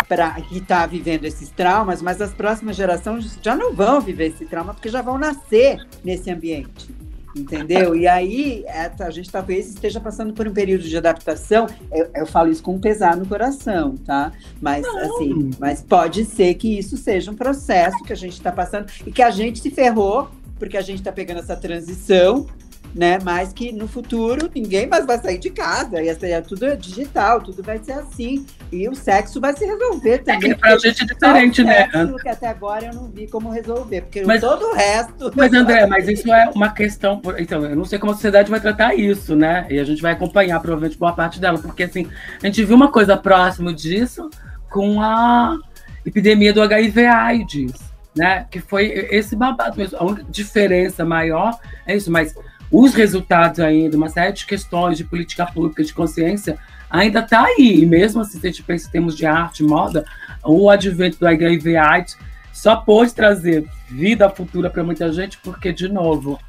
para 0.08 0.32
que 0.42 0.58
está 0.58 0.86
vivendo 0.86 1.26
esses 1.26 1.50
traumas, 1.50 2.02
mas 2.02 2.20
as 2.20 2.34
próximas 2.34 2.76
gerações 2.76 3.38
já 3.42 3.56
não 3.56 3.74
vão 3.74 4.02
viver 4.02 4.28
esse 4.28 4.46
trauma 4.46 4.74
porque 4.74 4.90
já 4.90 5.02
vão 5.02 5.18
nascer 5.18 5.78
nesse 6.04 6.30
ambiente 6.30 7.03
entendeu? 7.36 7.96
E 7.96 8.08
aí 8.08 8.66
a 8.68 9.10
gente 9.10 9.32
talvez 9.32 9.70
esteja 9.70 10.00
passando 10.00 10.34
por 10.34 10.48
um 10.48 10.54
período 10.54 10.84
de 10.84 10.98
adaptação. 10.98 11.68
Eu, 11.92 12.10
eu 12.16 12.26
falo 12.26 12.52
isso 12.52 12.64
com 12.64 12.76
um 12.76 12.80
pesar 12.80 13.16
no 13.16 13.26
coração, 13.26 13.96
tá? 13.98 14.32
Mas 14.62 14.84
Não. 14.84 15.00
assim, 15.00 15.52
mas 15.60 15.82
pode 15.82 16.26
ser 16.26 16.54
que 16.56 16.78
isso 16.78 16.98
seja 16.98 17.32
um 17.32 17.36
processo 17.36 18.04
que 18.04 18.14
a 18.14 18.16
gente 18.16 18.34
está 18.34 18.52
passando 18.52 18.88
e 19.06 19.12
que 19.12 19.22
a 19.22 19.32
gente 19.32 19.60
se 19.60 19.70
ferrou 19.70 20.30
porque 20.60 20.78
a 20.78 20.82
gente 20.82 21.00
está 21.00 21.12
pegando 21.12 21.40
essa 21.40 21.58
transição 21.58 22.46
né? 22.94 23.18
Mas 23.24 23.52
que 23.52 23.72
no 23.72 23.88
futuro 23.88 24.50
ninguém 24.54 24.88
mais 24.88 25.06
vai 25.06 25.18
sair 25.18 25.40
de 25.40 25.50
casa, 25.50 26.02
e 26.02 26.10
é 26.10 26.42
tudo 26.42 26.76
digital, 26.78 27.42
tudo 27.42 27.64
vai 27.64 27.80
ser 27.80 27.94
assim. 27.94 28.46
E 28.72 28.88
o 28.88 28.96
sexo 28.96 29.42
vai 29.42 29.56
se 29.56 29.66
resolver 29.66 30.20
também. 30.20 30.52
É 30.52 30.54
que 30.54 30.60
pra 30.60 30.78
gente 30.78 31.04
é 31.04 31.06
diferente, 31.06 31.64
né? 31.64 31.90
que 32.22 32.30
até 32.30 32.48
agora 32.48 32.86
eu 32.86 32.94
não 32.94 33.10
vi 33.10 33.28
como 33.28 33.50
resolver, 33.50 34.02
porque 34.02 34.24
mas, 34.24 34.42
todo 34.42 34.64
o 34.64 34.74
resto. 34.74 35.32
Mas, 35.36 35.54
André, 35.54 35.86
mas 35.86 36.08
isso 36.08 36.32
é 36.32 36.50
uma 36.54 36.70
questão. 36.70 37.22
Então, 37.38 37.66
eu 37.66 37.76
não 37.76 37.86
sei 37.86 38.00
como 38.00 38.12
a 38.12 38.16
sociedade 38.16 38.50
vai 38.50 38.60
tratar 38.60 38.96
isso, 38.96 39.36
né? 39.36 39.66
E 39.70 39.80
a 39.80 39.84
gente 39.84 40.02
vai 40.02 40.14
acompanhar, 40.14 40.60
provavelmente, 40.60 40.98
boa 40.98 41.14
parte 41.14 41.40
dela, 41.40 41.58
porque 41.58 41.84
assim, 41.84 42.08
a 42.42 42.46
gente 42.46 42.64
viu 42.64 42.76
uma 42.76 42.92
coisa 42.92 43.18
próxima 43.18 43.74
disso 43.74 44.30
com 44.70 45.02
a 45.02 45.58
epidemia 46.06 46.54
do 46.54 46.62
HIV-AIDS. 46.62 47.94
Né? 48.16 48.46
Que 48.52 48.60
foi 48.60 48.86
esse 49.10 49.36
babado 49.36 49.76
mesmo. 49.76 49.98
A 49.98 50.04
única 50.04 50.24
diferença 50.30 51.04
maior 51.04 51.58
é 51.84 51.96
isso, 51.96 52.12
mas 52.12 52.36
os 52.74 52.96
resultados 52.96 53.60
ainda, 53.60 53.96
uma 53.96 54.10
série 54.10 54.34
de 54.34 54.48
questões 54.48 54.98
de 54.98 55.04
política 55.04 55.46
pública, 55.46 55.84
de 55.84 55.94
consciência, 55.94 56.58
ainda 56.90 57.20
está 57.20 57.44
aí. 57.46 57.84
E 57.84 57.86
mesmo 57.86 58.22
assim, 58.22 58.40
se 58.40 58.48
a 58.48 58.50
gente 58.50 58.64
pensa 58.64 58.88
em 58.88 58.92
termos 58.92 59.16
de 59.16 59.28
arte, 59.28 59.62
moda, 59.62 60.04
o 60.44 60.68
advento 60.72 61.20
do 61.20 61.28
HIV 61.28 61.78
AIDS 61.78 62.18
só 62.52 62.76
pode 62.76 63.14
trazer 63.14 63.64
vida 63.88 64.28
futura 64.28 64.72
para 64.72 64.84
muita 64.84 65.14
gente, 65.14 65.38
porque, 65.44 65.72
de 65.72 65.88
novo, 65.88 66.40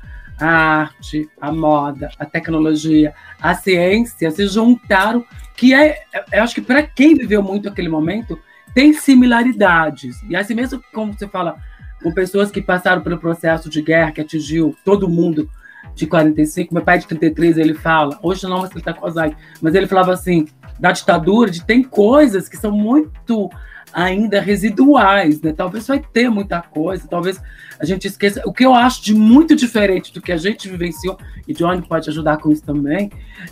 a 0.41 0.47
arte, 0.47 1.29
a 1.39 1.53
moda, 1.53 2.11
a 2.19 2.25
tecnologia, 2.25 3.13
a 3.39 3.55
ciência 3.55 4.31
se 4.31 4.47
juntaram, 4.47 5.27
que 5.55 5.75
é, 5.75 6.05
eu 6.33 6.43
acho 6.43 6.55
que 6.55 6.63
para 6.63 6.83
quem 6.83 7.15
viveu 7.15 7.43
muito 7.43 7.69
aquele 7.69 7.91
momento, 7.91 8.39
tem 8.75 8.95
similaridades. 8.95 10.23
E 10.27 10.35
assim 10.35 10.55
mesmo 10.55 10.83
como 10.91 11.13
você 11.13 11.29
fala, 11.29 11.57
com 12.03 12.15
pessoas 12.15 12.51
que 12.51 12.63
passaram 12.63 13.03
pelo 13.03 13.19
processo 13.19 13.69
de 13.69 13.83
guerra 13.83 14.13
que 14.13 14.23
atingiu 14.23 14.75
todo 14.87 15.07
mundo, 15.07 15.51
de 15.95 16.07
45, 16.07 16.75
meu 16.75 16.83
pai 16.83 16.99
de 16.99 17.07
33, 17.07 17.59
ele 17.59 17.75
fala, 17.75 18.19
hoje 18.23 18.45
não, 18.45 18.61
mas 18.61 18.71
ele 18.73 18.83
tá 18.83 18.97
Alzheimer, 19.01 19.37
mas 19.61 19.75
ele 19.75 19.87
falava 19.87 20.13
assim, 20.13 20.47
da 20.79 20.93
ditadura, 20.93 21.51
de 21.51 21.65
tem 21.65 21.83
coisas 21.83 22.49
que 22.49 22.57
são 22.57 22.73
muito 22.73 23.51
ainda 23.93 24.41
residuais, 24.41 25.41
né? 25.41 25.53
Talvez 25.53 25.87
vai 25.87 26.01
ter 26.01 26.29
muita 26.29 26.61
coisa, 26.61 27.07
talvez 27.09 27.41
a 27.79 27.85
gente 27.85 28.09
esqueça. 28.09 28.43
O 28.45 28.53
que 28.53 28.67
eu 28.67 28.75
acho 28.75 29.05
de 29.05 29.15
muito 29.15 29.55
diferente 29.55 30.13
do 30.13 30.21
que 30.21 30.33
a 30.33 30.37
gente 30.37 30.69
vivenciou, 30.69 31.17
e 31.47 31.55
Johnny 31.55 31.83
pode 31.83 32.11
ajudar 32.11 32.39
com 32.39 32.51
isso 32.51 32.65
também, 32.65 33.11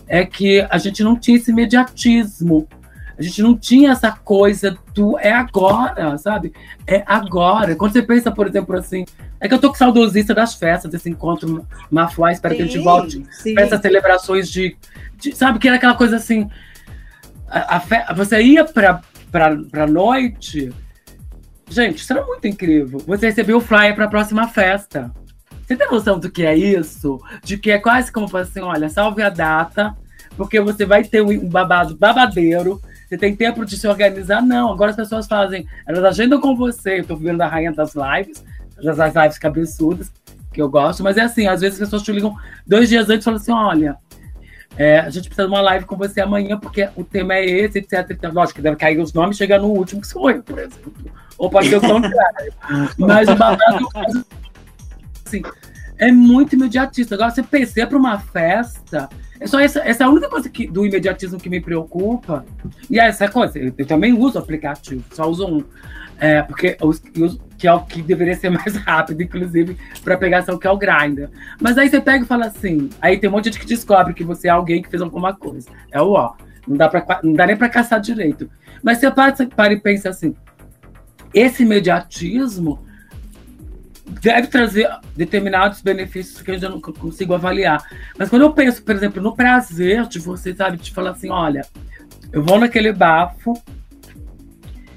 é 0.09 0.27
que 0.27 0.61
a 0.69 0.79
gente 0.79 1.05
não 1.05 1.17
tinha 1.17 1.37
esse 1.37 1.53
imediatismo. 1.53 2.67
A 3.17 3.23
gente 3.23 3.41
não 3.41 3.57
tinha 3.57 3.93
essa 3.93 4.11
coisa 4.11 4.77
do 4.93 5.17
é 5.19 5.31
agora, 5.31 6.19
sabe? 6.19 6.53
É 6.87 7.05
agora. 7.07 7.77
Quando 7.77 7.93
você 7.93 8.03
pensa, 8.03 8.33
por 8.33 8.49
exemplo, 8.49 8.77
assim, 8.77 9.05
é 9.43 9.49
que 9.49 9.55
eu 9.55 9.59
tô 9.59 9.71
com 9.71 9.75
saudosista 9.75 10.33
das 10.33 10.55
festas, 10.55 10.89
desse 10.89 11.11
encontro 11.11 11.67
mafuá, 11.91 12.31
espero 12.31 12.55
sim, 12.55 12.59
que 12.59 12.63
a 12.63 12.67
gente 12.67 12.79
volte 12.79 13.25
para 13.53 13.65
essas 13.65 13.81
celebrações 13.81 14.49
de, 14.49 14.77
de, 15.17 15.35
Sabe, 15.35 15.59
que 15.59 15.67
era 15.67 15.79
aquela 15.79 15.97
coisa 15.97 16.15
assim. 16.15 16.49
A, 17.49 17.77
a 17.77 17.81
fe... 17.81 17.97
Você 18.15 18.41
ia 18.41 18.65
para 18.65 19.03
pra, 19.33 19.87
noite. 19.89 20.73
Gente, 21.69 21.99
isso 21.99 22.13
era 22.13 22.25
muito 22.25 22.47
incrível. 22.47 23.01
Você 23.05 23.27
recebeu 23.27 23.57
o 23.57 23.61
flyer 23.61 23.97
para 23.97 24.05
a 24.05 24.09
próxima 24.09 24.47
festa. 24.47 25.13
Você 25.67 25.75
tem 25.75 25.91
noção 25.91 26.21
do 26.21 26.31
que 26.31 26.47
é 26.47 26.57
isso? 26.57 27.19
De 27.43 27.59
que 27.59 27.73
é 27.73 27.81
quase 27.81 28.13
como 28.13 28.37
assim: 28.37 28.61
olha, 28.61 28.89
salve 28.89 29.23
a 29.23 29.29
data, 29.29 29.97
porque 30.37 30.61
você 30.61 30.87
vai 30.87 31.03
ter 31.03 31.21
um 31.21 31.49
babado 31.49 31.97
babadeiro. 31.97 32.81
Você 33.09 33.19
tem 33.19 33.35
tempo 33.35 33.67
de 33.67 33.77
se 33.77 33.89
organizar? 33.89 34.41
Não. 34.41 34.73
Agora 34.73 34.91
as 34.91 34.97
pessoas 34.97 35.27
fazem, 35.27 35.67
elas 35.85 36.05
agendam 36.05 36.41
com 36.41 36.55
você. 36.55 37.01
Eu 37.01 37.05
tô 37.05 37.17
vendo 37.17 37.41
a 37.41 37.49
rainha 37.49 37.73
das 37.73 37.95
lives, 37.95 38.45
das 38.85 39.15
lives 39.15 39.39
cabeçudas, 39.39 40.13
que 40.53 40.61
eu 40.61 40.69
gosto, 40.69 41.03
mas 41.03 41.17
é 41.17 41.23
assim: 41.23 41.47
às 41.47 41.61
vezes 41.61 41.81
as 41.81 41.87
pessoas 41.87 42.03
te 42.03 42.13
ligam 42.13 42.37
dois 42.67 42.89
dias 42.89 43.09
antes 43.09 43.23
e 43.23 43.25
falam 43.25 43.41
assim: 43.41 43.53
olha, 43.53 43.97
é, 44.77 45.01
a 45.01 45.11
gente 45.11 45.29
precisa 45.29 45.47
de 45.47 45.53
uma 45.53 45.61
live 45.61 45.85
com 45.85 45.97
você 45.97 46.21
amanhã, 46.21 46.59
porque 46.59 46.89
o 46.97 47.05
tema 47.05 47.35
é 47.35 47.45
esse, 47.45 47.79
etc. 47.79 48.11
etc. 48.11 48.33
Lógico 48.33 48.57
que 48.57 48.63
deve 48.63 48.77
cair 48.77 48.99
os 49.01 49.13
nomes 49.13 49.37
e 49.37 49.39
chegar 49.39 49.59
no 49.59 49.69
último, 49.69 50.01
que 50.01 50.07
sou 50.07 50.31
eu, 50.31 50.43
por 50.43 50.59
exemplo. 50.59 50.93
Ou 51.39 51.51
pode 51.51 51.69
ser 51.69 51.77
o 51.77 51.81
contrário. 51.81 52.53
Mas 52.99 53.29
o 53.29 53.37
babado, 53.37 53.89
assim, 55.27 55.43
é 55.99 56.11
muito 56.11 56.55
imediatista. 56.55 57.15
Agora, 57.15 57.31
você 57.31 57.43
pensa 57.43 57.87
para 57.87 57.99
uma 57.99 58.19
festa, 58.19 59.09
é 59.39 59.47
só 59.47 59.61
essa, 59.61 59.81
essa 59.81 60.05
é 60.05 60.07
a 60.07 60.11
única 60.11 60.29
coisa 60.29 60.49
que, 60.49 60.67
do 60.67 60.87
imediatismo 60.87 61.39
que 61.39 61.51
me 61.51 61.61
preocupa. 61.61 62.45
E 62.89 62.99
é 62.99 63.07
essa 63.07 63.29
coisa, 63.29 63.59
eu, 63.59 63.75
eu 63.77 63.87
também 63.87 64.13
uso 64.13 64.39
aplicativo, 64.39 65.05
só 65.13 65.29
uso 65.29 65.47
um. 65.47 65.65
É, 66.19 66.41
porque 66.43 66.77
os, 66.81 67.03
os, 67.19 67.41
que 67.63 67.69
é 67.69 67.73
o 67.73 67.79
que 67.79 68.03
deveria 68.03 68.35
ser 68.35 68.51
mais 68.51 68.75
rápido, 68.85 69.23
inclusive, 69.23 69.77
para 70.03 70.19
pegação, 70.19 70.59
que 70.59 70.67
é 70.67 70.71
o 70.71 70.77
grinder. 70.77 71.31
Mas 71.61 71.79
aí 71.79 71.89
você 71.89 72.01
pega 72.01 72.25
e 72.25 72.27
fala 72.27 72.47
assim, 72.47 72.91
aí 73.01 73.17
tem 73.19 73.31
um 73.31 73.33
monte 73.35 73.45
de 73.45 73.51
gente 73.53 73.61
que 73.61 73.67
descobre 73.67 74.13
que 74.13 74.25
você 74.25 74.49
é 74.49 74.51
alguém 74.51 74.83
que 74.83 74.91
fez 74.91 75.01
alguma 75.01 75.33
coisa. 75.33 75.71
É 75.93 76.03
o 76.03 76.11
ó. 76.11 76.35
Não 76.67 76.77
dá, 76.77 76.89
pra, 76.89 77.21
não 77.23 77.33
dá 77.35 77.47
nem 77.47 77.57
para 77.57 77.69
caçar 77.69 78.01
direito. 78.01 78.51
Mas 78.83 78.99
você 78.99 79.13
para, 79.13 79.33
para 79.47 79.73
e 79.73 79.79
pensa 79.79 80.09
assim, 80.09 80.35
esse 81.33 81.63
imediatismo 81.63 82.85
deve 84.21 84.49
trazer 84.49 84.91
determinados 85.17 85.83
benefícios 85.83 86.43
que 86.43 86.51
eu 86.51 86.55
ainda 86.55 86.69
não 86.69 86.81
consigo 86.81 87.33
avaliar. 87.33 87.81
Mas 88.19 88.29
quando 88.29 88.43
eu 88.43 88.53
penso, 88.53 88.83
por 88.83 88.97
exemplo, 88.97 89.23
no 89.23 89.37
prazer 89.37 90.09
de 90.09 90.19
você, 90.19 90.53
sabe, 90.53 90.79
de 90.79 90.93
falar 90.93 91.11
assim, 91.11 91.31
olha, 91.31 91.65
eu 92.33 92.43
vou 92.43 92.59
naquele 92.59 92.93
bafo, 92.93 93.55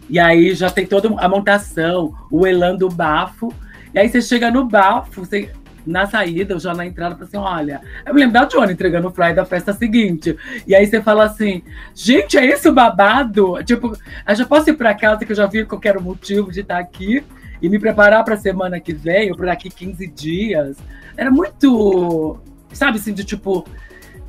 e 0.10 0.20
aí 0.20 0.53
já 0.53 0.70
tem 0.70 0.86
toda 0.86 1.10
a 1.18 1.28
montação, 1.28 2.14
o 2.30 2.45
elan 2.45 2.76
do 2.76 2.89
bafo. 2.89 3.53
E 3.93 3.99
aí 3.99 4.10
você 4.10 4.22
chega 4.22 4.51
no 4.51 4.66
bafo, 4.66 5.26
você, 5.26 5.51
na 5.86 6.06
saída, 6.06 6.58
já 6.60 6.74
na 6.74 6.86
entrada, 6.86 7.16
fala 7.16 7.26
assim: 7.26 7.38
olha, 7.38 7.82
eu 8.06 8.14
me 8.14 8.20
lembro 8.20 8.34
da 8.34 8.45
Johnny 8.45 8.74
entregando 8.74 9.08
o 9.08 9.12
flyer 9.12 9.36
da 9.36 9.45
festa 9.45 9.74
seguinte. 9.74 10.38
E 10.68 10.76
aí 10.76 10.86
você 10.86 11.01
fala 11.01 11.26
assim: 11.26 11.62
gente, 11.93 12.38
é 12.38 12.45
esse 12.45 12.68
o 12.68 12.74
babado? 12.74 13.64
Tipo, 13.64 13.97
eu 14.28 14.36
já 14.36 14.45
posso 14.45 14.70
ir 14.70 14.74
para 14.74 14.93
casa 14.93 15.26
que 15.26 15.32
eu 15.32 15.36
já 15.36 15.45
vi 15.45 15.66
qualquer 15.66 15.99
motivo 15.99 16.51
de 16.51 16.62
estar 16.62 16.78
aqui 16.78 17.24
e 17.62 17.70
me 17.70 17.80
preparar 17.80 18.24
para 18.24 18.36
a 18.36 18.38
semana 18.38 18.80
que 18.80 18.93
vem, 18.93 19.32
ou 19.32 19.38
para 19.38 19.47
daqui 19.47 19.70
15 19.70 20.08
dias. 20.08 20.78
Era 21.18 21.32
muito, 21.32 22.38
sabe 22.74 22.97
assim, 22.97 23.14
de 23.14 23.24
tipo 23.24 23.66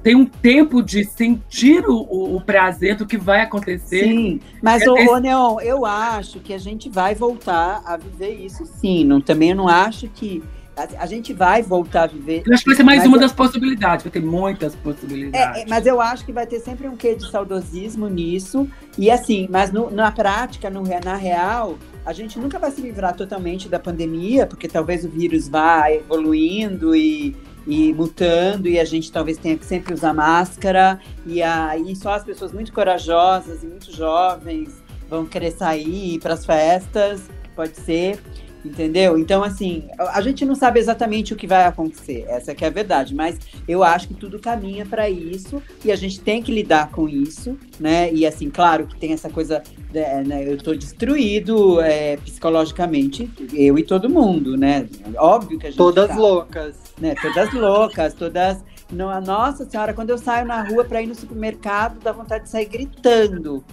tem 0.07 0.15
um 0.15 0.25
tempo 0.25 0.85
de 0.85 1.05
sentir 1.05 1.85
o, 1.85 2.37
o, 2.37 2.41
prazer 2.41 2.95
do 2.95 3.05
que 3.05 3.17
vai 3.17 3.41
acontecer. 3.41 4.05
Sim, 4.05 4.41
mas, 4.63 4.81
é, 4.83 4.89
ô, 4.89 5.19
Neon, 5.19 5.59
eu 5.61 5.85
acho 5.85 6.39
que 6.39 6.55
a 6.55 6.59
gente 6.59 6.89
vai 6.89 7.13
voltar 7.13 7.83
a 7.85 7.97
viver 7.97 8.35
isso 8.35 8.65
sim. 8.67 9.05
Não, 9.05 9.21
também 9.21 9.51
eu 9.51 9.57
não 9.57 9.67
acho 9.67 10.07
que. 10.07 10.45
A, 10.77 11.03
a 11.03 11.07
gente 11.07 11.33
vai 11.33 11.61
voltar 11.61 12.05
a 12.05 12.07
viver. 12.07 12.45
Eu 12.47 12.55
acho 12.55 12.63
que 12.63 12.71
vai 12.71 12.77
ser 12.77 12.85
mais 12.85 13.05
uma 13.05 13.17
eu, 13.17 13.21
das 13.21 13.33
possibilidades, 13.33 14.05
vai 14.05 14.13
ter 14.13 14.23
muitas 14.23 14.77
possibilidades. 14.77 15.59
É, 15.59 15.63
é, 15.63 15.67
mas 15.67 15.87
eu 15.87 16.01
acho 16.01 16.25
que 16.25 16.33
vai 16.33 16.47
ter 16.47 16.61
sempre 16.61 16.87
um 16.87 16.97
quê 16.97 17.17
de 17.17 17.29
saudosismo 17.29 18.07
nisso. 18.07 18.69
E 18.97 19.11
assim, 19.11 19.49
mas 19.51 19.73
no, 19.73 19.91
na 19.91 20.13
prática, 20.13 20.71
no, 20.71 20.85
na 21.05 21.17
real, 21.17 21.77
a 22.05 22.13
gente 22.13 22.39
nunca 22.39 22.61
vai 22.61 22.71
se 22.71 22.81
livrar 22.81 23.17
totalmente 23.17 23.69
da 23.69 23.81
pandemia, 23.81 24.47
porque 24.47 24.69
talvez 24.69 25.05
o 25.05 25.09
vírus 25.09 25.49
vá 25.49 25.91
evoluindo 25.91 26.95
e 26.95 27.35
e 27.67 27.93
mutando, 27.93 28.69
e 28.69 28.79
a 28.79 28.85
gente 28.85 29.11
talvez 29.11 29.39
tenha 29.39 29.57
que 29.57 29.67
sempre 29.67 29.93
usar 29.93 30.15
máscara, 30.15 31.01
e 31.27 31.43
aí 31.43 31.97
só 31.97 32.15
as 32.15 32.25
pessoas 32.25 32.53
muito 32.53 32.73
corajosas 32.73 33.63
e 33.63 33.67
muito 33.67 33.93
jovens 33.93 34.83
vão 35.09 35.27
querer 35.27 35.51
sair 35.51 36.19
para 36.21 36.35
as 36.35 36.45
festas, 36.47 37.29
pode 37.55 37.77
ser. 37.77 38.19
Entendeu? 38.67 39.17
Então, 39.17 39.45
assim, 39.45 39.85
a 39.97 40.21
gente 40.21 40.45
não 40.45 40.57
sabe 40.57 40.81
exatamente 40.81 41.33
o 41.33 41.37
que 41.37 41.47
vai 41.47 41.65
acontecer, 41.65 42.25
essa 42.29 42.51
é 42.51 42.67
a 42.67 42.71
verdade, 42.71 43.15
mas 43.15 43.39
eu 43.69 43.85
acho 43.85 44.09
que 44.09 44.15
tudo 44.15 44.41
caminha 44.41 44.85
para 44.85 45.09
isso 45.09 45.63
e 45.85 45.93
a 45.93 45.97
gente 45.97 46.21
tem 46.21 46.43
que 46.43 46.51
lidar 46.51 46.91
com 46.91 47.09
isso, 47.09 47.57
né? 47.79 48.13
E 48.13 48.27
assim, 48.27 48.51
claro 48.51 48.89
que 48.89 48.97
tem 48.97 49.13
essa 49.13 49.31
coisa, 49.31 49.63
né, 49.95 50.25
né 50.25 50.53
eu 50.53 50.59
tô 50.59 50.75
destruído 50.75 51.81
é, 51.81 52.17
psicologicamente, 52.17 53.31
eu 53.53 53.79
e 53.79 53.85
todo 53.85 54.11
mundo, 54.11 54.57
né? 54.57 54.89
Óbvio 55.17 55.59
que 55.59 55.69
a 55.69 55.71
gente. 55.71 55.79
Todas 55.79 56.09
tá, 56.09 56.17
loucas. 56.17 56.77
Né? 57.01 57.15
Todas 57.23 57.53
loucas, 57.55 58.15
todas. 58.15 58.65
Não, 58.93 59.21
nossa 59.21 59.65
senhora, 59.65 59.95
quando 59.95 60.11
eu 60.11 60.19
saio 60.19 60.45
na 60.45 60.63
rua 60.63 60.85
para 60.85 61.01
ir 61.03 61.07
no 61.07 61.15
supermercado, 61.15 62.01
dá 62.01 62.11
vontade 62.11 62.45
de 62.45 62.51
sair 62.51 62.67
gritando. 62.67 63.65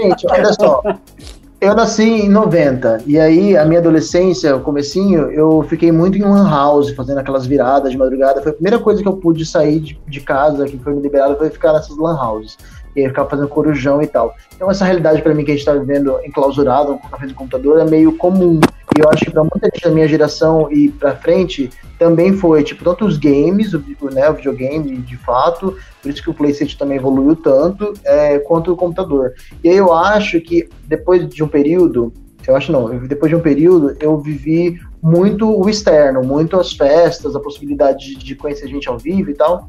Gente, 0.00 0.26
olha 0.26 0.52
só. 0.54 0.82
Eu 1.60 1.74
nasci 1.74 2.04
em 2.04 2.28
90, 2.30 3.02
e 3.06 3.20
aí 3.20 3.54
a 3.54 3.66
minha 3.66 3.80
adolescência, 3.80 4.56
o 4.56 4.62
comecinho, 4.62 5.30
eu 5.30 5.62
fiquei 5.68 5.92
muito 5.92 6.16
em 6.16 6.22
lan 6.22 6.48
house, 6.48 6.90
fazendo 6.92 7.18
aquelas 7.18 7.44
viradas 7.44 7.90
de 7.92 7.98
madrugada. 7.98 8.40
Foi 8.40 8.52
a 8.52 8.54
primeira 8.54 8.78
coisa 8.78 9.02
que 9.02 9.06
eu 9.06 9.18
pude 9.18 9.44
sair 9.44 9.78
de, 9.78 10.00
de 10.08 10.20
casa, 10.20 10.64
que 10.64 10.78
foi 10.78 10.94
me 10.94 11.02
liberado, 11.02 11.36
foi 11.36 11.50
ficar 11.50 11.74
nessas 11.74 11.98
lan 11.98 12.16
houses. 12.18 12.56
E 12.96 13.06
ficar 13.08 13.26
fazendo 13.26 13.48
corujão 13.48 14.02
e 14.02 14.06
tal. 14.06 14.34
Então 14.54 14.70
essa 14.70 14.84
realidade 14.84 15.22
para 15.22 15.34
mim 15.34 15.44
que 15.44 15.52
a 15.52 15.54
gente 15.54 15.64
tá 15.64 15.74
vivendo 15.74 16.18
enclausurado 16.24 16.98
na 17.10 17.16
frente 17.16 17.30
do 17.30 17.36
computador 17.36 17.80
é 17.80 17.84
meio 17.84 18.16
comum. 18.16 18.58
E 18.96 19.00
eu 19.00 19.08
acho 19.08 19.24
que 19.24 19.30
para 19.30 19.42
muita 19.42 19.66
gente 19.72 19.82
da 19.82 19.90
minha 19.90 20.08
geração 20.08 20.70
e 20.70 20.90
para 20.90 21.14
frente 21.14 21.70
também 21.98 22.32
foi, 22.32 22.64
tipo, 22.64 22.82
tanto 22.82 23.04
os 23.04 23.18
games, 23.18 23.72
o, 23.72 23.82
né, 24.12 24.28
o 24.28 24.34
videogame 24.34 24.96
de 24.96 25.16
fato, 25.18 25.76
por 26.02 26.10
isso 26.10 26.22
que 26.22 26.30
o 26.30 26.34
PlayStation 26.34 26.78
também 26.78 26.96
evoluiu 26.96 27.36
tanto, 27.36 27.92
é, 28.04 28.38
quanto 28.38 28.72
o 28.72 28.76
computador. 28.76 29.34
E 29.62 29.68
aí 29.68 29.76
eu 29.76 29.92
acho 29.92 30.40
que 30.40 30.68
depois 30.86 31.28
de 31.28 31.44
um 31.44 31.48
período, 31.48 32.12
eu 32.46 32.56
acho 32.56 32.72
não, 32.72 32.88
depois 33.06 33.30
de 33.30 33.36
um 33.36 33.40
período 33.40 33.96
eu 34.00 34.18
vivi 34.18 34.80
muito 35.02 35.48
o 35.48 35.68
externo, 35.68 36.22
muito 36.22 36.58
as 36.58 36.72
festas, 36.72 37.36
a 37.36 37.40
possibilidade 37.40 38.16
de, 38.16 38.16
de 38.16 38.34
conhecer 38.34 38.66
gente 38.66 38.88
ao 38.88 38.98
vivo 38.98 39.30
e 39.30 39.34
tal 39.34 39.68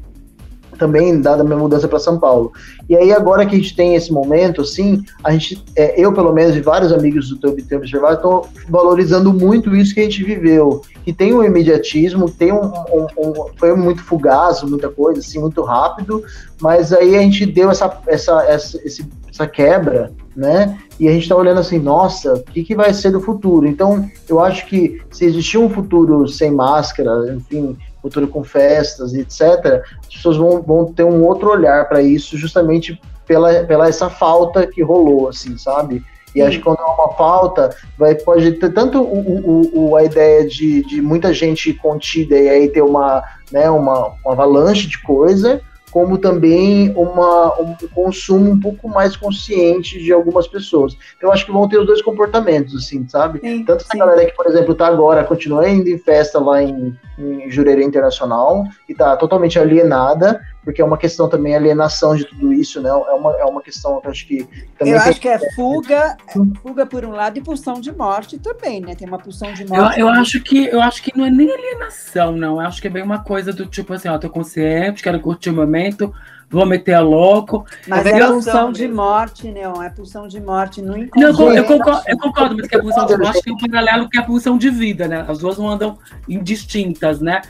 também 0.82 1.20
dada 1.20 1.42
a 1.42 1.44
minha 1.44 1.56
mudança 1.56 1.86
para 1.86 2.00
São 2.00 2.18
Paulo. 2.18 2.52
E 2.88 2.96
aí 2.96 3.12
agora 3.12 3.46
que 3.46 3.54
a 3.54 3.58
gente 3.58 3.76
tem 3.76 3.94
esse 3.94 4.12
momento, 4.12 4.62
assim, 4.62 5.04
a 5.22 5.30
gente, 5.30 5.64
é, 5.76 5.94
eu 6.00 6.12
pelo 6.12 6.32
menos 6.32 6.56
e 6.56 6.60
vários 6.60 6.92
amigos 6.92 7.28
do 7.28 7.36
Teu 7.38 7.54
Tempo 7.54 7.76
Observado 7.76 8.16
estão 8.16 8.42
valorizando 8.68 9.32
muito 9.32 9.76
isso 9.76 9.94
que 9.94 10.00
a 10.00 10.02
gente 10.02 10.24
viveu, 10.24 10.82
que 11.04 11.12
tem 11.12 11.32
um 11.32 11.44
imediatismo, 11.44 12.28
tem 12.28 12.52
um, 12.52 12.66
um, 12.66 13.06
um, 13.16 13.32
foi 13.56 13.76
muito 13.76 14.02
fugaz, 14.02 14.60
muita 14.64 14.88
coisa, 14.88 15.20
assim, 15.20 15.38
muito 15.38 15.62
rápido, 15.62 16.24
mas 16.60 16.92
aí 16.92 17.14
a 17.14 17.20
gente 17.20 17.46
deu 17.46 17.70
essa, 17.70 18.00
essa, 18.08 18.42
essa, 18.46 18.80
essa 19.30 19.46
quebra, 19.46 20.12
né? 20.34 20.78
E 20.98 21.06
a 21.06 21.12
gente 21.12 21.22
está 21.22 21.36
olhando 21.36 21.60
assim, 21.60 21.78
nossa, 21.78 22.34
o 22.34 22.42
que, 22.42 22.64
que 22.64 22.74
vai 22.74 22.92
ser 22.92 23.12
do 23.12 23.20
futuro? 23.20 23.68
Então, 23.68 24.10
eu 24.28 24.40
acho 24.40 24.66
que 24.66 25.00
se 25.12 25.24
existir 25.24 25.58
um 25.58 25.70
futuro 25.70 26.26
sem 26.26 26.50
máscara, 26.50 27.34
enfim, 27.34 27.76
futuro 28.02 28.26
com 28.26 28.42
festas 28.42 29.14
e 29.14 29.20
etc., 29.20 29.82
as 30.00 30.14
pessoas 30.14 30.36
vão, 30.36 30.60
vão 30.60 30.92
ter 30.92 31.04
um 31.04 31.24
outro 31.24 31.50
olhar 31.50 31.88
para 31.88 32.02
isso, 32.02 32.36
justamente 32.36 33.00
pela, 33.26 33.64
pela 33.64 33.88
essa 33.88 34.10
falta 34.10 34.66
que 34.66 34.82
rolou, 34.82 35.28
assim, 35.28 35.56
sabe? 35.56 36.04
E 36.34 36.40
acho 36.40 36.58
que 36.58 36.64
quando 36.64 36.80
é 36.80 36.84
uma 36.84 37.12
falta, 37.12 37.76
vai, 37.98 38.14
pode 38.14 38.52
ter 38.52 38.72
tanto 38.72 39.02
o, 39.02 39.18
o, 39.28 39.90
o, 39.90 39.96
a 39.96 40.04
ideia 40.04 40.46
de, 40.46 40.82
de 40.84 41.00
muita 41.02 41.32
gente 41.32 41.74
contida 41.74 42.36
e 42.36 42.48
aí 42.48 42.68
ter 42.68 42.82
uma, 42.82 43.22
né, 43.50 43.68
uma, 43.70 44.14
uma 44.24 44.32
avalanche 44.32 44.88
de 44.88 45.00
coisa, 45.02 45.60
como 45.92 46.16
também 46.16 46.90
uma, 46.96 47.60
um 47.60 47.76
consumo 47.94 48.50
um 48.50 48.58
pouco 48.58 48.88
mais 48.88 49.14
consciente 49.14 50.02
de 50.02 50.10
algumas 50.10 50.48
pessoas. 50.48 50.96
Então, 51.16 51.28
eu 51.28 51.32
acho 51.32 51.44
que 51.44 51.52
vão 51.52 51.68
ter 51.68 51.78
os 51.78 51.86
dois 51.86 52.00
comportamentos, 52.00 52.74
assim, 52.74 53.06
sabe? 53.06 53.40
Sim, 53.40 53.62
Tanto 53.64 53.84
a 53.86 53.92
sim. 53.92 53.98
galera 53.98 54.24
que, 54.24 54.34
por 54.34 54.46
exemplo, 54.46 54.74
tá 54.74 54.86
agora, 54.86 55.22
continua 55.22 55.68
indo 55.68 55.88
em 55.88 55.98
festa 55.98 56.40
lá 56.40 56.62
em, 56.62 56.96
em 57.18 57.50
Jurerê 57.50 57.84
Internacional 57.84 58.64
e 58.88 58.94
tá 58.94 59.14
totalmente 59.16 59.58
alienada, 59.58 60.40
porque 60.64 60.80
é 60.80 60.84
uma 60.84 60.96
questão 60.96 61.28
também 61.28 61.56
alienação 61.56 62.14
de 62.14 62.24
tudo 62.24 62.52
isso, 62.52 62.80
né? 62.80 62.88
É 62.88 62.92
uma, 62.92 63.32
é 63.36 63.44
uma 63.44 63.60
questão 63.60 64.00
que 64.00 64.06
eu 64.06 64.10
acho 64.10 64.26
que 64.26 64.48
também 64.78 64.94
Eu 64.94 65.00
acho 65.00 65.20
que 65.20 65.28
é 65.28 65.38
fuga, 65.54 66.16
fuga 66.62 66.86
por 66.86 67.04
um 67.04 67.10
lado 67.10 67.36
e 67.36 67.42
pulsão 67.42 67.74
de 67.80 67.90
morte 67.92 68.38
também, 68.38 68.80
né? 68.80 68.94
Tem 68.94 69.08
uma 69.08 69.18
pulsão 69.18 69.52
de 69.52 69.62
Eu, 69.62 69.68
morte. 69.68 70.00
eu 70.00 70.08
acho 70.08 70.40
que 70.40 70.66
eu 70.66 70.80
acho 70.80 71.02
que 71.02 71.16
não 71.16 71.26
é 71.26 71.30
nem 71.30 71.50
alienação, 71.50 72.32
não. 72.32 72.60
Eu 72.60 72.66
acho 72.66 72.80
que 72.80 72.86
é 72.86 72.90
bem 72.90 73.02
uma 73.02 73.24
coisa 73.24 73.52
do 73.52 73.66
tipo 73.66 73.92
assim, 73.92 74.08
ó, 74.08 74.16
tô 74.18 74.30
consciente, 74.30 75.02
quero 75.02 75.18
curtir 75.20 75.50
o 75.50 75.52
momento, 75.52 75.81
vou 76.50 76.66
meter 76.66 76.92
a 76.94 77.00
louco. 77.00 77.64
Mas 77.88 78.04
É 78.06 78.10
é 78.20 78.26
pulsão 78.26 78.70
de 78.72 78.86
morte, 78.88 79.50
Neon. 79.50 79.82
É 79.82 79.88
pulsão 79.90 80.28
de 80.28 80.40
morte 80.40 80.82
no 80.82 80.92
Não, 80.92 80.96
eu, 80.96 81.30
inconsciente. 81.32 81.36
con- 81.36 81.52
eu 81.54 81.64
concordo, 81.66 82.02
eu 82.08 82.18
concordo, 82.18 82.56
mas 82.58 82.68
que 82.68 82.76
a 82.76 82.80
pulsão 82.80 83.06
de 83.06 83.16
morte 83.16 83.42
tem 83.42 83.52
um 83.54 83.56
paralelo 83.56 84.08
que 84.08 84.18
é 84.18 84.20
a 84.20 84.24
pulsão 84.24 84.58
de 84.58 84.68
vida, 84.70 85.08
né? 85.08 85.24
As 85.26 85.38
duas 85.38 85.56
não 85.58 85.68
andam 85.68 85.98
indistintas, 86.28 87.20
né? 87.20 87.40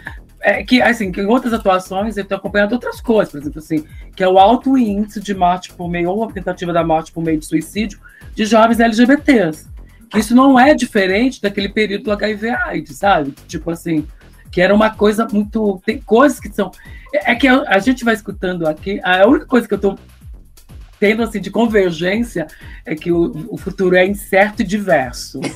É 0.44 0.62
que, 0.64 0.82
assim, 0.82 1.12
que 1.12 1.20
em 1.20 1.26
outras 1.26 1.52
atuações 1.52 2.16
eu 2.16 2.24
tenho 2.24 2.38
acompanhado 2.38 2.74
outras 2.74 3.00
coisas, 3.00 3.30
por 3.32 3.40
exemplo, 3.40 3.58
assim, 3.60 3.84
que 4.16 4.24
é 4.24 4.28
o 4.28 4.38
alto 4.38 4.76
índice 4.76 5.20
de 5.20 5.34
morte 5.34 5.72
por 5.72 5.88
meio, 5.88 6.10
ou 6.10 6.24
a 6.24 6.32
tentativa 6.32 6.72
da 6.72 6.82
morte 6.84 7.12
por 7.12 7.22
meio 7.22 7.38
de 7.38 7.46
suicídio 7.46 8.00
de 8.34 8.44
jovens 8.44 8.80
LGBTs. 8.80 9.68
Que 10.10 10.18
isso 10.18 10.34
não 10.34 10.58
é 10.58 10.74
diferente 10.74 11.40
daquele 11.40 11.68
período 11.68 12.04
do 12.04 12.12
HIV 12.12 12.50
AIDS, 12.50 12.96
sabe? 12.98 13.32
Tipo 13.46 13.70
assim, 13.70 14.06
que 14.50 14.60
era 14.60 14.74
uma 14.74 14.90
coisa 14.90 15.26
muito. 15.32 15.80
Tem 15.86 16.00
coisas 16.00 16.38
que 16.40 16.52
são. 16.52 16.70
É 17.12 17.34
que 17.34 17.46
a, 17.46 17.62
a 17.68 17.78
gente 17.78 18.04
vai 18.04 18.14
escutando 18.14 18.66
aqui, 18.66 19.00
a 19.02 19.26
única 19.26 19.46
coisa 19.46 19.68
que 19.68 19.74
eu 19.74 19.78
tô 19.78 19.98
tendo 21.02 21.24
assim 21.24 21.40
de 21.40 21.50
convergência 21.50 22.46
é 22.86 22.94
que 22.94 23.10
o, 23.10 23.48
o 23.50 23.56
futuro 23.56 23.96
é 23.96 24.06
incerto 24.06 24.62
e 24.62 24.64
diverso. 24.64 25.40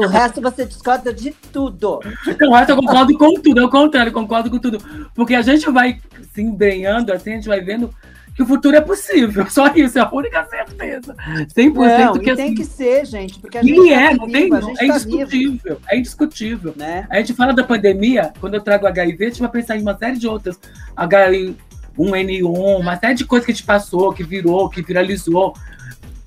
O 0.00 0.06
resto 0.06 0.40
você 0.40 0.64
discorda 0.64 1.12
de 1.12 1.32
tudo. 1.52 2.00
Então, 2.26 2.50
o 2.50 2.54
resto 2.54 2.70
eu 2.70 2.76
concordo 2.76 3.16
com 3.16 3.34
tudo, 3.34 3.60
é 3.60 3.64
o 3.64 3.70
contrário, 3.70 4.10
eu 4.10 4.14
concordo 4.14 4.50
com 4.50 4.58
tudo. 4.58 4.78
Porque 5.14 5.34
a 5.34 5.42
gente 5.42 5.70
vai 5.70 6.00
se 6.34 6.42
embrenhando, 6.42 7.12
assim, 7.12 7.32
a 7.32 7.34
gente 7.34 7.48
vai 7.48 7.60
vendo 7.60 7.92
que 8.34 8.42
o 8.42 8.46
futuro 8.46 8.76
é 8.76 8.80
possível. 8.80 9.46
Só 9.50 9.68
isso, 9.74 9.98
é 9.98 10.02
a 10.02 10.10
única 10.10 10.44
certeza. 10.46 11.14
100% 11.54 11.74
Não, 11.98 12.12
que 12.14 12.30
e 12.30 12.34
tem 12.36 12.44
assim. 12.46 12.54
que 12.54 12.64
ser, 12.64 13.04
gente, 13.04 13.38
porque 13.38 13.58
a 13.58 13.62
gente 13.62 13.88
tá 13.88 13.94
é, 13.94 14.10
vivo, 14.10 14.60
não 14.60 14.70
é 14.70 14.74
tá 14.74 14.84
indiscutível, 14.86 15.80
é 15.88 15.98
indiscutível. 15.98 16.74
né? 16.76 17.06
A 17.10 17.16
gente 17.18 17.34
fala 17.34 17.52
da 17.52 17.62
pandemia, 17.64 18.32
quando 18.40 18.54
eu 18.54 18.60
trago 18.60 18.86
HIV, 18.86 19.24
a 19.24 19.28
gente 19.28 19.40
vai 19.40 19.50
pensar 19.50 19.76
em 19.76 19.82
uma 19.82 19.96
série 19.96 20.18
de 20.18 20.26
outras. 20.26 20.58
H1N1, 20.96 22.80
uma 22.80 22.96
série 22.98 23.14
de 23.14 23.24
coisas 23.24 23.44
que 23.46 23.52
a 23.52 23.54
gente 23.54 23.64
passou, 23.66 24.12
que 24.12 24.22
virou, 24.24 24.68
que 24.68 24.82
viralizou. 24.82 25.54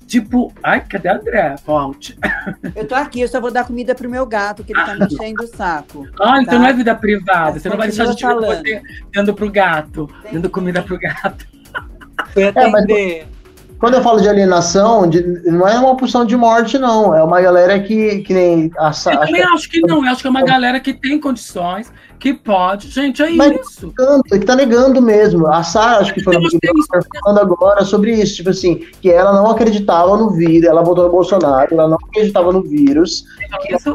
Tipo, 0.06 0.52
ai, 0.62 0.84
cadê 0.86 1.08
a 1.08 1.16
André? 1.16 1.56
Volte. 1.66 2.16
Eu 2.76 2.86
tô 2.86 2.94
aqui, 2.94 3.20
eu 3.22 3.26
só 3.28 3.40
vou 3.40 3.50
dar 3.50 3.64
comida 3.64 3.92
pro 3.92 4.08
meu 4.08 4.24
gato, 4.24 4.62
que 4.62 4.72
ele 4.72 4.84
tá 4.84 4.94
me 4.94 5.04
enchendo 5.04 5.42
o 5.42 5.46
saco. 5.48 6.06
Ah, 6.20 6.38
então 6.40 6.54
Tá. 6.54 6.58
não 6.60 6.66
é 6.68 6.72
vida 6.72 6.94
privada. 6.94 7.52
Mas 7.54 7.62
Você 7.62 7.68
não 7.68 7.76
vai 7.76 7.88
deixar 7.88 8.04
a 8.04 8.12
gente 8.12 8.24
você 8.24 8.82
dando 9.12 9.34
pro 9.34 9.50
gato, 9.50 10.08
dando 10.32 10.48
comida 10.48 10.80
pro 10.80 10.96
gato. 10.96 11.44
Foi 12.32 12.42
É, 12.44 12.52
mas- 12.52 12.74
atender. 12.84 13.26
Quando 13.78 13.92
eu 13.92 14.00
falo 14.02 14.22
de 14.22 14.26
alienação, 14.26 15.06
de- 15.06 15.20
não 15.50 15.68
é 15.68 15.78
uma 15.78 15.94
pulsão 15.98 16.24
de 16.24 16.34
morte, 16.34 16.78
não. 16.78 17.14
É 17.14 17.22
uma 17.22 17.42
galera 17.42 17.78
que, 17.78 18.20
que 18.20 18.32
nem. 18.32 18.70
A, 18.78 18.84
Eu 18.84 18.88
acho 18.88 19.04
também 19.04 19.34
que 19.34 19.42
acho 19.42 19.68
que 19.70 19.80
não. 19.82 20.02
Eu 20.02 20.10
acho 20.12 20.22
que 20.22 20.26
é 20.26 20.30
uma 20.30 20.42
galera 20.42 20.80
que 20.80 20.94
tem 20.94 21.20
condições, 21.20 21.92
que 22.18 22.32
pode. 22.32 22.88
Gente, 22.88 23.22
é 23.22 23.28
Mas- 23.32 23.60
isso. 23.60 23.88
negando, 23.98 24.22
que 24.22 24.38
tá 24.38 24.56
negando 24.56 25.02
mesmo. 25.02 25.46
A 25.46 25.62
Sara, 25.62 25.98
acho 26.00 26.14
que 26.14 26.24
foi 26.24 26.34
acho 26.38 26.56
é 26.56 26.70
isso. 26.74 27.06
falando 27.22 27.38
agora 27.38 27.84
sobre 27.84 28.12
isso. 28.14 28.36
Tipo 28.36 28.48
assim, 28.48 28.76
que 29.02 29.10
ela 29.10 29.34
não 29.34 29.50
acreditava 29.50 30.16
no 30.16 30.30
vírus, 30.30 30.66
ela 30.66 30.82
votou 30.82 31.04
no 31.04 31.10
Bolsonaro, 31.10 31.68
ela 31.74 31.86
não 31.86 31.98
acreditava 32.08 32.50
no 32.54 32.62
vírus. 32.62 33.24
Isso 33.68 33.94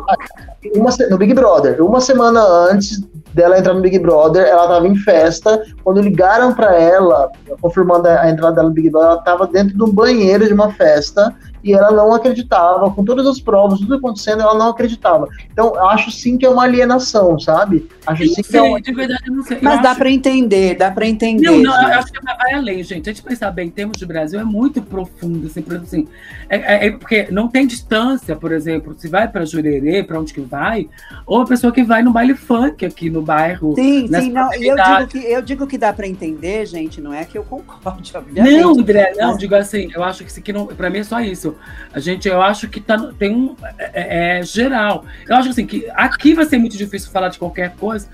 Uma 0.75 0.91
se- 0.91 1.09
no 1.09 1.17
Big 1.17 1.33
Brother. 1.33 1.83
Uma 1.83 1.99
semana 1.99 2.39
antes 2.71 3.01
dela 3.33 3.57
entrar 3.57 3.73
no 3.73 3.81
Big 3.81 3.97
Brother, 3.99 4.45
ela 4.45 4.67
tava 4.67 4.87
em 4.87 4.95
festa. 4.95 5.63
Quando 5.83 6.01
ligaram 6.01 6.53
pra 6.53 6.75
ela, 6.75 7.31
confirmando 7.61 8.07
a 8.07 8.29
entrada 8.29 8.55
dela 8.55 8.69
no 8.69 8.73
Big 8.73 8.89
Brother, 8.89 9.11
ela 9.11 9.21
tava 9.21 9.47
dentro 9.47 9.75
de 9.75 9.83
um 9.83 9.91
banheiro 9.91 10.45
de 10.45 10.53
uma 10.53 10.71
festa 10.71 11.33
e 11.63 11.73
ela 11.73 11.91
não 11.91 12.13
acreditava, 12.13 12.89
com 12.91 13.03
todas 13.03 13.25
as 13.27 13.39
provas, 13.39 13.79
tudo 13.79 13.95
acontecendo, 13.95 14.41
ela 14.41 14.55
não 14.55 14.69
acreditava. 14.69 15.27
Então, 15.51 15.73
eu 15.75 15.87
acho 15.89 16.11
sim 16.11 16.37
que 16.37 16.45
é 16.45 16.49
uma 16.49 16.63
alienação, 16.63 17.39
sabe? 17.39 17.87
Acho 18.05 18.23
eu 18.23 18.29
sim 18.29 18.41
que 18.41 18.57
é 18.57 18.61
uma... 18.61 18.73
sei, 18.73 18.81
de 18.81 18.93
verdade, 18.93 19.23
eu 19.27 19.33
não 19.35 19.43
sei. 19.43 19.57
Eu 19.57 19.61
Mas 19.63 19.81
dá 19.81 19.89
acho- 19.91 19.99
pra 19.99 20.09
entender, 20.09 20.75
dá 20.75 20.91
pra 20.91 21.05
entender. 21.07 21.45
Não, 21.49 21.57
não, 21.59 21.81
eu 21.89 21.99
acho 21.99 22.11
que 22.11 22.19
vai 22.23 22.53
além, 22.53 22.83
gente. 22.83 23.09
A 23.09 23.13
gente 23.13 23.23
pensar 23.23 23.51
bem, 23.51 23.67
em 23.67 23.71
termos 23.71 23.97
de 23.97 24.05
Brasil, 24.05 24.39
é 24.39 24.43
muito 24.43 24.81
profundo, 24.81 25.47
assim, 25.47 25.61
por 25.61 25.73
exemplo, 25.73 25.87
assim, 25.87 26.07
é, 26.49 26.57
é- 26.57 26.87
é 26.87 26.91
porque 26.91 27.27
não 27.31 27.47
tem 27.47 27.65
distância, 27.67 28.35
por 28.35 28.51
exemplo, 28.51 28.95
se 28.97 29.07
vai 29.07 29.27
para 29.27 29.45
Jurerê, 29.45 30.03
para 30.03 30.19
onde 30.19 30.33
que 30.33 30.41
vai, 30.41 30.89
ou 31.25 31.41
a 31.41 31.45
pessoa 31.45 31.71
que 31.71 31.83
vai 31.83 32.01
no 32.01 32.11
baile 32.11 32.35
funk 32.35 32.85
aqui 32.85 33.09
no 33.09 33.21
bairro. 33.21 33.75
Sim, 33.75 34.07
sim, 34.07 34.31
não. 34.31 34.53
E 34.53 34.67
eu 34.67 34.75
digo, 34.75 35.07
que, 35.07 35.17
eu 35.19 35.41
digo 35.41 35.67
que 35.67 35.77
dá 35.77 35.93
pra 35.93 36.07
entender, 36.07 36.65
gente, 36.65 36.99
não 36.99 37.13
é 37.13 37.23
que 37.25 37.37
eu 37.37 37.43
concorde, 37.43 38.11
obviamente. 38.17 38.59
Não, 38.61 38.71
André, 38.71 39.13
não, 39.17 39.29
Mas- 39.29 39.37
digo 39.37 39.55
assim, 39.55 39.89
eu 39.93 40.03
acho 40.03 40.23
que 40.23 40.29
isso 40.31 40.39
aqui 40.39 40.51
não, 40.51 40.65
pra 40.67 40.89
mí 40.89 40.99
é 40.99 41.03
só 41.03 41.19
isso. 41.21 41.50
A 41.93 41.99
gente, 41.99 42.27
eu 42.27 42.41
acho 42.41 42.67
que 42.67 42.79
tá, 42.79 42.97
tem 43.17 43.35
um, 43.35 43.55
é, 43.77 44.39
é 44.39 44.43
geral. 44.43 45.05
Eu 45.27 45.35
acho 45.35 45.49
assim, 45.49 45.65
que 45.65 45.87
aqui 45.95 46.33
vai 46.33 46.45
ser 46.45 46.57
muito 46.57 46.77
difícil 46.77 47.11
falar 47.11 47.29
de 47.29 47.37
qualquer 47.39 47.75
coisa 47.75 48.07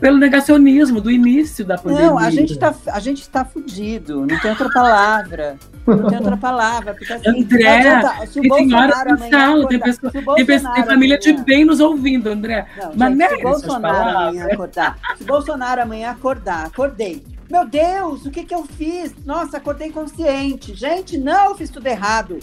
pelo 0.00 0.18
negacionismo 0.18 1.00
do 1.00 1.12
início 1.12 1.64
da 1.64 1.78
pandemia. 1.78 2.08
Não, 2.08 2.18
a 2.18 2.28
gente 2.28 2.58
tá, 2.58 2.74
a 2.88 2.98
gente 2.98 3.28
tá 3.30 3.44
fudido, 3.44 4.26
não 4.26 4.36
tem 4.40 4.50
outra 4.50 4.68
palavra. 4.68 5.56
Não 5.86 6.08
tem 6.08 6.18
outra 6.18 6.36
palavra. 6.36 6.92
Porque, 6.94 7.12
assim, 7.12 7.28
André, 7.28 8.02
não 8.02 8.26
se 8.26 8.40
o 8.40 8.42
Bolsonaro 8.48 9.68
tem 9.68 9.78
pessoa- 9.78 10.10
Tem, 10.10 10.44
pessoa- 10.46 10.74
tem 10.74 10.84
família 10.84 11.18
de 11.18 11.30
amanhã- 11.30 11.44
bem 11.44 11.64
nos 11.64 11.78
ouvindo, 11.78 12.28
André. 12.30 12.66
Não, 12.76 12.84
gente, 12.90 12.98
Maneira 12.98 13.34
se 13.36 13.40
o 13.40 13.42
Bolsonaro 13.48 14.08
amanhã 14.18 14.46
acordar, 14.46 14.98
se 15.16 15.22
o 15.22 15.26
Bolsonaro 15.26 15.82
amanhã 15.82 16.10
acordar, 16.10 16.66
acordei. 16.66 17.24
Meu 17.52 17.66
Deus, 17.68 18.24
o 18.24 18.30
que 18.30 18.44
que 18.44 18.54
eu 18.54 18.64
fiz? 18.64 19.14
Nossa, 19.26 19.58
acordei 19.58 19.90
consciente. 19.92 20.74
Gente, 20.74 21.18
não, 21.18 21.50
eu 21.50 21.54
fiz 21.54 21.68
tudo 21.68 21.86
errado. 21.86 22.38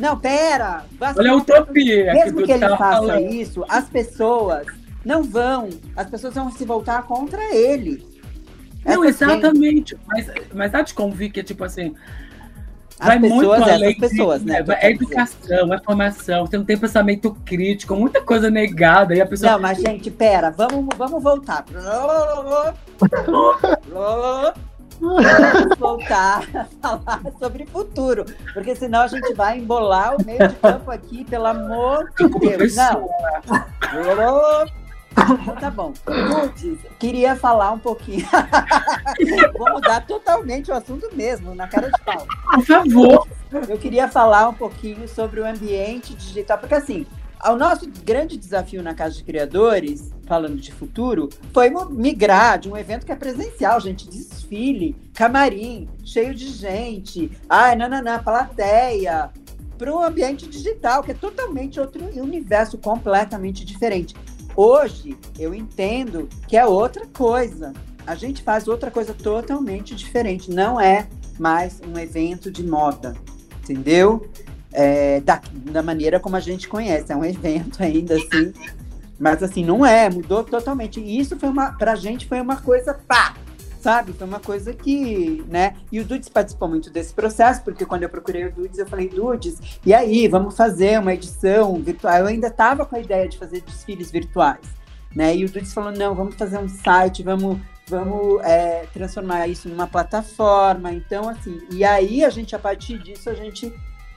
Não, 0.00 0.18
pera. 0.18 0.84
Olha 1.16 1.30
a 1.30 1.36
utopia 1.36 2.12
Mesmo 2.12 2.38
que 2.38 2.46
que 2.46 2.52
ele 2.52 2.60
tá 2.66 2.76
faça 2.76 2.96
falando. 2.96 3.30
isso, 3.32 3.64
as 3.68 3.88
pessoas 3.88 4.66
não 5.04 5.22
vão, 5.22 5.68
as 5.94 6.10
pessoas 6.10 6.34
vão 6.34 6.50
se 6.50 6.64
voltar 6.64 7.04
contra 7.04 7.40
ele. 7.54 8.04
Não, 8.84 9.04
Essa 9.04 9.26
gente- 9.28 9.36
exatamente. 9.38 9.96
Mas, 10.08 10.26
mas 10.52 10.74
há 10.74 10.82
de 10.82 10.92
convir 10.92 11.30
que, 11.30 11.40
tipo 11.44 11.62
assim, 11.62 11.94
As 13.00 13.06
vai 13.06 13.20
pessoas, 13.20 13.58
muito 13.58 13.70
além 13.70 13.98
pessoas, 13.98 14.40
de, 14.40 14.46
né? 14.46 14.64
É, 14.80 14.90
educação, 14.90 15.72
é 15.72 15.78
formação, 15.80 16.46
você 16.46 16.58
não 16.58 16.64
tem 16.64 16.76
pensamento 16.76 17.36
crítico, 17.44 17.94
muita 17.94 18.20
coisa 18.20 18.50
negada. 18.50 19.14
E 19.14 19.20
a 19.20 19.26
pessoa. 19.26 19.52
Não, 19.52 19.60
mas, 19.60 19.78
gente, 19.78 20.10
pera, 20.10 20.50
vamos, 20.50 20.88
vamos 20.96 21.22
voltar. 21.22 21.64
Vamos 25.00 25.78
voltar 25.78 26.42
a 26.54 26.64
falar 26.82 27.22
sobre 27.38 27.66
futuro, 27.66 28.24
porque 28.52 28.74
senão 28.74 29.02
a 29.02 29.06
gente 29.06 29.32
vai 29.34 29.58
embolar 29.58 30.16
o 30.16 30.24
meio 30.24 30.48
de 30.48 30.54
campo 30.56 30.90
aqui, 30.90 31.24
pelo 31.24 31.46
amor 31.46 32.10
de 32.18 32.28
Deus. 32.28 32.74
Não. 32.74 33.08
Então 35.42 35.56
tá 35.56 35.70
bom. 35.70 35.92
Queria 36.98 37.36
falar 37.36 37.72
um 37.72 37.78
pouquinho. 37.78 38.26
Vou 39.56 39.70
mudar 39.70 40.06
totalmente 40.06 40.70
o 40.70 40.74
assunto 40.74 41.08
mesmo, 41.14 41.54
na 41.54 41.66
cara 41.66 41.90
de 41.90 42.04
pau. 42.04 42.26
Por 42.54 42.64
favor. 42.64 43.28
Eu 43.68 43.78
queria 43.78 44.08
falar 44.08 44.48
um 44.48 44.54
pouquinho 44.54 45.08
sobre 45.08 45.40
o 45.40 45.46
ambiente 45.46 46.14
digital, 46.14 46.58
porque 46.58 46.74
assim, 46.74 47.06
o 47.46 47.54
nosso 47.54 47.88
grande 48.04 48.36
desafio 48.36 48.82
na 48.82 48.94
Casa 48.94 49.14
de 49.14 49.24
Criadores, 49.24 50.12
falando 50.26 50.56
de 50.56 50.72
futuro, 50.72 51.28
foi 51.52 51.70
migrar 51.90 52.58
de 52.58 52.68
um 52.68 52.76
evento 52.76 53.06
que 53.06 53.12
é 53.12 53.16
presencial, 53.16 53.80
gente, 53.80 54.08
desfile, 54.08 54.96
camarim, 55.14 55.88
cheio 56.04 56.34
de 56.34 56.48
gente, 56.48 57.30
ai, 57.48 57.76
nananã, 57.76 58.22
plateia, 58.22 59.30
para 59.78 59.94
um 59.94 60.02
ambiente 60.02 60.48
digital, 60.48 61.02
que 61.02 61.12
é 61.12 61.14
totalmente 61.14 61.78
outro 61.78 62.04
universo 62.20 62.76
completamente 62.76 63.64
diferente. 63.64 64.14
Hoje, 64.60 65.16
eu 65.38 65.54
entendo 65.54 66.28
que 66.48 66.56
é 66.56 66.66
outra 66.66 67.06
coisa. 67.06 67.72
A 68.04 68.16
gente 68.16 68.42
faz 68.42 68.66
outra 68.66 68.90
coisa 68.90 69.14
totalmente 69.14 69.94
diferente. 69.94 70.50
Não 70.50 70.80
é 70.80 71.06
mais 71.38 71.80
um 71.80 71.96
evento 71.96 72.50
de 72.50 72.66
moda, 72.66 73.14
entendeu? 73.62 74.28
É, 74.72 75.20
da, 75.20 75.40
da 75.70 75.80
maneira 75.80 76.18
como 76.18 76.34
a 76.34 76.40
gente 76.40 76.66
conhece. 76.66 77.12
É 77.12 77.16
um 77.16 77.22
evento 77.24 77.80
ainda 77.80 78.16
assim. 78.16 78.52
Mas 79.16 79.44
assim, 79.44 79.64
não 79.64 79.86
é, 79.86 80.10
mudou 80.10 80.42
totalmente. 80.42 80.98
E 80.98 81.20
isso 81.20 81.38
foi 81.38 81.50
uma, 81.50 81.70
pra 81.74 81.94
gente 81.94 82.26
foi 82.26 82.40
uma 82.40 82.56
coisa 82.56 82.92
pá! 82.92 83.36
Sabe? 83.80 84.12
Foi 84.12 84.26
uma 84.26 84.40
coisa 84.40 84.72
que, 84.72 85.44
né? 85.48 85.76
E 85.92 86.00
o 86.00 86.04
Dudes 86.04 86.28
participou 86.28 86.68
muito 86.68 86.90
desse 86.90 87.14
processo, 87.14 87.62
porque 87.62 87.86
quando 87.86 88.02
eu 88.02 88.08
procurei 88.08 88.46
o 88.46 88.52
Dudes, 88.52 88.78
eu 88.78 88.86
falei, 88.86 89.08
Dudes, 89.08 89.58
e 89.86 89.94
aí, 89.94 90.26
vamos 90.26 90.56
fazer 90.56 90.98
uma 90.98 91.14
edição 91.14 91.80
virtual? 91.80 92.16
Eu 92.16 92.26
ainda 92.26 92.48
estava 92.48 92.84
com 92.84 92.96
a 92.96 93.00
ideia 93.00 93.28
de 93.28 93.38
fazer 93.38 93.60
desfiles 93.60 94.10
virtuais, 94.10 94.66
né? 95.14 95.36
E 95.36 95.44
o 95.44 95.48
Dudes 95.48 95.72
falou, 95.72 95.92
não, 95.92 96.14
vamos 96.14 96.34
fazer 96.34 96.58
um 96.58 96.68
site, 96.68 97.22
vamos 97.22 97.58
vamos 97.88 98.42
é, 98.44 98.86
transformar 98.92 99.46
isso 99.48 99.68
numa 99.68 99.86
plataforma. 99.86 100.92
Então, 100.92 101.28
assim, 101.28 101.60
e 101.70 101.84
aí 101.84 102.24
a 102.24 102.30
gente, 102.30 102.54
a 102.54 102.58
partir 102.58 102.98
disso, 102.98 103.30
a 103.30 103.34
gente 103.34 103.72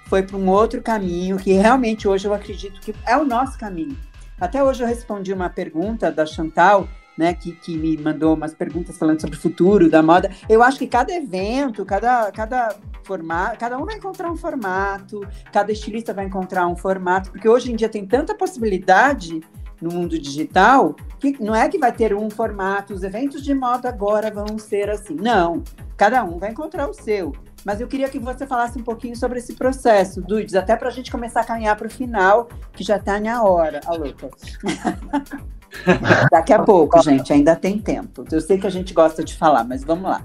foi 0.05 0.24
para 0.24 0.38
um 0.38 0.49
outro 0.49 0.82
caminho 0.82 1.38
que 1.38 1.53
realmente 1.53 2.07
hoje 2.07 2.28
eu 2.28 2.34
acredito 2.34 2.82
que 2.82 2.93
é 3.05 3.16
o 3.18 3.24
nosso 3.24 3.57
caminho. 3.57 3.97
Até 4.39 4.64
hoje 4.64 4.84
eu 4.84 4.88
respondi 4.88 5.32
uma 5.32 5.49
pergunta 5.49 6.12
da 6.12 6.26
Chantal, 6.26 6.88
né, 7.18 7.34
que, 7.34 7.51
que 7.51 7.78
me 7.78 7.97
mandou 7.97 8.36
umas 8.36 8.53
perguntas 8.53 8.97
falando 8.97 9.22
sobre 9.22 9.36
o 9.36 9.39
futuro 9.39 9.89
da 9.89 10.01
moda. 10.01 10.32
Eu 10.49 10.64
acho 10.64 10.80
que 10.80 10.88
cada 10.88 11.14
evento, 11.14 11.86
cada, 11.86 12.32
cada 12.32 12.76
formato, 13.03 13.59
cada 13.59 13.78
um 13.78 13.86
vai 13.86 13.95
encontrar 13.95 14.32
um 14.32 14.38
formato, 14.38 15.22
cada 15.51 15.72
estilista 15.72 16.14
vai 16.14 16.26
encontrar 16.26 16.68
um 16.68 16.76
formato, 16.76 17.32
porque 17.32 17.47
hoje 17.47 17.72
em 17.72 17.76
dia 17.76 17.89
tem 17.89 18.05
tanta 18.05 18.34
possibilidade 18.36 19.41
no 19.82 19.91
mundo 19.91 20.18
digital 20.20 20.95
que 21.20 21.41
não 21.43 21.55
é 21.55 21.68
que 21.68 21.78
vai 21.78 21.91
ter 21.91 22.14
um 22.14 22.30
formato, 22.30 22.93
os 22.93 23.03
eventos 23.03 23.43
de 23.43 23.53
moda 23.53 23.89
agora 23.89 24.32
vão 24.32 24.57
ser 24.57 24.89
assim. 24.89 25.16
Não, 25.16 25.64
cada 25.97 26.24
um 26.24 26.38
vai 26.38 26.51
encontrar 26.51 26.89
o 26.89 26.93
seu. 26.93 27.34
Mas 27.66 27.80
eu 27.80 27.88
queria 27.88 28.09
que 28.09 28.20
você 28.20 28.47
falasse 28.47 28.80
um 28.80 28.84
pouquinho 28.84 29.16
sobre 29.16 29.39
esse 29.39 29.53
processo, 29.53 30.22
Dudes, 30.22 30.55
até 30.55 30.76
para 30.76 30.89
a 30.89 30.91
gente 30.91 31.12
começar 31.12 31.41
a 31.41 31.43
caminhar 31.43 31.76
para 31.76 31.88
o 31.88 31.89
final, 31.89 32.49
que 32.74 32.84
já 32.84 32.97
está 32.97 33.20
na 33.20 33.43
hora. 33.43 33.82
A 33.86 33.93
louca. 33.93 34.30
Daqui 36.32 36.53
a 36.53 36.59
pouco, 36.59 37.01
gente, 37.01 37.32
ainda 37.32 37.55
tem 37.55 37.78
tempo. 37.78 38.26
Eu 38.32 38.41
sei 38.41 38.57
que 38.57 38.68
a 38.68 38.72
gente 38.72 38.93
gosta 38.93 39.24
de 39.24 39.36
falar, 39.36 39.64
mas 39.64 39.84
vamos 39.84 40.09
lá. 40.09 40.24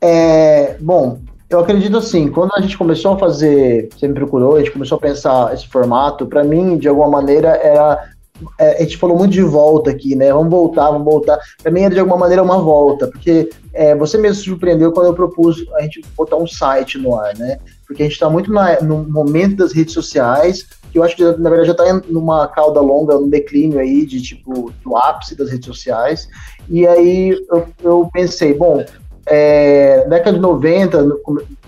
É, 0.00 0.76
bom, 0.80 1.20
eu 1.48 1.60
acredito 1.60 1.96
assim, 1.96 2.30
quando 2.30 2.52
a 2.54 2.60
gente 2.60 2.76
começou 2.76 3.14
a 3.14 3.18
fazer, 3.18 3.88
você 3.90 4.06
me 4.06 4.14
procurou, 4.14 4.56
a 4.56 4.58
gente 4.58 4.70
começou 4.70 4.98
a 4.98 5.00
pensar 5.00 5.54
esse 5.54 5.66
formato, 5.66 6.26
para 6.26 6.44
mim, 6.44 6.76
de 6.76 6.88
alguma 6.88 7.08
maneira, 7.08 7.48
era 7.56 8.10
é, 8.58 8.78
a 8.78 8.82
gente 8.82 8.96
falou 8.96 9.16
muito 9.16 9.32
de 9.32 9.42
volta 9.42 9.90
aqui, 9.90 10.14
né? 10.14 10.32
Vamos 10.32 10.50
voltar, 10.50 10.90
vamos 10.90 11.04
voltar. 11.04 11.38
Para 11.62 11.72
mim 11.72 11.82
era 11.82 11.94
de 11.94 12.00
alguma 12.00 12.18
maneira 12.18 12.42
uma 12.42 12.58
volta, 12.58 13.06
porque 13.06 13.50
é, 13.72 13.94
você 13.94 14.18
mesmo 14.18 14.42
surpreendeu 14.42 14.92
quando 14.92 15.06
eu 15.06 15.14
propus 15.14 15.64
a 15.76 15.82
gente 15.82 16.02
botar 16.16 16.36
um 16.36 16.46
site 16.46 16.98
no 16.98 17.16
ar, 17.16 17.36
né? 17.36 17.58
Porque 17.86 18.02
a 18.02 18.06
gente 18.06 18.14
está 18.14 18.28
muito 18.28 18.52
na, 18.52 18.80
no 18.80 19.04
momento 19.08 19.56
das 19.56 19.72
redes 19.72 19.94
sociais, 19.94 20.66
que 20.90 20.98
eu 20.98 21.02
acho 21.02 21.16
que 21.16 21.24
na 21.24 21.50
verdade 21.50 21.66
já 21.66 21.72
está 21.72 22.02
numa 22.08 22.46
cauda 22.48 22.80
longa, 22.80 23.16
um 23.16 23.28
declínio 23.28 23.78
aí 23.78 24.04
de 24.06 24.20
tipo 24.22 24.72
do 24.84 24.96
ápice 24.96 25.36
das 25.36 25.50
redes 25.50 25.66
sociais. 25.66 26.28
E 26.68 26.86
aí 26.86 27.30
eu, 27.50 27.66
eu 27.82 28.10
pensei, 28.12 28.54
bom, 28.54 28.84
é, 29.26 30.06
década 30.08 30.36
de 30.36 30.40
90, 30.40 31.06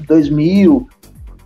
2000, 0.06 0.88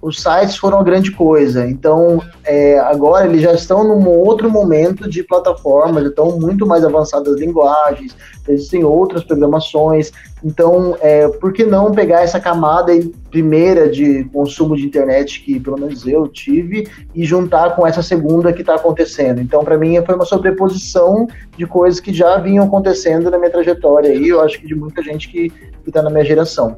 os 0.05 0.21
sites 0.21 0.57
foram 0.59 0.77
uma 0.77 0.85
grande 0.85 1.11
coisa. 1.11 1.67
Então, 1.67 2.23
é, 2.45 2.79
agora 2.79 3.27
eles 3.27 3.41
já 3.41 3.55
estão 3.55 3.83
num 3.83 4.07
outro 4.07 4.51
momento 4.51 5.09
de 5.09 5.23
plataformas, 5.23 6.05
estão 6.05 6.39
muito 6.39 6.67
mais 6.67 6.85
avançadas 6.85 7.33
as 7.33 7.41
linguagens, 7.41 8.15
existem 8.47 8.85
outras 8.85 9.25
programações. 9.25 10.13
Então, 10.45 10.95
é, 11.01 11.27
por 11.29 11.55
que 11.55 11.65
não 11.65 11.91
pegar 11.91 12.21
essa 12.21 12.39
camada 12.39 12.93
primeira 13.31 13.89
de 13.89 14.25
consumo 14.25 14.77
de 14.77 14.85
internet 14.85 15.43
que 15.43 15.59
pelo 15.59 15.81
menos 15.81 16.07
eu 16.07 16.29
tive 16.29 16.87
e 17.15 17.25
juntar 17.25 17.75
com 17.75 17.87
essa 17.87 18.03
segunda 18.03 18.53
que 18.53 18.61
está 18.61 18.75
acontecendo? 18.75 19.41
Então, 19.41 19.65
para 19.65 19.79
mim, 19.79 19.97
foi 20.05 20.15
uma 20.15 20.27
sobreposição 20.27 21.27
de 21.57 21.67
coisas 21.67 21.99
que 21.99 22.13
já 22.13 22.37
vinham 22.37 22.67
acontecendo 22.67 23.31
na 23.31 23.39
minha 23.39 23.51
trajetória 23.51 24.13
e 24.13 24.29
eu 24.29 24.43
acho 24.43 24.61
que 24.61 24.67
de 24.67 24.75
muita 24.75 25.03
gente 25.03 25.31
que 25.31 25.51
está 25.87 26.03
na 26.03 26.11
minha 26.11 26.25
geração. 26.27 26.77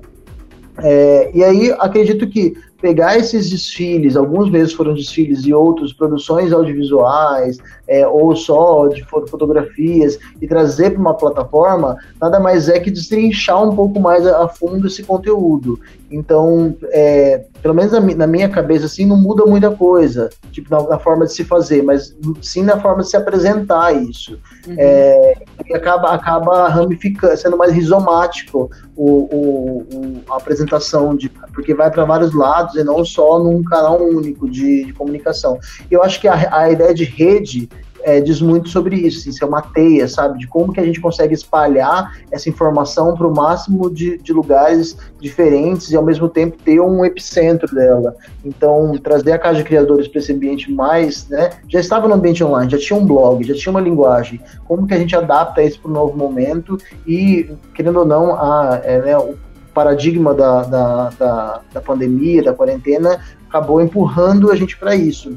É, 0.78 1.30
e 1.34 1.42
aí, 1.42 1.74
acredito 1.78 2.28
que 2.28 2.54
pegar 2.80 3.16
esses 3.16 3.50
desfiles, 3.50 4.16
alguns 4.16 4.50
vezes 4.50 4.72
foram 4.72 4.94
desfiles 4.94 5.44
e 5.44 5.52
outros 5.52 5.92
produções 5.92 6.52
audiovisuais, 6.52 7.58
é, 7.88 8.06
ou 8.06 8.34
só 8.34 8.88
de 8.88 9.04
fotografias, 9.04 10.18
e 10.40 10.46
trazer 10.46 10.90
para 10.90 11.00
uma 11.00 11.14
plataforma, 11.14 11.96
nada 12.20 12.38
mais 12.40 12.68
é 12.68 12.78
que 12.78 12.90
destrinchar 12.90 13.62
um 13.62 13.74
pouco 13.74 14.00
mais 14.00 14.26
a, 14.26 14.48
fundo 14.48 14.86
esse 14.86 15.02
conteúdo. 15.02 15.80
Então, 16.10 16.76
é, 16.92 17.46
pelo 17.60 17.74
menos 17.74 17.92
na, 17.92 18.00
na, 18.00 18.26
minha 18.26 18.48
cabeça, 18.48 18.86
assim, 18.86 19.04
não 19.04 19.16
muda 19.16 19.44
muita 19.44 19.70
coisa, 19.70 20.30
tipo, 20.52 20.70
na, 20.70 20.82
na, 20.88 20.98
forma 20.98 21.26
de 21.26 21.32
se 21.32 21.44
fazer, 21.44 21.82
mas 21.82 22.16
sim 22.40 22.62
na 22.62 22.80
forma 22.80 23.02
de 23.02 23.10
se 23.10 23.16
apresentar 23.16 23.92
isso. 23.92 24.38
Uhum. 24.66 24.74
É, 24.78 25.34
acaba, 25.74 26.12
acaba 26.12 26.68
ramificando, 26.68 27.36
sendo 27.36 27.56
mais 27.56 27.72
rizomático 27.72 28.70
o, 28.94 29.04
o, 29.04 29.78
o 29.92 30.32
a 30.32 30.36
apresentação, 30.36 31.16
de, 31.16 31.28
porque 31.52 31.74
vai 31.74 31.90
para 31.90 32.04
vários 32.04 32.32
lados 32.34 32.65
e 32.74 32.82
não 32.82 33.04
só 33.04 33.38
num 33.38 33.62
canal 33.62 34.02
único 34.02 34.48
de, 34.48 34.84
de 34.86 34.92
comunicação. 34.92 35.58
Eu 35.90 36.02
acho 36.02 36.20
que 36.20 36.28
a, 36.28 36.56
a 36.56 36.70
ideia 36.70 36.94
de 36.94 37.04
rede 37.04 37.68
é, 38.06 38.20
diz 38.20 38.40
muito 38.40 38.68
sobre 38.68 38.94
isso, 38.94 39.28
isso 39.28 39.42
é 39.42 39.46
uma 39.48 39.60
teia, 39.60 40.06
sabe? 40.06 40.38
De 40.38 40.46
como 40.46 40.72
que 40.72 40.78
a 40.78 40.84
gente 40.84 41.00
consegue 41.00 41.34
espalhar 41.34 42.16
essa 42.30 42.48
informação 42.48 43.16
para 43.16 43.26
o 43.26 43.34
máximo 43.34 43.90
de, 43.90 44.16
de, 44.18 44.32
lugares 44.32 44.96
diferentes 45.20 45.90
e 45.90 45.96
ao 45.96 46.04
mesmo 46.04 46.28
tempo 46.28 46.56
ter 46.64 46.80
um 46.80 47.04
epicentro 47.04 47.74
dela. 47.74 48.14
Então, 48.44 48.96
trazer 49.02 49.32
a 49.32 49.38
Casa 49.38 49.56
de 49.56 49.64
Criadores 49.64 50.06
para 50.06 50.20
esse 50.20 50.32
ambiente 50.32 50.70
mais, 50.70 51.28
né? 51.28 51.50
Já 51.68 51.80
estava 51.80 52.06
no 52.06 52.14
ambiente 52.14 52.44
online, 52.44 52.70
já 52.70 52.78
tinha 52.78 52.96
um 52.96 53.04
blog, 53.04 53.42
já 53.42 53.54
tinha 53.54 53.72
uma 53.72 53.80
linguagem. 53.80 54.40
Como 54.64 54.86
que 54.86 54.94
a 54.94 54.98
gente 54.98 55.16
adapta 55.16 55.60
isso 55.60 55.80
para 55.80 55.90
o 55.90 55.94
novo 55.94 56.16
momento 56.16 56.78
e, 57.04 57.50
querendo 57.74 57.98
ou 57.98 58.06
não, 58.06 58.36
a, 58.36 58.80
é, 58.84 59.00
né, 59.00 59.18
o 59.18 59.34
paradigma 59.76 60.32
da, 60.32 60.62
da, 60.62 61.10
da, 61.10 61.60
da 61.74 61.80
pandemia, 61.82 62.42
da 62.42 62.54
quarentena, 62.54 63.20
acabou 63.46 63.82
empurrando 63.82 64.50
a 64.50 64.56
gente 64.56 64.74
para 64.78 64.96
isso. 64.96 65.36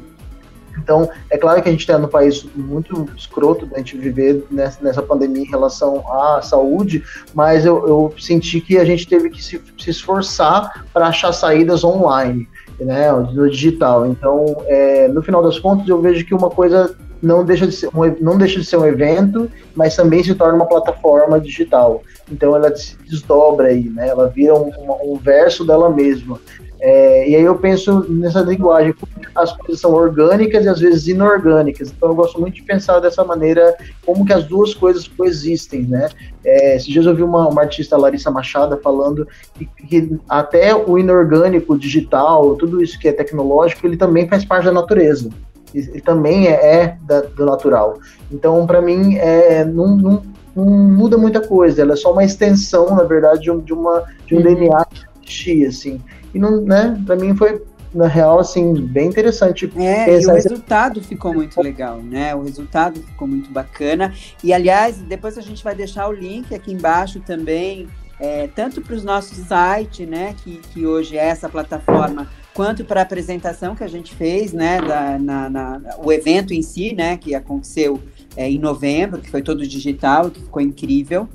Então, 0.78 1.10
é 1.28 1.36
claro 1.36 1.62
que 1.62 1.68
a 1.68 1.72
gente 1.72 1.82
está 1.82 1.98
no 1.98 2.08
país 2.08 2.46
muito 2.56 3.06
escroto 3.14 3.66
da 3.66 3.76
gente 3.76 3.98
viver 3.98 4.46
nessa, 4.50 4.82
nessa, 4.82 5.02
pandemia 5.02 5.42
em 5.42 5.50
relação 5.50 6.02
à 6.10 6.40
saúde, 6.40 7.04
mas 7.34 7.66
eu, 7.66 7.86
eu 7.86 8.14
senti 8.18 8.62
que 8.62 8.78
a 8.78 8.84
gente 8.84 9.06
teve 9.06 9.28
que 9.28 9.44
se, 9.44 9.60
se 9.78 9.90
esforçar 9.90 10.86
para 10.90 11.08
achar 11.08 11.32
saídas 11.32 11.84
online, 11.84 12.48
né, 12.80 13.12
no 13.12 13.50
digital. 13.50 14.06
Então, 14.06 14.64
é, 14.66 15.06
no 15.08 15.20
final 15.20 15.42
das 15.42 15.58
contas, 15.58 15.86
eu 15.86 16.00
vejo 16.00 16.24
que 16.24 16.34
uma 16.34 16.48
coisa 16.48 16.96
não 17.22 17.44
deixa, 17.44 17.66
de 17.66 17.74
ser 17.74 17.88
um, 17.88 18.16
não 18.20 18.38
deixa 18.38 18.58
de 18.58 18.64
ser 18.64 18.76
um 18.76 18.86
evento, 18.86 19.50
mas 19.74 19.96
também 19.96 20.22
se 20.22 20.34
torna 20.34 20.54
uma 20.54 20.66
plataforma 20.66 21.40
digital. 21.40 22.02
Então 22.30 22.56
ela 22.56 22.74
se 22.74 22.96
desdobra 23.08 23.68
aí, 23.68 23.88
né? 23.90 24.08
Ela 24.08 24.28
vira 24.28 24.54
um, 24.54 24.70
um 25.04 25.16
verso 25.16 25.64
dela 25.64 25.90
mesma. 25.90 26.40
É, 26.82 27.28
e 27.28 27.36
aí 27.36 27.42
eu 27.42 27.56
penso 27.56 28.06
nessa 28.08 28.40
linguagem, 28.40 28.94
as 29.34 29.54
coisas 29.54 29.80
são 29.80 29.92
orgânicas 29.92 30.64
e 30.64 30.68
às 30.68 30.80
vezes 30.80 31.08
inorgânicas. 31.08 31.92
Então 31.94 32.08
eu 32.08 32.14
gosto 32.14 32.40
muito 32.40 32.54
de 32.54 32.62
pensar 32.62 33.00
dessa 33.00 33.22
maneira, 33.22 33.76
como 34.04 34.24
que 34.24 34.32
as 34.32 34.44
duas 34.44 34.72
coisas 34.72 35.06
coexistem, 35.06 35.82
né? 35.82 36.08
É, 36.42 36.76
esses 36.76 36.88
dias 36.88 37.04
eu 37.04 37.14
vi 37.14 37.22
uma, 37.22 37.46
uma 37.48 37.60
artista, 37.60 37.98
Larissa 37.98 38.30
Machada, 38.30 38.78
falando 38.78 39.28
que, 39.54 39.66
que, 39.86 40.18
até 40.26 40.74
o 40.74 40.98
inorgânico, 40.98 41.78
digital, 41.78 42.56
tudo 42.56 42.82
isso 42.82 42.98
que 42.98 43.08
é 43.08 43.12
tecnológico, 43.12 43.86
ele 43.86 43.98
também 43.98 44.26
faz 44.26 44.42
parte 44.44 44.64
da 44.64 44.72
natureza. 44.72 45.28
Ele 45.74 46.00
também 46.00 46.48
é, 46.48 46.52
é 46.52 46.96
da, 47.02 47.20
do 47.20 47.46
natural. 47.46 47.98
Então, 48.30 48.66
para 48.66 48.80
mim, 48.80 49.16
é, 49.16 49.64
não, 49.64 49.96
não, 49.96 50.22
não, 50.54 50.64
muda 50.64 51.16
muita 51.16 51.40
coisa. 51.40 51.82
Ela 51.82 51.92
é 51.92 51.96
só 51.96 52.12
uma 52.12 52.24
extensão, 52.24 52.94
na 52.94 53.04
verdade, 53.04 53.42
de, 53.42 53.50
um, 53.50 53.60
de 53.60 53.72
uma, 53.72 54.04
de 54.26 54.34
um 54.34 54.38
uhum. 54.38 54.42
DNA 54.42 54.86
que 55.22 55.64
assim. 55.64 56.00
E 56.34 56.38
não, 56.38 56.60
né, 56.60 57.00
para 57.06 57.16
mim 57.16 57.36
foi 57.36 57.62
na 57.94 58.06
real, 58.06 58.38
assim, 58.38 58.74
bem 58.74 59.08
interessante. 59.08 59.70
É, 59.76 60.20
e 60.20 60.26
o 60.26 60.32
resultado 60.32 61.02
ficou 61.02 61.34
muito 61.34 61.60
legal, 61.60 62.00
né? 62.00 62.34
O 62.34 62.42
resultado 62.42 63.00
ficou 63.00 63.26
muito 63.26 63.50
bacana. 63.50 64.14
E, 64.44 64.52
aliás, 64.52 64.98
depois 64.98 65.36
a 65.36 65.40
gente 65.40 65.62
vai 65.62 65.74
deixar 65.74 66.08
o 66.08 66.12
link 66.12 66.54
aqui 66.54 66.72
embaixo 66.72 67.20
também, 67.20 67.88
é, 68.20 68.48
tanto 68.48 68.80
para 68.80 68.94
os 68.94 69.02
nossos 69.02 69.38
sites, 69.38 70.08
né? 70.08 70.34
Que, 70.44 70.58
que 70.72 70.86
hoje 70.86 71.18
é 71.18 71.26
essa 71.26 71.48
plataforma, 71.48 72.28
quanto 72.60 72.84
para 72.84 73.00
a 73.00 73.04
apresentação 73.04 73.74
que 73.74 73.82
a 73.82 73.88
gente 73.88 74.14
fez, 74.14 74.52
né? 74.52 74.82
Da, 74.82 75.18
na, 75.18 75.48
na, 75.48 75.80
o 76.04 76.12
evento 76.12 76.52
em 76.52 76.60
si, 76.60 76.94
né? 76.94 77.16
Que 77.16 77.34
aconteceu 77.34 77.98
é, 78.36 78.50
em 78.50 78.58
novembro, 78.58 79.18
que 79.18 79.30
foi 79.30 79.40
todo 79.40 79.66
digital, 79.66 80.30
que 80.30 80.42
ficou 80.42 80.60
incrível. 80.60 81.26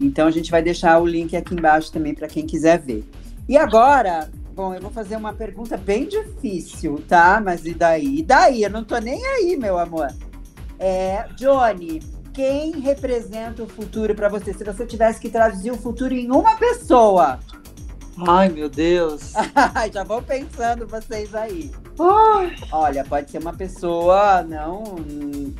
Então, 0.00 0.26
a 0.26 0.30
gente 0.32 0.50
vai 0.50 0.60
deixar 0.60 0.98
o 0.98 1.06
link 1.06 1.36
aqui 1.36 1.54
embaixo 1.54 1.92
também 1.92 2.12
para 2.12 2.26
quem 2.26 2.44
quiser 2.44 2.80
ver. 2.80 3.08
E 3.48 3.56
agora, 3.56 4.28
bom, 4.56 4.74
eu 4.74 4.80
vou 4.80 4.90
fazer 4.90 5.14
uma 5.14 5.32
pergunta 5.32 5.76
bem 5.76 6.08
difícil, 6.08 7.00
tá? 7.06 7.40
Mas 7.40 7.64
e 7.64 7.74
daí? 7.74 8.18
E 8.18 8.22
daí? 8.24 8.64
Eu 8.64 8.70
não 8.70 8.82
tô 8.82 8.98
nem 8.98 9.24
aí, 9.24 9.56
meu 9.56 9.78
amor. 9.78 10.08
É, 10.80 11.28
Johnny, 11.36 12.00
quem 12.32 12.72
representa 12.80 13.62
o 13.62 13.68
futuro 13.68 14.16
para 14.16 14.28
você? 14.28 14.52
Se 14.52 14.64
você 14.64 14.84
tivesse 14.84 15.20
que 15.20 15.28
traduzir 15.28 15.70
o 15.70 15.76
futuro 15.76 16.12
em 16.12 16.28
uma 16.28 16.56
pessoa. 16.56 17.38
Ai, 18.28 18.48
meu 18.48 18.68
Deus. 18.68 19.32
Já 19.92 20.04
vão 20.04 20.22
pensando 20.22 20.86
vocês 20.86 21.34
aí. 21.34 21.70
Ai. 21.98 22.54
Olha, 22.70 23.04
pode 23.04 23.30
ser 23.30 23.38
uma 23.38 23.52
pessoa, 23.54 24.42
não. 24.42 24.82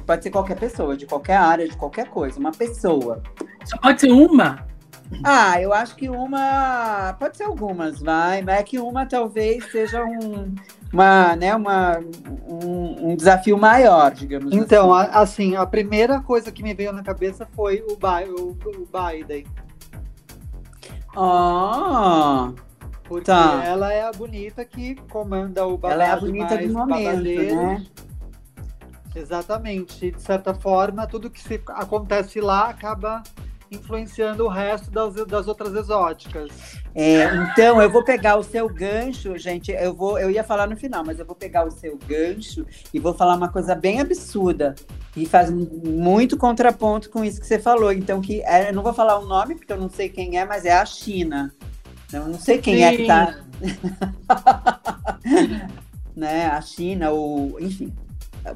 Pode 0.07 0.23
ser 0.23 0.31
qualquer 0.31 0.59
pessoa, 0.59 0.97
de 0.97 1.07
qualquer 1.07 1.37
área, 1.37 1.69
de 1.69 1.77
qualquer 1.77 2.09
coisa. 2.09 2.39
Uma 2.39 2.53
pessoa. 2.53 3.23
Só 3.65 3.79
pode 3.79 4.01
ser 4.01 4.13
uma? 4.13 4.67
Ah, 5.25 5.61
eu 5.61 5.73
acho 5.75 5.95
que 5.97 6.09
uma. 6.09 7.15
Pode 7.19 7.37
ser 7.37 7.45
algumas, 7.45 8.01
vai. 8.01 8.41
Mas 8.43 8.59
é 8.61 8.63
que 8.63 8.79
uma 8.79 9.05
talvez 9.07 9.71
seja 9.71 10.03
um, 10.05 10.55
uma, 10.93 11.37
né, 11.37 11.55
uma, 11.55 11.99
um, 12.49 13.11
um 13.11 13.17
desafio 13.17 13.59
maior, 13.59 14.11
digamos 14.13 14.55
Então, 14.55 14.93
assim. 14.95 15.11
a- 15.13 15.21
assim, 15.21 15.57
a 15.57 15.67
primeira 15.67 16.21
coisa 16.21 16.51
que 16.51 16.63
me 16.63 16.73
veio 16.73 16.93
na 16.95 17.03
cabeça 17.03 17.47
foi 17.55 17.83
o, 17.83 17.97
Bi- 17.97 18.31
o- 18.31 18.57
o 18.67 18.89
Biden. 18.91 19.45
Oh, 21.17 22.53
Porque 23.05 23.25
Tá. 23.27 23.63
ela 23.65 23.93
é 23.93 24.03
a 24.03 24.13
bonita 24.13 24.65
que 24.65 24.95
comanda 25.11 25.67
o 25.67 25.77
babado 25.77 26.01
ela 26.01 26.05
é 26.05 26.11
a 26.13 26.17
bonita 26.17 26.57
do 26.57 26.73
momento, 26.73 27.05
babadeiro. 27.05 27.57
né? 27.57 27.87
Exatamente. 29.15 30.11
De 30.11 30.23
certa 30.23 30.55
forma, 30.55 31.07
tudo 31.07 31.29
que 31.31 31.41
se 31.41 31.61
acontece 31.69 32.41
lá 32.41 32.71
acaba 32.71 33.23
influenciando 33.71 34.45
o 34.45 34.49
resto 34.49 34.91
das, 34.91 35.15
das 35.27 35.49
outras 35.49 35.75
exóticas. 35.75 36.51
É, 36.95 37.25
então, 37.37 37.81
eu 37.81 37.91
vou 37.91 38.05
pegar 38.05 38.37
o 38.37 38.43
seu 38.43 38.69
gancho, 38.69 39.37
gente. 39.39 39.71
Eu 39.73 39.95
vou, 39.95 40.19
eu 40.19 40.31
ia 40.31 40.45
falar 40.45 40.67
no 40.67 40.77
final, 40.77 41.03
mas 41.05 41.19
eu 41.19 41.25
vou 41.25 41.35
pegar 41.35 41.67
o 41.67 41.71
seu 41.71 41.99
gancho 42.07 42.67
e 42.93 42.99
vou 42.99 43.15
falar 43.15 43.35
uma 43.35 43.49
coisa 43.49 43.75
bem 43.75 44.01
absurda 44.01 44.75
e 45.17 45.27
faz 45.27 45.51
muito 45.51 46.37
contraponto 46.37 47.11
com 47.11 47.25
isso 47.25 47.41
que 47.41 47.47
você 47.47 47.59
falou. 47.59 47.93
Então, 47.93 48.21
que 48.21 48.43
é, 48.43 48.71
eu 48.71 48.73
não 48.75 48.83
vou 48.83 48.95
falar 48.95 49.19
o 49.19 49.27
nome 49.27 49.55
porque 49.55 49.73
eu 49.73 49.81
não 49.81 49.89
sei 49.91 50.09
quem 50.09 50.39
é, 50.39 50.45
mas 50.45 50.65
é 50.65 50.73
a 50.73 50.85
China. 50.87 51.53
Eu 52.13 52.27
não 52.29 52.39
sei 52.39 52.59
quem 52.59 52.85
é 52.85 52.95
que 52.97 53.07
tá, 53.07 53.39
né? 56.15 56.47
A 56.47 56.61
China 56.61 57.11
ou, 57.11 57.59
enfim, 57.61 57.93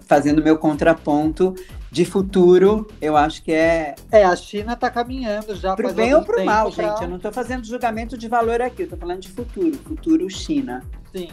fazendo 0.00 0.42
meu 0.42 0.58
contraponto 0.58 1.54
de 1.90 2.04
futuro. 2.04 2.86
Eu 3.00 3.16
acho 3.16 3.42
que 3.42 3.52
é 3.52 3.94
É, 4.10 4.24
a 4.24 4.36
China 4.36 4.74
está 4.74 4.90
caminhando 4.90 5.54
já 5.56 5.74
Pro 5.74 5.84
faz 5.84 5.96
bem 5.96 6.12
ou 6.12 6.20
algum 6.20 6.32
pro 6.32 6.44
mal, 6.44 6.70
pra- 6.70 6.88
gente. 6.88 7.02
Eu 7.02 7.08
não 7.08 7.18
tô 7.18 7.32
fazendo 7.32 7.64
julgamento 7.66 8.18
de 8.18 8.28
valor 8.28 8.60
aqui, 8.60 8.82
eu 8.82 8.88
tô 8.88 8.96
falando 8.96 9.20
de 9.20 9.28
futuro. 9.30 9.76
Futuro 9.84 10.28
China. 10.28 10.82
Sim. 11.14 11.28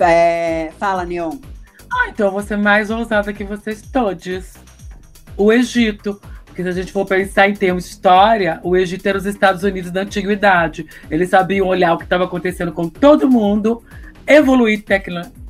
É, 0.00 0.72
fala, 0.78 1.04
Neon. 1.04 1.36
Ah, 1.92 2.08
então 2.08 2.26
eu 2.26 2.32
vou 2.32 2.42
ser 2.42 2.56
mais 2.56 2.90
ousada 2.90 3.32
que 3.32 3.44
vocês 3.44 3.82
todos. 3.82 4.54
O 5.38 5.52
Egito. 5.52 6.20
Porque 6.44 6.62
se 6.64 6.68
a 6.68 6.72
gente 6.72 6.92
for 6.92 7.06
pensar 7.06 7.48
em 7.48 7.54
termos 7.54 7.84
de 7.84 7.90
história, 7.90 8.60
o 8.64 8.76
Egito 8.76 9.06
era 9.06 9.16
os 9.16 9.24
Estados 9.24 9.62
Unidos 9.62 9.92
da 9.92 10.02
antiguidade. 10.02 10.86
Eles 11.08 11.30
sabiam 11.30 11.68
olhar 11.68 11.94
o 11.94 11.98
que 11.98 12.04
estava 12.04 12.24
acontecendo 12.24 12.72
com 12.72 12.88
todo 12.88 13.30
mundo, 13.30 13.82
evoluir 14.26 14.84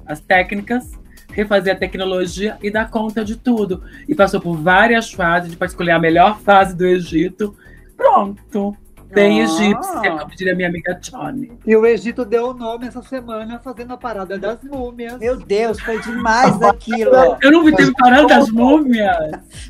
as 0.06 0.20
técnicas, 0.20 0.92
refazer 1.32 1.74
a 1.74 1.78
tecnologia 1.78 2.58
e 2.62 2.70
dar 2.70 2.90
conta 2.90 3.24
de 3.24 3.36
tudo. 3.36 3.82
E 4.06 4.14
passou 4.14 4.38
por 4.38 4.56
várias 4.58 5.10
fases 5.10 5.54
para 5.54 5.66
escolher 5.66 5.92
a 5.92 5.98
melhor 5.98 6.40
fase 6.40 6.76
do 6.76 6.86
Egito. 6.86 7.56
Pronto. 7.96 8.76
Tem 9.14 9.40
Ah. 9.40 9.44
egípcia, 9.44 10.10
como 10.18 10.36
diria 10.36 10.54
minha 10.54 10.68
amiga 10.68 10.94
Johnny. 11.00 11.52
E 11.66 11.74
o 11.76 11.86
Egito 11.86 12.24
deu 12.24 12.48
o 12.48 12.54
nome 12.54 12.86
essa 12.86 13.02
semana 13.02 13.58
fazendo 13.58 13.92
a 13.92 13.96
parada 13.96 14.38
das 14.38 14.58
múmias. 14.62 15.18
Meu 15.18 15.36
Deus, 15.36 15.80
foi 15.80 16.00
demais 16.00 16.60
aquilo. 16.62 17.10
Eu 17.40 17.50
não 17.52 17.64
vi 17.64 17.74
tempo 17.74 17.92
parando 17.98 18.28
das 18.28 18.50
múmias. 18.50 19.16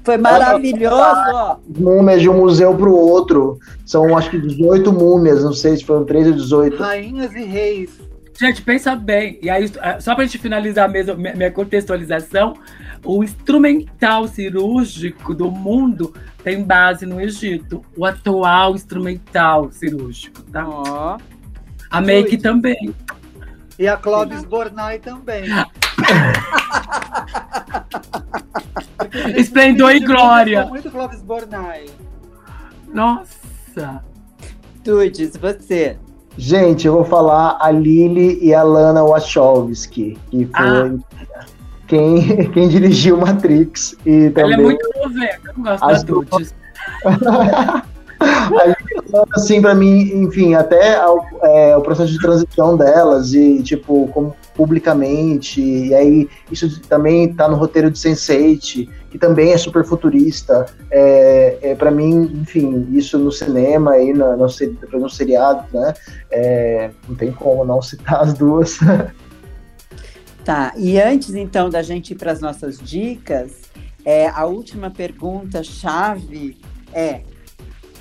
Foi 0.04 0.16
maravilhoso. 0.16 0.96
ó. 0.96 1.56
Múmias 1.78 2.20
de 2.20 2.28
um 2.28 2.36
museu 2.38 2.74
para 2.76 2.88
o 2.88 2.94
outro. 2.96 3.58
São 3.86 4.16
acho 4.16 4.30
que 4.30 4.38
18 4.40 4.92
múmias, 4.92 5.42
não 5.44 5.52
sei 5.52 5.76
se 5.76 5.84
foram 5.84 6.04
13 6.04 6.30
ou 6.30 6.34
18. 6.36 6.76
Rainhas 6.82 7.32
e 7.34 7.44
reis. 7.44 7.90
Gente, 8.40 8.62
pensa 8.62 8.94
bem. 8.94 9.38
E 9.42 9.50
aí, 9.50 9.68
só 10.00 10.14
pra 10.14 10.24
gente 10.24 10.38
finalizar 10.38 10.88
mesmo 10.88 11.16
minha 11.16 11.50
contextualização, 11.50 12.54
o 13.04 13.24
instrumental 13.24 14.28
cirúrgico 14.28 15.34
do 15.34 15.50
mundo 15.50 16.12
tem 16.48 16.64
base 16.64 17.04
no 17.04 17.20
Egito. 17.20 17.84
O 17.94 18.06
atual 18.06 18.74
instrumental 18.74 19.70
cirúrgico, 19.70 20.40
tá? 20.44 20.66
Ó. 20.66 21.18
A 21.90 22.00
make 22.00 22.38
Doido. 22.38 22.42
também. 22.42 22.94
E 23.78 23.86
a 23.86 23.98
Clóvis 23.98 24.44
Bornai 24.44 24.98
também. 24.98 25.44
Esplendor 29.36 29.90
e 29.92 30.00
glória. 30.00 30.64
Muito 30.64 30.90
Clóvis 30.90 31.20
Bornai. 31.20 31.84
Nossa. 32.92 34.02
Tudes, 34.82 35.36
você. 35.36 35.98
Gente, 36.38 36.86
eu 36.86 36.94
vou 36.94 37.04
falar 37.04 37.58
a 37.60 37.70
Lily 37.70 38.38
e 38.42 38.54
a 38.54 38.62
Lana 38.62 39.04
Wachowski, 39.04 40.16
que 40.30 40.46
foi 40.46 40.66
Ah. 40.66 40.96
Quem, 41.88 42.50
quem 42.52 42.68
dirigiu 42.68 43.16
Matrix 43.16 43.96
e 44.06 44.26
Ela 44.26 44.32
também 44.32 44.54
é 44.54 44.56
muito 44.58 44.90
novela. 44.96 45.32
Eu 45.44 45.52
não 45.56 45.64
gosto 45.64 45.84
As 45.84 46.04
da 46.04 46.12
Dudes. 46.12 46.54
assim 49.32 49.62
para 49.62 49.74
mim, 49.74 50.24
enfim, 50.24 50.54
até 50.54 50.96
ao- 50.96 51.24
é, 51.42 51.76
o 51.76 51.80
processo 51.80 52.12
de 52.12 52.18
transição 52.18 52.76
delas 52.76 53.32
e 53.32 53.62
tipo 53.62 54.08
como 54.08 54.34
publicamente 54.56 55.60
e 55.62 55.94
aí 55.94 56.28
isso 56.50 56.80
também 56.88 57.32
tá 57.32 57.48
no 57.48 57.56
roteiro 57.56 57.90
de 57.90 57.98
Sense8, 57.98 58.88
que 59.08 59.18
também 59.18 59.52
é 59.52 59.56
super 59.58 59.84
futurista. 59.84 60.66
É, 60.90 61.58
é 61.62 61.74
para 61.76 61.92
mim, 61.92 62.40
enfim, 62.42 62.88
isso 62.92 63.18
no 63.18 63.30
cinema 63.30 63.96
e 63.98 64.12
no, 64.12 64.36
no, 64.36 64.46
no 64.98 65.08
seriado, 65.08 65.64
né? 65.72 65.94
É, 66.30 66.90
não 67.08 67.14
tem 67.14 67.30
como 67.30 67.64
não 67.64 67.80
citar 67.80 68.20
as 68.20 68.34
duas. 68.34 68.78
Tá, 70.48 70.72
e 70.78 70.98
antes 70.98 71.34
então 71.34 71.68
da 71.68 71.82
gente 71.82 72.12
ir 72.12 72.16
para 72.16 72.32
as 72.32 72.40
nossas 72.40 72.78
dicas, 72.78 73.52
é, 74.02 74.28
a 74.28 74.46
última 74.46 74.90
pergunta 74.90 75.62
chave 75.62 76.56
é: 76.90 77.20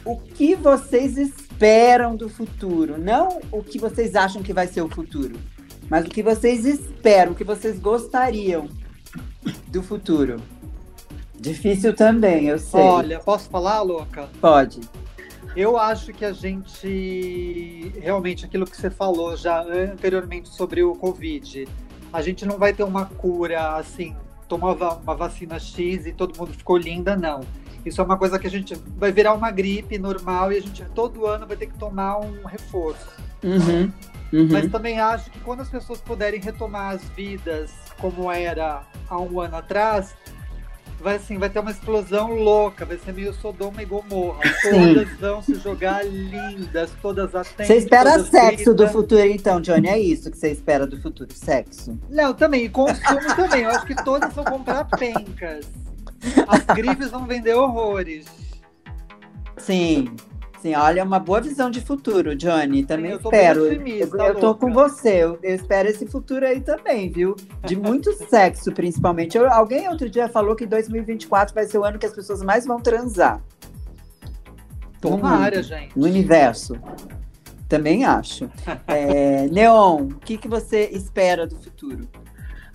o 0.06 0.16
que 0.16 0.56
vocês 0.56 1.18
esperam 1.18 2.16
do 2.16 2.30
futuro? 2.30 2.98
Não 2.98 3.41
o 3.52 3.62
que 3.62 3.78
vocês 3.78 4.16
acham 4.16 4.41
que 4.41 4.54
vai 4.54 4.66
ser 4.66 4.82
o 4.82 4.88
futuro, 4.88 5.36
mas 5.89 6.06
o 6.06 6.10
que 6.10 6.24
vocês 6.24 6.64
esperam, 6.64 7.34
o 7.34 7.36
que 7.36 7.43
vocês 7.43 7.78
gostariam 7.80 8.70
do 9.68 9.84
futuro. 9.84 10.38
Difícil 11.38 11.93
também, 11.93 12.45
eu 12.48 12.60
sei. 12.60 12.80
Olha, 12.80 13.20
posso 13.20 13.50
falar, 13.50 13.82
louca? 13.82 14.30
Pode. 14.39 14.80
Eu 15.54 15.78
acho 15.78 16.14
que 16.14 16.24
a 16.24 16.32
gente 16.32 17.91
realmente 18.00 18.45
aquilo 18.45 18.66
que 18.66 18.78
você 18.78 18.89
falou 18.89 19.36
já 19.36 19.62
anteriormente 19.64 20.48
sobre 20.48 20.82
o 20.82 20.95
Covid, 20.95 21.68
a 22.12 22.22
gente 22.22 22.45
não 22.45 22.58
vai 22.58 22.74
ter 22.74 22.84
uma 22.84 23.05
cura 23.05 23.76
assim, 23.76 24.16
tomar 24.47 24.74
va- 24.74 24.95
uma 24.95 25.16
vacina 25.16 25.60
X 25.60 26.05
e 26.05 26.12
todo 26.12 26.38
mundo 26.38 26.53
ficou 26.53 26.78
linda, 26.78 27.16
não. 27.16 27.41
Isso 27.86 28.01
é 28.01 28.03
uma 28.03 28.18
coisa 28.18 28.38
que 28.38 28.47
a 28.47 28.49
gente 28.49 28.76
vai 28.97 29.12
virar 29.12 29.34
uma 29.34 29.49
gripe 29.49 29.97
normal 29.97 30.51
e 30.51 30.58
a 30.58 30.62
gente 30.62 30.84
todo 30.93 31.26
ano 31.26 31.47
vai 31.47 31.55
ter 31.55 31.68
que 31.68 31.78
tomar 31.78 32.20
um 32.20 32.45
reforço. 32.45 33.08
Uhum, 33.43 33.91
uhum. 34.34 34.47
Mas 34.51 34.70
também 34.72 34.99
acho 34.99 35.32
que 35.32 35.39
quando 35.39 35.62
as 35.62 35.70
pessoas 35.70 36.01
puderem 36.01 36.41
retomar 36.41 36.95
as 36.95 37.03
vidas 37.10 37.72
como 37.97 38.32
era 38.32 38.82
há 39.10 39.18
um 39.20 39.39
ano 39.39 39.55
atrás, 39.55 40.16
vai 41.00 41.16
assim, 41.16 41.38
vai 41.38 41.50
ter 41.50 41.60
uma 41.60 41.72
explosão 41.72 42.34
louca, 42.34 42.86
vai 42.86 42.98
ser 42.98 43.14
meio 43.14 43.34
Sodoma 43.34 43.82
e 43.82 43.86
Gomorra. 43.86 44.41
Sim. 44.62 44.93
Todas 44.93 45.20
vão 45.20 45.41
se 45.41 45.56
jogar 45.56 46.06
lindas, 46.06 46.91
todas 47.02 47.36
atentas. 47.36 47.68
Você 47.68 47.76
espera 47.76 48.20
sexo 48.24 48.74
do 48.74 48.88
futuro, 48.88 49.26
então, 49.26 49.62
Johnny? 49.62 49.88
É 49.88 50.00
isso 50.00 50.32
que 50.32 50.38
você 50.38 50.52
espera 50.52 50.86
do 50.86 51.00
futuro? 51.02 51.32
Sexo? 51.34 51.98
Não, 52.10 52.34
também, 52.34 52.66
e 52.66 52.70
consumo 52.70 53.36
também. 53.36 53.64
Eu 53.64 53.72
acho 53.72 53.86
que 53.86 53.95
todas 54.04 54.34
vão 54.34 54.45
comprar 54.45 54.86
pencas. 54.86 55.66
As 56.48 56.76
grifes 56.76 57.12
vão 57.12 57.26
vender 57.26 57.54
horrores. 57.54 58.26
Sim. 59.58 60.16
Sim, 60.62 60.74
olha, 60.76 61.01
é 61.01 61.03
uma 61.03 61.20
boa 61.20 61.39
visão 61.39 61.70
de 61.70 61.80
futuro, 61.82 62.36
Johnny. 62.36 62.84
Também 62.84 63.12
eu 63.12 63.20
tô 63.20 63.30
bem 63.30 63.39
espero. 63.41 63.64
otimista, 63.66 64.18
eu, 64.18 64.26
eu 64.26 64.36
tô 64.36 64.55
com 64.55 64.74
você. 64.74 65.24
Eu, 65.24 65.39
eu 65.43 65.53
espero 65.55 65.88
esse 65.88 66.08
futuro 66.08 66.45
aí 66.45 66.62
também, 66.62 67.12
viu? 67.12 67.36
De 67.64 67.76
muito 67.76 68.12
sexo, 68.28 68.72
principalmente. 68.72 69.38
Eu- 69.38 69.51
alguém 69.51 69.88
outro 69.88 70.10
dia 70.10 70.28
falou 70.28 70.55
que 70.55 70.66
2024 70.66 71.53
vai 71.53 71.66
ser 71.66 71.78
o 71.78 71.84
ano 71.86 71.99
que 71.99 72.05
as 72.08 72.14
pessoas 72.14 72.41
mais 72.41 72.66
vão 72.66 72.80
transar 72.80 73.39
Tomara, 74.99 75.58
mundo. 75.58 75.64
gente. 75.64 75.97
no 75.97 76.05
universo. 76.08 76.76
Também 77.70 78.03
acho. 78.05 78.49
É, 78.88 79.47
Neon, 79.49 80.03
o 80.08 80.16
que, 80.16 80.38
que 80.38 80.47
você 80.47 80.89
espera 80.91 81.45
do 81.45 81.55
futuro? 81.58 82.08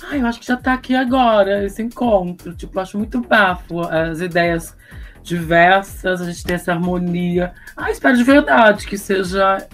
Ai, 0.08 0.20
eu 0.20 0.26
acho 0.26 0.38
que 0.40 0.46
já 0.46 0.56
tá 0.56 0.74
aqui 0.74 0.94
agora, 0.94 1.64
esse 1.64 1.82
encontro. 1.82 2.54
Tipo, 2.54 2.78
eu 2.78 2.82
acho 2.82 2.98
muito 2.98 3.20
bafo 3.20 3.80
as 3.80 4.20
ideias 4.20 4.76
diversas, 5.22 6.20
a 6.20 6.24
gente 6.24 6.44
tem 6.44 6.56
essa 6.56 6.72
harmonia. 6.72 7.52
Ah, 7.76 7.90
espero 7.90 8.16
de 8.16 8.24
verdade 8.24 8.86
que 8.86 8.98
seja. 8.98 9.66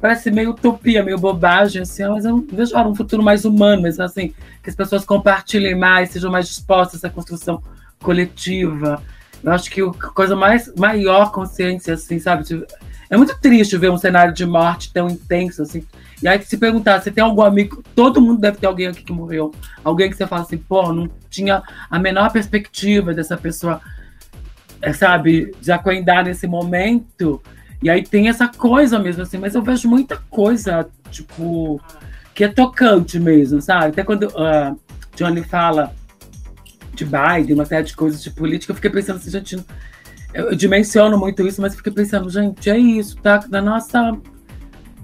Parece 0.00 0.30
meio 0.30 0.50
utopia, 0.50 1.02
meio 1.02 1.18
bobagem, 1.18 1.82
assim, 1.82 2.06
mas 2.06 2.24
eu 2.24 2.46
vejo 2.52 2.76
ah, 2.76 2.86
um 2.86 2.94
futuro 2.94 3.20
mais 3.20 3.44
humano, 3.44 3.82
mas 3.82 3.98
assim, 3.98 4.32
que 4.62 4.70
as 4.70 4.76
pessoas 4.76 5.04
compartilhem 5.04 5.74
mais, 5.74 6.10
sejam 6.10 6.30
mais 6.30 6.46
dispostas 6.46 7.02
a 7.02 7.08
essa 7.08 7.14
construção 7.14 7.60
coletiva. 8.00 9.02
Eu 9.42 9.52
acho 9.52 9.70
que 9.70 9.80
a 9.80 10.08
coisa 10.10 10.36
mais 10.36 10.72
maior 10.76 11.32
consciência, 11.32 11.94
assim, 11.94 12.18
sabe? 12.18 12.44
É 13.10 13.16
muito 13.16 13.38
triste 13.40 13.76
ver 13.76 13.90
um 13.90 13.98
cenário 13.98 14.34
de 14.34 14.44
morte 14.44 14.92
tão 14.92 15.08
intenso, 15.08 15.62
assim. 15.62 15.84
E 16.22 16.28
aí, 16.28 16.42
se 16.42 16.56
perguntar 16.58 17.00
se 17.00 17.10
tem 17.10 17.22
algum 17.22 17.42
amigo, 17.42 17.82
todo 17.94 18.20
mundo 18.20 18.40
deve 18.40 18.58
ter 18.58 18.66
alguém 18.66 18.88
aqui 18.88 19.02
que 19.02 19.12
morreu. 19.12 19.54
Alguém 19.84 20.10
que 20.10 20.16
você 20.16 20.26
fala 20.26 20.42
assim, 20.42 20.58
pô, 20.58 20.92
não 20.92 21.08
tinha 21.30 21.62
a 21.88 21.98
menor 21.98 22.30
perspectiva 22.32 23.14
dessa 23.14 23.36
pessoa, 23.36 23.80
é, 24.80 24.92
sabe, 24.92 25.52
desacoendar 25.60 26.24
nesse 26.24 26.46
momento. 26.46 27.42
E 27.82 27.88
aí 27.88 28.02
tem 28.02 28.28
essa 28.28 28.48
coisa 28.48 28.98
mesmo, 28.98 29.22
assim, 29.22 29.38
mas 29.38 29.54
eu 29.54 29.62
vejo 29.62 29.88
muita 29.88 30.16
coisa, 30.28 30.88
tipo, 31.10 31.80
que 32.34 32.44
é 32.44 32.48
tocante 32.48 33.18
mesmo, 33.18 33.60
sabe? 33.60 33.86
Até 33.86 34.02
quando 34.02 34.32
ah, 34.36 34.74
Johnny 35.14 35.42
fala 35.42 35.92
de 36.94 37.04
Biden, 37.04 37.54
uma 37.54 37.64
série 37.64 37.84
de 37.84 37.96
coisas 37.96 38.22
de 38.22 38.30
política, 38.30 38.72
eu 38.72 38.76
fiquei 38.76 38.90
pensando 38.90 39.16
assim, 39.16 39.30
gente, 39.30 39.64
eu, 40.34 40.54
dimensiono 40.54 41.16
muito 41.16 41.46
isso, 41.46 41.60
mas 41.60 41.74
fiquei 41.74 41.92
pensando, 41.92 42.28
gente, 42.28 42.68
é 42.68 42.76
isso, 42.76 43.16
tá 43.16 43.44
na 43.48 43.62
nossa. 43.62 44.16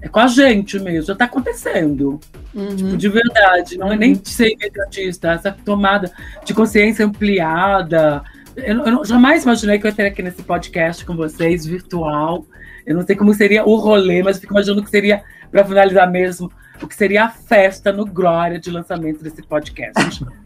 É 0.01 0.07
com 0.07 0.19
a 0.19 0.27
gente 0.27 0.77
mesmo, 0.79 1.07
já 1.07 1.15
tá 1.15 1.25
acontecendo. 1.25 2.19
Uhum. 2.53 2.75
Tipo, 2.75 2.97
de 2.97 3.09
verdade, 3.09 3.77
não 3.77 3.91
é 3.91 3.97
nem 3.97 4.13
de 4.13 4.29
ser 4.29 4.51
imediatista, 4.51 5.31
essa 5.31 5.51
tomada 5.51 6.11
de 6.45 6.53
consciência 6.53 7.05
ampliada. 7.05 8.23
Eu, 8.55 8.85
eu 8.85 9.05
jamais 9.05 9.43
imaginei 9.43 9.79
que 9.79 9.85
eu 9.85 9.89
estaria 9.89 10.11
aqui 10.11 10.21
nesse 10.23 10.41
podcast 10.43 11.05
com 11.05 11.15
vocês, 11.15 11.65
virtual. 11.65 12.45
Eu 12.85 12.95
não 12.95 13.05
sei 13.05 13.15
como 13.15 13.33
seria 13.33 13.65
o 13.65 13.75
rolê, 13.75 14.21
mas 14.23 14.37
eu 14.37 14.41
fico 14.41 14.53
imaginando 14.53 14.83
que 14.83 14.89
seria, 14.89 15.23
para 15.51 15.65
finalizar 15.65 16.09
mesmo, 16.09 16.51
o 16.81 16.87
que 16.87 16.95
seria 16.95 17.25
a 17.25 17.29
festa 17.29 17.91
no 17.91 18.05
Glória 18.05 18.59
de 18.59 18.69
lançamento 18.71 19.23
desse 19.23 19.41
podcast. 19.41 20.25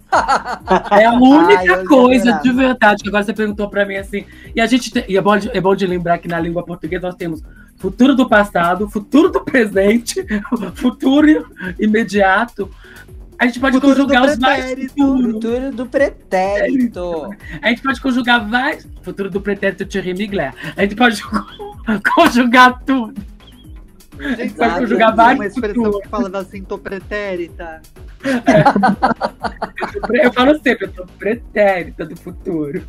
É 0.91 1.05
a 1.05 1.11
Ai, 1.11 1.17
única 1.17 1.63
ia 1.65 1.85
coisa 1.85 2.31
de 2.41 2.51
verdade 2.51 3.03
que 3.03 3.09
agora 3.09 3.23
você 3.23 3.31
perguntou 3.31 3.69
para 3.69 3.85
mim 3.85 3.95
assim. 3.95 4.25
E 4.55 4.59
a 4.59 4.65
gente 4.65 4.89
tem- 4.89 5.05
e 5.07 5.15
é 5.15 5.21
bom, 5.21 5.37
de, 5.37 5.55
é 5.55 5.61
bom 5.61 5.75
de 5.75 5.85
lembrar 5.85 6.17
que 6.17 6.27
na 6.27 6.39
língua 6.39 6.63
portuguesa 6.65 7.05
nós 7.05 7.15
temos 7.15 7.43
futuro 7.77 8.15
do 8.15 8.27
passado, 8.27 8.89
futuro 8.89 9.29
do 9.29 9.41
presente, 9.41 10.25
futuro 10.73 11.47
imediato. 11.79 12.71
A 13.39 13.45
gente 13.45 13.59
pode 13.59 13.75
Futuro 13.75 13.95
conjugar 13.95 14.25
os 14.25 14.35
futuros. 14.35 15.33
Futuro 15.33 15.71
do 15.71 15.85
pretérito. 15.85 17.29
A 17.61 17.69
gente 17.69 17.81
pode 17.81 18.01
conjugar 18.01 18.49
vários. 18.49 18.85
Futuro 19.01 19.29
do 19.29 19.39
pretérito 19.39 19.85
Thierry 19.85 20.13
Migler. 20.13 20.53
A 20.75 20.81
gente 20.81 20.95
pode 20.95 21.23
conjugar 22.15 22.83
tudo. 22.85 23.21
Gente, 24.19 24.57
Vai 24.57 24.69
sabe 24.69 24.81
conjugar 24.81 25.09
uma 25.09 25.15
vários 25.15 25.45
expressão 25.45 25.83
futuros. 25.85 26.01
que 26.01 26.09
fala 26.09 26.39
assim, 26.39 26.63
tô 26.63 26.77
pretérita. 26.77 27.81
Eu 30.13 30.33
falo 30.33 30.59
sempre, 30.61 30.87
eu 30.87 30.91
tô 30.91 31.05
pretérita 31.17 32.05
do 32.05 32.17
futuro. 32.17 32.83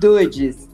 Dudes. 0.00 0.66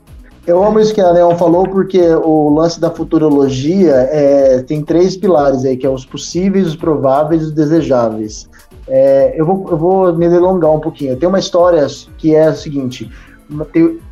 Eu 0.47 0.63
amo 0.65 0.79
isso 0.79 0.95
que 0.95 1.01
a 1.01 1.13
Neon 1.13 1.37
falou, 1.37 1.69
porque 1.69 2.01
o 2.01 2.55
lance 2.55 2.81
da 2.81 2.91
futurologia 2.91 3.95
é, 4.11 4.63
tem 4.63 4.83
três 4.85 5.17
pilares 5.17 5.65
aí, 5.65 5.77
que 5.77 5.85
é 5.85 5.91
os 5.91 6.07
possíveis, 6.07 6.69
os 6.69 6.77
prováveis 6.77 7.43
e 7.43 7.47
os 7.47 7.53
desejáveis. 7.53 8.49
É, 8.89 9.35
eu, 9.39 9.45
vou, 9.45 9.67
eu 9.71 9.77
vou 9.77 10.15
me 10.15 10.29
delongar 10.29 10.73
um 10.73 10.81
pouquinho. 10.81 11.17
Tem 11.17 11.29
uma 11.29 11.39
história 11.39 11.87
que 12.17 12.35
é 12.35 12.47
a 12.47 12.55
seguinte: 12.55 13.11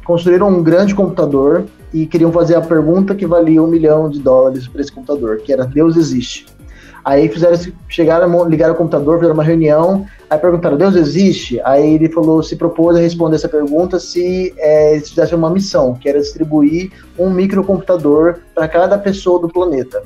construíram 0.04 0.48
um 0.48 0.62
grande 0.62 0.94
computador 0.94 1.64
e 1.92 2.06
queriam 2.06 2.30
fazer 2.30 2.56
a 2.56 2.60
pergunta 2.60 3.14
que 3.14 3.26
valia 3.26 3.62
um 3.62 3.66
milhão 3.66 4.08
de 4.08 4.20
dólares 4.20 4.68
para 4.68 4.80
esse 4.80 4.92
computador, 4.92 5.38
que 5.38 5.52
era 5.52 5.64
Deus 5.64 5.96
existe. 5.96 6.46
Aí 7.06 7.28
fizeram, 7.28 7.56
chegaram, 7.88 8.48
ligaram 8.48 8.74
o 8.74 8.76
computador, 8.76 9.18
fizeram 9.18 9.34
uma 9.34 9.44
reunião, 9.44 10.04
aí 10.28 10.36
perguntaram, 10.40 10.76
Deus 10.76 10.96
existe? 10.96 11.60
Aí 11.64 11.94
ele 11.94 12.08
falou, 12.08 12.42
se 12.42 12.56
propôs 12.56 12.96
a 12.96 13.00
responder 13.00 13.36
essa 13.36 13.48
pergunta 13.48 14.00
se 14.00 14.52
é, 14.58 14.94
eles 14.96 15.10
fizessem 15.10 15.38
uma 15.38 15.48
missão, 15.48 15.94
que 15.94 16.08
era 16.08 16.18
distribuir 16.18 16.90
um 17.16 17.30
microcomputador 17.30 18.40
para 18.52 18.66
cada 18.66 18.98
pessoa 18.98 19.40
do 19.40 19.48
planeta. 19.48 20.02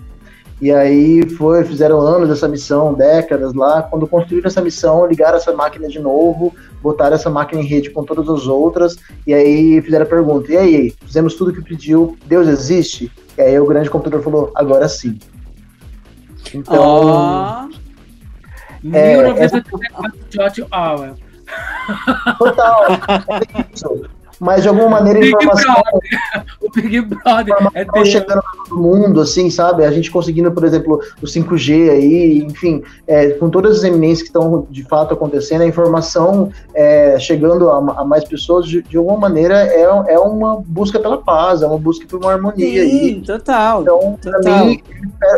E 0.60 0.70
aí 0.70 1.26
foi, 1.30 1.64
fizeram 1.64 2.00
anos 2.00 2.28
dessa 2.28 2.46
missão, 2.46 2.92
décadas 2.92 3.54
lá. 3.54 3.82
Quando 3.82 4.06
construíram 4.06 4.46
essa 4.46 4.60
missão, 4.60 5.06
ligaram 5.06 5.38
essa 5.38 5.54
máquina 5.54 5.88
de 5.88 5.98
novo, 5.98 6.54
botaram 6.82 7.14
essa 7.14 7.30
máquina 7.30 7.62
em 7.62 7.66
rede 7.66 7.88
com 7.90 8.04
todas 8.04 8.28
as 8.28 8.46
outras, 8.46 8.98
e 9.26 9.32
aí 9.32 9.80
fizeram 9.80 10.04
a 10.04 10.08
pergunta: 10.08 10.52
e 10.52 10.56
aí, 10.58 10.94
fizemos 11.04 11.34
tudo 11.34 11.50
o 11.50 11.54
que 11.54 11.62
pediu, 11.62 12.16
Deus 12.26 12.46
existe? 12.46 13.10
E 13.38 13.40
aí 13.40 13.58
o 13.58 13.66
grande 13.66 13.88
computador 13.88 14.22
falou: 14.22 14.52
agora 14.54 14.86
sim. 14.86 15.18
Então, 16.52 16.74
Ó, 16.78 17.68
É, 18.92 19.16
1984, 19.16 20.18
George 20.30 20.66
Orwell. 20.70 21.14
total. 22.38 22.84
é 22.88 23.66
isso. 23.74 24.19
Mas 24.40 24.62
de 24.62 24.68
alguma 24.68 24.88
maneira 24.88 25.18
a 25.18 25.22
Big 25.22 25.34
informação 25.34 25.74
Brother. 25.74 26.50
O 26.62 26.70
Big 26.70 27.00
Brother 27.00 27.54
é 27.74 27.84
Deus. 27.84 28.08
chegando 28.08 28.40
para 28.42 28.64
todo 28.68 28.80
mundo, 28.80 29.20
assim, 29.20 29.50
sabe? 29.50 29.84
A 29.84 29.90
gente 29.90 30.10
conseguindo, 30.10 30.50
por 30.52 30.64
exemplo, 30.64 31.00
o 31.20 31.26
5G 31.26 31.90
aí, 31.90 32.38
enfim, 32.38 32.82
é, 33.06 33.30
com 33.30 33.50
todas 33.50 33.78
as 33.78 33.84
eminências 33.84 34.22
que 34.22 34.28
estão 34.28 34.66
de 34.70 34.84
fato 34.84 35.12
acontecendo, 35.14 35.62
a 35.62 35.66
informação 35.66 36.50
é, 36.74 37.18
chegando 37.18 37.68
a, 37.70 37.78
a 38.00 38.04
mais 38.04 38.24
pessoas, 38.24 38.66
de, 38.66 38.82
de 38.82 38.96
alguma 38.96 39.18
maneira, 39.18 39.56
é, 39.66 39.82
é 39.82 40.18
uma 40.18 40.62
busca 40.64 40.98
pela 41.00 41.18
paz, 41.18 41.62
é 41.62 41.66
uma 41.66 41.78
busca 41.78 42.06
por 42.06 42.20
uma 42.22 42.32
harmonia 42.32 42.82
aí. 42.82 42.90
sim, 42.90 43.20
total. 43.26 43.82
Então, 43.82 44.18
pra 44.22 44.32
Total. 44.32 44.64
mim, 44.66 44.80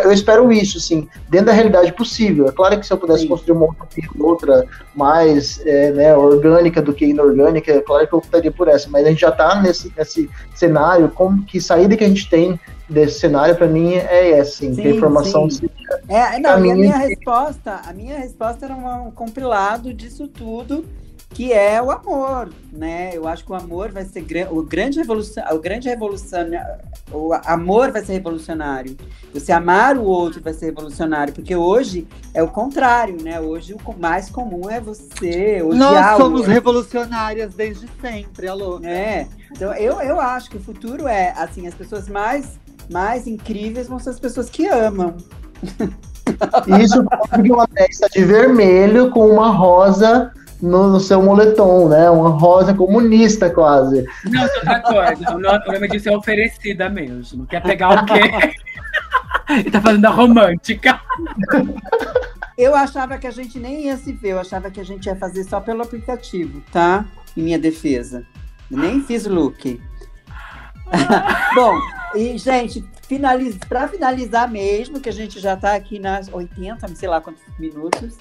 eu 0.05 0.13
espero- 0.13 0.53
isso, 0.53 0.77
assim, 0.79 1.09
dentro 1.31 1.47
da 1.47 1.53
realidade 1.53 1.93
possível. 1.93 2.47
É 2.47 2.53
claro 2.53 2.79
que 2.79 2.87
se 2.87 2.93
eu 2.93 2.99
pudesse 2.99 3.23
Sim. 3.23 3.29
construir 3.29 3.57
uma 3.57 3.67
utopia, 3.71 4.05
outra 4.21 4.65
mais 4.95 5.61
é, 5.65 5.91
né, 5.93 6.17
orgânica 6.17 6.83
do 6.83 6.93
que 6.93 7.07
inorgânica, 7.07 7.73
é 7.73 7.81
claro 7.81 8.07
que 8.07 8.13
eu 8.13 8.19
optaria 8.19 8.51
por 8.53 8.69
essa. 8.69 8.91
Mas 8.93 9.07
a 9.07 9.09
gente 9.09 9.21
já 9.21 9.31
está 9.31 9.61
nesse, 9.61 9.93
nesse 9.97 10.31
cenário, 10.55 11.09
como 11.09 11.43
que 11.45 11.61
saída 11.61 11.97
que 11.97 12.05
a 12.05 12.09
gente 12.09 12.29
tem 12.29 12.61
desse 12.89 13.21
cenário, 13.21 13.57
para 13.57 13.67
mim, 13.67 13.95
é 13.95 14.33
essa, 14.33 14.65
assim, 14.65 14.75
Sim, 14.75 14.97
informação 14.97 15.49
sim. 15.49 15.69
É, 16.09 16.39
não, 16.39 16.51
a 16.51 16.59
minha 16.59 16.99
resposta, 16.99 17.81
a 17.87 17.93
minha 17.93 18.19
resposta 18.19 18.67
era 18.67 18.75
um, 18.75 19.09
um 19.09 19.11
compilado 19.11 19.93
disso 19.95 20.29
tudo, 20.29 20.85
que 21.35 21.53
é 21.53 21.81
o 21.81 21.91
amor, 21.91 22.51
né? 22.73 23.11
Eu 23.15 23.27
acho 23.27 23.45
que 23.45 23.53
o 23.53 23.55
amor 23.55 23.91
vai 23.91 24.05
ser 24.05 24.21
gran- 24.21 24.49
o 24.51 24.63
grande 24.63 24.99
revolução, 24.99 25.43
o 25.53 25.59
grande 25.59 25.89
revolucionário, 25.89 26.79
o 27.11 27.33
amor 27.47 27.91
vai 27.91 28.05
ser 28.05 28.13
revolucionário. 28.13 28.97
Você 29.33 29.51
amar 29.51 29.97
o 29.97 30.05
outro 30.05 30.43
vai 30.43 30.53
ser 30.53 30.67
revolucionário, 30.67 31.33
porque 31.33 31.57
hoje 31.57 32.07
é 32.35 32.43
o 32.43 32.49
contrário, 32.49 33.17
né? 33.23 33.41
Hoje 33.41 33.75
o 33.75 33.99
mais 33.99 34.29
comum 34.29 34.69
é 34.69 34.81
você 34.81 35.63
Nós 35.63 36.17
somos 36.19 36.47
revolucionárias 36.47 37.55
desde 37.55 37.89
sempre, 38.01 38.49
alô. 38.49 38.79
É, 38.85 39.27
então 39.51 39.73
eu, 39.75 40.01
eu 40.01 40.21
acho 40.21 40.51
que 40.51 40.57
o 40.59 40.61
futuro 40.61 41.09
é, 41.09 41.33
assim, 41.37 41.67
as 41.67 41.75
pessoas 41.75 42.09
mais, 42.09 42.59
mais 42.91 43.27
incríveis 43.27 43.89
vão 43.89 43.99
ser 43.99 44.11
as 44.11 44.21
pessoas 44.21 44.51
que 44.51 44.67
amam. 44.67 45.17
Isso 46.81 47.05
porque 47.31 47.53
uma 47.53 47.67
testa 47.67 48.09
de 48.09 48.25
vermelho 48.25 49.11
com 49.11 49.29
uma 49.29 49.51
rosa 49.51 50.33
no, 50.63 50.93
no 50.93 51.01
seu 51.01 51.21
moletom, 51.21 51.89
né? 51.89 52.09
Uma 52.09 52.31
rosa 52.31 52.73
comunista, 52.73 53.51
quase. 53.51 54.07
Não, 54.25 54.47
isso 54.47 54.55
é 54.55 54.59
outra 54.59 54.81
coisa. 54.81 55.35
O 55.35 55.41
nome 55.41 55.89
disso 55.89 56.09
é 56.09 56.17
oferecida 56.17 56.89
mesmo. 56.89 57.47
Quer 57.47 57.61
pegar 57.63 58.03
o 58.03 58.07
quê? 58.07 58.55
e 59.67 59.71
tá 59.71 59.81
fazendo 59.81 60.05
a 60.07 60.11
romântica. 60.11 61.01
Eu 62.57 62.77
achava 62.77 63.19
que 63.19 63.27
a 63.27 63.31
gente 63.33 63.59
nem 63.59 63.87
ia 63.87 63.97
se 63.97 64.13
ver, 64.13 64.31
eu 64.31 64.41
achava 64.41 64.71
que 64.71 64.81
a 64.81 64.85
gente 64.85 65.07
ia 65.07 65.17
fazer 65.17 65.43
só 65.43 65.61
pelo 65.61 65.83
aplicativo, 65.83 66.63
tá? 66.71 67.05
Em 67.37 67.43
minha 67.43 67.59
defesa. 67.59 68.25
Nem 68.71 69.03
fiz 69.03 69.27
look. 69.27 69.81
Bom, 71.57 71.79
e, 72.15 72.39
gente, 72.39 72.85
finaliz... 73.09 73.57
para 73.69 73.89
finalizar 73.89 74.49
mesmo, 74.49 75.01
que 75.01 75.09
a 75.09 75.13
gente 75.13 75.41
já 75.41 75.57
tá 75.57 75.75
aqui 75.75 75.99
nas 75.99 76.33
80, 76.33 76.87
não 76.87 76.95
sei 76.95 77.09
lá 77.09 77.21
quantos 77.21 77.43
minutos, 77.59 78.17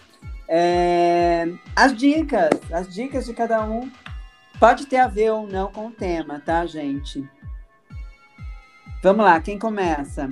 é, 0.53 1.47
as 1.73 1.95
dicas, 1.95 2.49
as 2.73 2.93
dicas 2.93 3.25
de 3.25 3.33
cada 3.33 3.63
um. 3.63 3.89
Pode 4.59 4.85
ter 4.85 4.97
a 4.97 5.07
ver 5.07 5.31
ou 5.31 5.47
não 5.47 5.71
com 5.71 5.87
o 5.87 5.91
tema, 5.91 6.39
tá, 6.45 6.65
gente? 6.65 7.27
Vamos 9.01 9.25
lá, 9.25 9.39
quem 9.39 9.57
começa? 9.57 10.29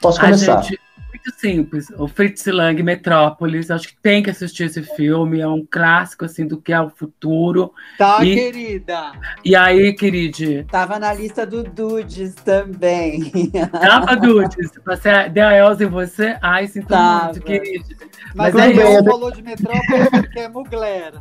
Posso 0.00 0.18
A 0.20 0.24
começar? 0.26 0.62
gente, 0.62 0.80
muito 1.08 1.30
simples. 1.38 1.90
O 1.96 2.06
Fritz 2.06 2.44
Lang, 2.46 2.82
Metrópolis. 2.82 3.70
Acho 3.70 3.88
que 3.88 3.96
tem 4.02 4.22
que 4.22 4.30
assistir 4.30 4.64
esse 4.64 4.82
filme. 4.82 5.40
É 5.40 5.48
um 5.48 5.66
clássico, 5.68 6.24
assim, 6.24 6.46
do 6.46 6.60
que 6.60 6.72
é 6.72 6.80
o 6.80 6.90
futuro. 6.90 7.72
Tá, 7.96 8.24
E- 8.24 8.34
querida? 8.34 9.12
E 9.44 9.56
aí, 9.56 9.92
queride, 9.94 10.64
Tava 10.70 10.98
na 10.98 11.12
lista 11.12 11.46
do 11.46 11.62
Dudes 11.64 12.34
também. 12.34 13.30
Tava, 13.80 14.16
Dudes? 14.16 14.70
Você 14.84 15.28
deu 15.30 15.46
a 15.46 15.54
Elza 15.54 15.84
em 15.84 15.88
você? 15.88 16.36
Ai, 16.42 16.66
sinto 16.66 16.88
Tava. 16.88 17.24
muito, 17.26 17.40
queride. 17.42 17.96
Mas, 18.34 18.54
Mas 18.54 18.56
aí 18.56 18.78
é 18.78 18.98
eu 18.98 19.04
falou 19.04 19.30
de 19.30 19.42
Metrópolis 19.42 20.08
porque 20.10 20.40
é 20.40 20.48
mulher. 20.48 21.12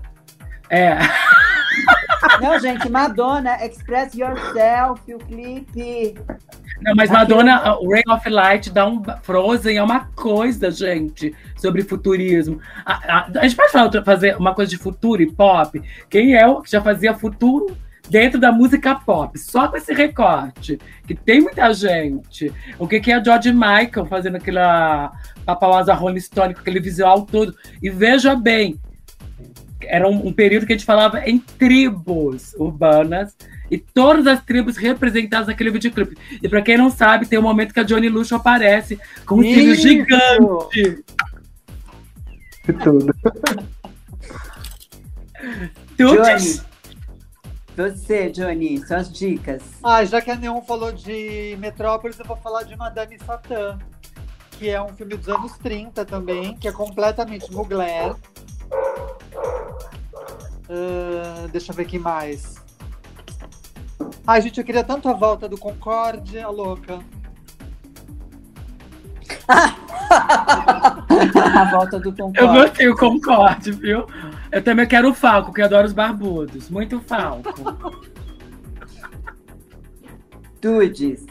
É. 0.69 0.97
Não, 2.41 2.59
gente, 2.59 2.89
Madonna, 2.89 3.55
Express 3.65 4.13
Yourself, 4.13 5.13
o 5.13 5.17
clipe. 5.19 6.15
Não, 6.81 6.93
mas 6.95 7.09
Madonna, 7.09 7.75
o 7.79 7.89
Ray 7.91 8.03
of 8.09 8.29
Light 8.29 8.69
dá 8.71 8.85
um. 8.87 9.01
Frozen 9.23 9.77
é 9.77 9.83
uma 9.83 10.05
coisa, 10.15 10.69
gente, 10.69 11.35
sobre 11.55 11.81
futurismo. 11.83 12.59
A, 12.85 12.93
a- 13.19 13.27
a 13.39 13.43
gente 13.47 13.55
pode 13.55 13.71
falar, 13.71 14.03
fazer 14.03 14.35
uma 14.37 14.53
coisa 14.53 14.69
de 14.69 14.77
futuro 14.77 15.21
e 15.21 15.31
pop? 15.31 15.81
Quem 16.09 16.35
é 16.35 16.45
o 16.47 16.61
que 16.61 16.69
já 16.71 16.81
fazia 16.81 17.13
futuro 17.15 17.75
dentro 18.09 18.39
da 18.39 18.51
música 18.51 18.93
pop? 18.95 19.37
Só 19.39 19.67
com 19.67 19.77
esse 19.77 19.93
recorte, 19.93 20.77
que 21.07 21.15
tem 21.15 21.41
muita 21.41 21.73
gente. 21.73 22.53
O 22.77 22.87
que, 22.87 22.99
que 22.99 23.11
é 23.11 23.23
George 23.23 23.51
Michael 23.53 24.05
fazendo 24.07 24.35
aquela 24.35 25.11
papauasa 25.45 25.93
Rolling 25.93 26.19
Stone 26.19 26.53
com 26.53 26.59
aquele 26.61 26.79
visual 26.79 27.21
todo? 27.25 27.55
E 27.81 27.89
veja 27.89 28.35
bem. 28.35 28.79
Era 29.81 30.07
um, 30.07 30.27
um 30.27 30.33
período 30.33 30.65
que 30.65 30.73
a 30.73 30.77
gente 30.77 30.85
falava 30.85 31.19
em 31.27 31.39
tribos 31.39 32.53
urbanas 32.57 33.35
e 33.69 33.77
todas 33.77 34.25
as 34.27 34.43
tribos 34.43 34.77
representadas 34.77 35.47
naquele 35.47 35.71
videoclipe. 35.71 36.17
E 36.41 36.47
pra 36.49 36.61
quem 36.61 36.77
não 36.77 36.89
sabe, 36.89 37.25
tem 37.25 37.37
um 37.37 37.43
momento 37.43 37.73
que 37.73 37.79
a 37.79 37.83
Johnny 37.83 38.09
Luxo 38.09 38.35
aparece 38.35 38.99
com 39.25 39.35
um 39.39 39.43
cílio 39.43 39.75
gigante. 39.75 41.03
Tudo. 42.83 43.13
Tudes? 45.97 46.65
Você, 47.75 48.31
Johnny, 48.31 48.83
suas 48.85 49.11
dicas. 49.11 49.61
Ah, 49.83 50.03
já 50.03 50.19
que 50.19 50.31
a 50.31 50.35
Neon 50.35 50.61
falou 50.61 50.91
de 50.91 51.55
Metrópolis, 51.59 52.17
eu 52.17 52.25
vou 52.25 52.35
falar 52.35 52.63
de 52.63 52.75
Madame 52.75 53.19
Satã, 53.19 53.77
que 54.51 54.67
é 54.67 54.81
um 54.81 54.89
filme 54.89 55.15
dos 55.15 55.29
anos 55.29 55.55
30 55.59 56.03
também, 56.03 56.57
que 56.57 56.67
é 56.67 56.71
completamente 56.71 57.51
Mugler. 57.51 58.15
Ah, 60.69 61.47
deixa 61.51 61.71
eu 61.71 61.75
ver 61.75 61.83
aqui 61.83 61.99
mais. 61.99 62.55
Ai, 64.25 64.41
gente, 64.41 64.59
eu 64.59 64.65
queria 64.65 64.83
tanto 64.83 65.07
a 65.07 65.13
volta 65.13 65.47
do 65.47 65.57
Concorde, 65.57 66.39
a 66.39 66.49
louca. 66.49 66.99
a 69.47 71.69
volta 71.71 71.99
do 71.99 72.09
Eu 72.09 72.15
Concorde. 72.15 72.59
gostei, 72.59 72.89
o 72.89 72.95
Concorde, 72.95 73.71
viu? 73.71 74.05
Eu 74.51 74.63
também 74.63 74.87
quero 74.87 75.09
o 75.09 75.13
Falco, 75.13 75.53
que 75.53 75.61
eu 75.61 75.65
adoro 75.65 75.87
os 75.87 75.93
barbudos. 75.93 76.69
Muito 76.69 76.99
Falco. 77.01 78.03
Tudes. 80.59 81.26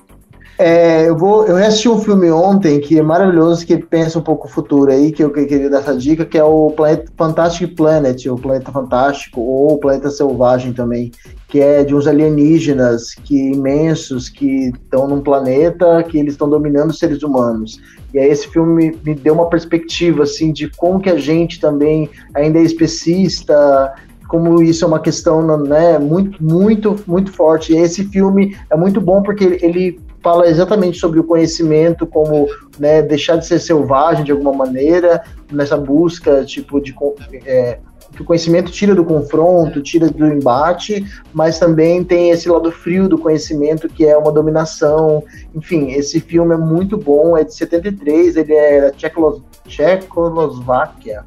É, 0.58 1.06
eu 1.06 1.16
vou. 1.16 1.46
Eu 1.46 1.56
assisti 1.56 1.88
um 1.88 1.98
filme 1.98 2.30
ontem 2.30 2.80
que 2.80 2.98
é 2.98 3.02
maravilhoso, 3.02 3.66
que 3.66 3.76
pensa 3.76 4.18
um 4.18 4.22
pouco 4.22 4.46
o 4.46 4.50
futuro 4.50 4.90
aí, 4.90 5.12
que 5.12 5.22
eu 5.22 5.30
que- 5.30 5.44
queria 5.44 5.68
dar 5.68 5.80
essa 5.80 5.94
dica, 5.94 6.24
que 6.24 6.38
é 6.38 6.44
o 6.44 6.70
Planeta 6.70 7.12
Fantastic 7.16 7.76
Planet, 7.76 8.24
o 8.26 8.36
Planeta 8.36 8.72
Fantástico, 8.72 9.40
ou 9.40 9.74
o 9.74 9.78
Planeta 9.78 10.08
Selvagem 10.08 10.72
também, 10.72 11.12
que 11.46 11.60
é 11.60 11.84
de 11.84 11.94
uns 11.94 12.06
alienígenas 12.06 13.14
que 13.14 13.36
imensos 13.52 14.30
que 14.30 14.68
estão 14.70 15.06
num 15.06 15.20
planeta 15.20 16.02
que 16.04 16.18
eles 16.18 16.32
estão 16.32 16.48
dominando 16.48 16.90
os 16.90 16.98
seres 16.98 17.22
humanos. 17.22 17.78
E 18.14 18.18
aí 18.18 18.30
esse 18.30 18.48
filme 18.48 18.92
me, 18.92 18.98
me 19.04 19.14
deu 19.14 19.34
uma 19.34 19.50
perspectiva 19.50 20.22
assim 20.22 20.52
de 20.52 20.70
como 20.70 21.00
que 21.00 21.10
a 21.10 21.18
gente 21.18 21.60
também 21.60 22.08
ainda 22.34 22.58
é 22.58 22.62
especista, 22.62 23.92
como 24.26 24.62
isso 24.62 24.84
é 24.84 24.88
uma 24.88 25.00
questão 25.00 25.46
né, 25.58 25.98
muito, 25.98 26.42
muito, 26.42 26.96
muito 27.06 27.30
forte. 27.30 27.72
E 27.72 27.76
esse 27.76 28.04
filme 28.04 28.56
é 28.70 28.76
muito 28.76 29.00
bom 29.00 29.22
porque 29.22 29.44
ele, 29.44 29.58
ele 29.62 30.00
fala 30.26 30.48
exatamente 30.48 30.98
sobre 30.98 31.20
o 31.20 31.24
conhecimento, 31.24 32.04
como 32.04 32.48
né, 32.80 33.00
deixar 33.00 33.36
de 33.36 33.46
ser 33.46 33.60
selvagem 33.60 34.24
de 34.24 34.32
alguma 34.32 34.52
maneira, 34.52 35.22
nessa 35.52 35.76
busca 35.76 36.44
tipo 36.44 36.80
de 36.80 36.92
é, 37.44 37.78
que 38.12 38.22
o 38.22 38.24
conhecimento 38.24 38.72
tira 38.72 38.92
do 38.92 39.04
confronto, 39.04 39.80
tira 39.80 40.10
do 40.10 40.26
embate, 40.26 41.06
mas 41.32 41.60
também 41.60 42.02
tem 42.02 42.30
esse 42.30 42.48
lado 42.48 42.72
frio 42.72 43.08
do 43.08 43.16
conhecimento 43.16 43.88
que 43.88 44.04
é 44.04 44.16
uma 44.18 44.32
dominação. 44.32 45.22
Enfim, 45.54 45.92
esse 45.92 46.18
filme 46.18 46.54
é 46.54 46.58
muito 46.58 46.96
bom, 46.98 47.36
é 47.36 47.44
de 47.44 47.54
73, 47.54 48.36
ele 48.36 48.52
é 48.52 48.80
da 48.80 48.90
Tchecoslo- 48.90 49.44
Tchecoslováquia 49.68 51.24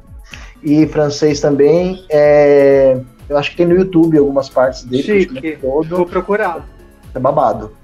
e 0.62 0.86
francês 0.88 1.40
também. 1.40 2.04
É, 2.10 3.00
eu 3.30 3.38
acho 3.38 3.52
que 3.52 3.56
tem 3.56 3.66
no 3.66 3.76
YouTube 3.76 4.18
algumas 4.18 4.50
partes 4.50 4.84
dele, 4.84 5.02
que 5.02 5.20
Chique. 5.20 5.48
é 5.48 5.56
todo. 5.56 5.96
Vou 5.96 6.04
procurar. 6.06 6.68
É 7.14 7.18
babado. 7.18 7.79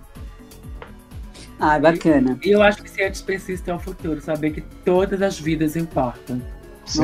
Ah, 1.58 1.78
bacana. 1.78 2.38
E 2.44 2.50
eu 2.50 2.62
acho 2.62 2.82
que 2.82 2.90
ser 2.90 3.04
antiespecista 3.04 3.70
é 3.70 3.74
o 3.74 3.78
futuro, 3.78 4.20
saber 4.20 4.50
que 4.50 4.60
todas 4.84 5.22
as 5.22 5.38
vidas 5.38 5.76
importam. 5.76 6.40
Sim. 6.84 7.02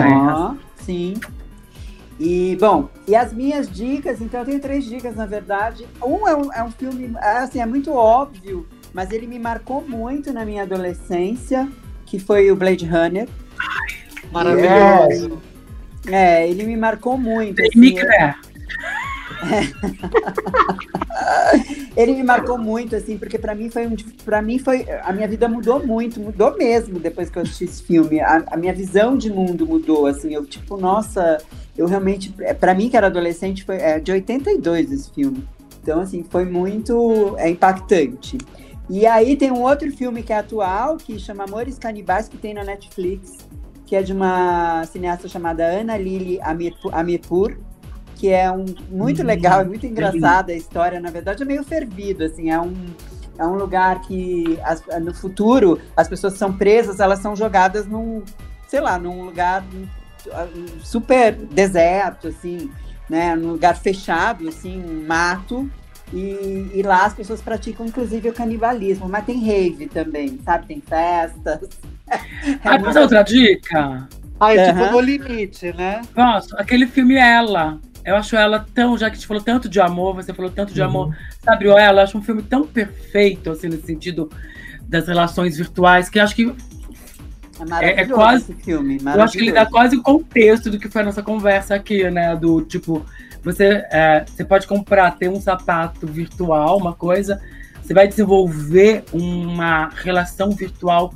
Sim. 0.77 1.15
E, 2.21 2.57
bom, 2.61 2.89
e 3.09 3.17
as 3.17 3.33
minhas 3.33 3.71
dicas, 3.71 4.21
então 4.21 4.41
eu 4.41 4.47
tenho 4.47 4.61
três 4.61 4.85
dicas, 4.85 5.17
na 5.17 5.27
verdade. 5.27 5.87
Um 6.03 6.29
é 6.29 6.37
um, 6.37 6.53
é 6.53 6.63
um 6.63 6.71
filme, 6.71 7.13
é, 7.21 7.39
assim, 7.39 7.61
é 7.61 7.67
muito 7.67 7.93
óbvio, 7.93 8.69
mas 8.93 9.11
ele 9.11 9.27
me 9.27 9.39
marcou 9.39 9.83
muito 9.87 10.33
na 10.33 10.45
minha 10.45 10.63
adolescência, 10.63 11.69
que 12.07 12.19
foi 12.19 12.51
o 12.51 12.57
Blade 12.57 12.87
Runner. 12.87 13.29
Maravilhoso. 14.31 15.41
É, 16.07 16.49
ele 16.49 16.65
me 16.65 16.77
marcou 16.77 17.17
muito. 17.17 17.61
assim, 17.61 17.79
Micré. 17.79 18.37
ele 21.97 22.15
me 22.15 22.23
marcou 22.23 22.59
muito, 22.59 22.95
assim, 22.97 23.19
porque 23.19 23.39
pra 23.39 23.55
mim 23.55 23.71
foi 23.71 23.87
um. 23.87 23.95
para 24.25 24.43
mim 24.43 24.59
foi. 24.59 24.87
A 25.03 25.13
minha 25.13 25.29
vida 25.29 25.49
mudou 25.49 25.85
muito, 25.85 26.21
mudou 26.21 26.57
mesmo 26.57 26.99
depois 26.99 27.31
que 27.31 27.39
eu 27.39 27.43
assisti 27.43 27.65
esse 27.65 27.83
filme. 27.83 28.21
A, 28.21 28.45
a 28.51 28.57
minha 28.57 28.73
visão 28.73 29.17
de 29.17 29.31
mundo 29.31 29.67
mudou, 29.67 30.07
assim, 30.07 30.35
eu, 30.35 30.45
tipo, 30.45 30.77
nossa, 30.77 31.39
eu 31.77 31.87
realmente. 31.87 32.35
Pra 32.59 32.75
mim, 32.75 32.89
que 32.89 32.97
era 32.97 33.09
adolescente, 33.09 33.65
foi 33.65 33.77
é, 33.77 34.01
de 34.01 34.13
82 34.13 34.93
esse 34.93 35.11
filme. 35.11 35.47
Então, 35.83 36.01
assim, 36.01 36.25
foi 36.29 36.45
muito 36.45 37.35
é, 37.39 37.51
impactante. 37.51 38.39
E 38.89 39.07
aí 39.07 39.37
tem 39.37 39.51
um 39.51 39.63
outro 39.63 39.91
filme 39.91 40.23
que 40.23 40.33
é 40.33 40.39
atual, 40.39 40.97
que 40.97 41.19
chama 41.19 41.45
Amores 41.45 41.79
Canibais, 41.79 42.29
que 42.29 42.37
tem 42.37 42.55
na 42.55 42.65
Netflix, 42.65 43.39
que 43.87 43.97
é 43.97 44.03
de 44.03 44.13
uma 44.13 44.85
cineasta 44.87 45.29
chamada 45.29 45.65
Ana 45.65 45.97
Lili 45.97 46.39
Amirpur 46.93 47.57
que 48.23 48.29
é 48.29 48.49
um 48.53 48.65
muito 48.89 49.21
Hum, 49.21 49.27
legal, 49.27 49.63
é 49.63 49.65
muito 49.65 49.85
engraçada 49.85 50.53
a 50.53 50.55
história. 50.55 51.01
Na 51.01 51.11
verdade, 51.11 51.43
é 51.43 51.45
meio 51.45 51.65
fervido, 51.65 52.23
assim, 52.23 52.51
é 52.53 52.61
um 52.61 52.73
é 53.37 53.45
um 53.45 53.55
lugar 53.57 54.01
que 54.03 54.57
as- 54.63 54.85
no 55.01 55.13
futuro 55.13 55.81
as 55.97 56.07
pessoas 56.07 56.35
são 56.35 56.53
presas, 56.53 57.01
elas 57.01 57.19
são 57.19 57.35
jogadas 57.35 57.85
num, 57.85 58.23
sei 58.69 58.79
lá, 58.81 58.97
num 58.97 59.25
lugar 59.25 59.65
um, 59.75 60.79
super 60.85 61.33
deserto, 61.35 62.29
assim, 62.29 62.71
né, 63.11 63.35
num 63.35 63.51
lugar 63.53 63.75
fechado, 63.77 64.49
assim, 64.49 64.81
um 64.81 65.05
mato. 65.05 65.69
E, 66.13 66.71
e 66.75 66.83
lá 66.85 67.07
as 67.07 67.15
pessoas 67.15 67.41
praticam, 67.43 67.87
inclusive, 67.87 68.29
o 68.29 68.33
canibalismo, 68.33 69.09
mas 69.09 69.25
tem 69.25 69.41
rave 69.45 69.87
também, 69.89 70.39
sabe? 70.45 70.67
Tem 70.69 70.81
festas. 70.81 71.69
É 72.65 72.69
Ah, 72.69 72.73
muito- 72.73 72.85
posso 72.85 72.95
dar 72.95 73.01
outra 73.03 73.23
dica? 73.23 74.09
Ah, 74.39 74.55
é 74.55 74.67
tipo 74.73 74.87
no 74.93 75.01
limite, 75.01 75.73
né? 75.73 76.03
Posso? 76.15 76.55
Aquele 76.59 76.87
filme 76.87 77.15
Ela. 77.17 77.81
Eu 78.05 78.17
acho 78.17 78.35
ela 78.37 78.67
tão, 78.75 78.99
já 78.99 79.07
que 79.09 79.13
a 79.13 79.19
gente 79.19 79.27
falou 79.27 79.43
tanto 79.43 79.69
de 79.69 79.81
amor, 79.81 80.15
você 80.15 80.33
falou 80.35 80.51
tanto 80.51 80.75
de 80.75 80.81
Uhum. 80.81 80.87
amor, 80.89 81.17
sabe, 81.43 81.69
Ela, 81.69 82.01
eu 82.01 82.05
acho 82.05 82.19
um 82.19 82.23
filme 82.23 82.43
tão 82.43 82.67
perfeito, 82.67 83.51
assim, 83.51 83.69
no 83.69 83.81
sentido 83.81 84.29
das 84.83 85.07
relações 85.07 85.57
virtuais, 85.57 86.09
que 86.09 86.19
eu 86.19 86.25
acho 86.25 86.35
que 86.35 86.53
É 87.61 87.65
maravilhoso 87.65 88.01
é 88.13 88.15
quase- 88.15 88.53
esse 88.53 88.63
filme. 88.65 88.99
Eu 89.03 89.23
acho 89.23 89.33
que 89.35 89.45
ele 89.45 89.53
dá 89.53 89.65
quase 89.67 89.97
o 89.97 90.03
contexto 90.03 90.69
do 90.71 90.79
que 90.79 90.89
foi 90.89 91.03
a 91.03 91.05
nossa 91.05 91.23
conversa 91.23 91.75
aqui, 91.77 92.11
né? 92.11 92.35
Do 92.35 92.63
tipo, 92.63 93.05
você, 93.43 93.85
é, 93.91 94.25
você 94.27 94.45
pode 94.45 94.67
comprar, 94.67 95.13
ter 95.13 95.29
um 95.29 95.41
sapato 95.41 96.07
virtual, 96.07 96.79
uma 96.79 96.93
coisa, 96.93 97.41
você 97.81 97.95
vai 97.95 98.09
desenvolver 98.09 99.05
uma 99.13 99.91
relação 99.95 100.51
virtual 100.51 101.15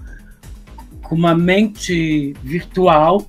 com 1.03 1.15
uma 1.17 1.35
mente 1.35 2.35
virtual 2.43 3.27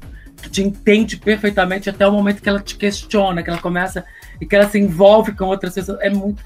que 0.47 0.53
te 0.53 0.63
entende 0.63 1.17
perfeitamente 1.17 1.89
até 1.89 2.07
o 2.07 2.11
momento 2.11 2.41
que 2.41 2.49
ela 2.49 2.59
te 2.59 2.75
questiona, 2.75 3.43
que 3.43 3.49
ela 3.49 3.59
começa 3.59 4.03
e 4.39 4.45
que 4.45 4.55
ela 4.55 4.67
se 4.67 4.79
envolve 4.79 5.33
com 5.33 5.45
outras 5.45 5.73
pessoas. 5.75 5.99
É 6.01 6.09
muito 6.09 6.43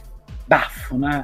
bafo, 0.48 0.98
né? 0.98 1.24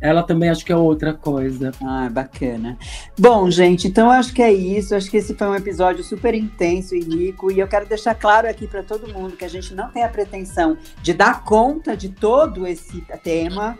Ela 0.00 0.24
também 0.24 0.50
acho 0.50 0.64
que 0.64 0.72
é 0.72 0.76
outra 0.76 1.14
coisa. 1.14 1.70
Ah, 1.80 2.08
bacana. 2.10 2.76
Bom, 3.16 3.48
gente, 3.50 3.86
então 3.86 4.06
eu 4.06 4.12
acho 4.12 4.32
que 4.32 4.42
é 4.42 4.52
isso. 4.52 4.96
Acho 4.96 5.08
que 5.08 5.16
esse 5.16 5.32
foi 5.34 5.46
um 5.46 5.54
episódio 5.54 6.02
super 6.02 6.34
intenso 6.34 6.94
e 6.96 7.00
rico. 7.00 7.52
E 7.52 7.60
eu 7.60 7.68
quero 7.68 7.86
deixar 7.86 8.14
claro 8.16 8.48
aqui 8.48 8.66
para 8.66 8.82
todo 8.82 9.12
mundo 9.12 9.36
que 9.36 9.44
a 9.44 9.48
gente 9.48 9.72
não 9.74 9.90
tem 9.90 10.02
a 10.02 10.08
pretensão 10.08 10.76
de 11.02 11.12
dar 11.14 11.44
conta 11.44 11.96
de 11.96 12.08
todo 12.08 12.66
esse 12.66 13.00
tema. 13.22 13.78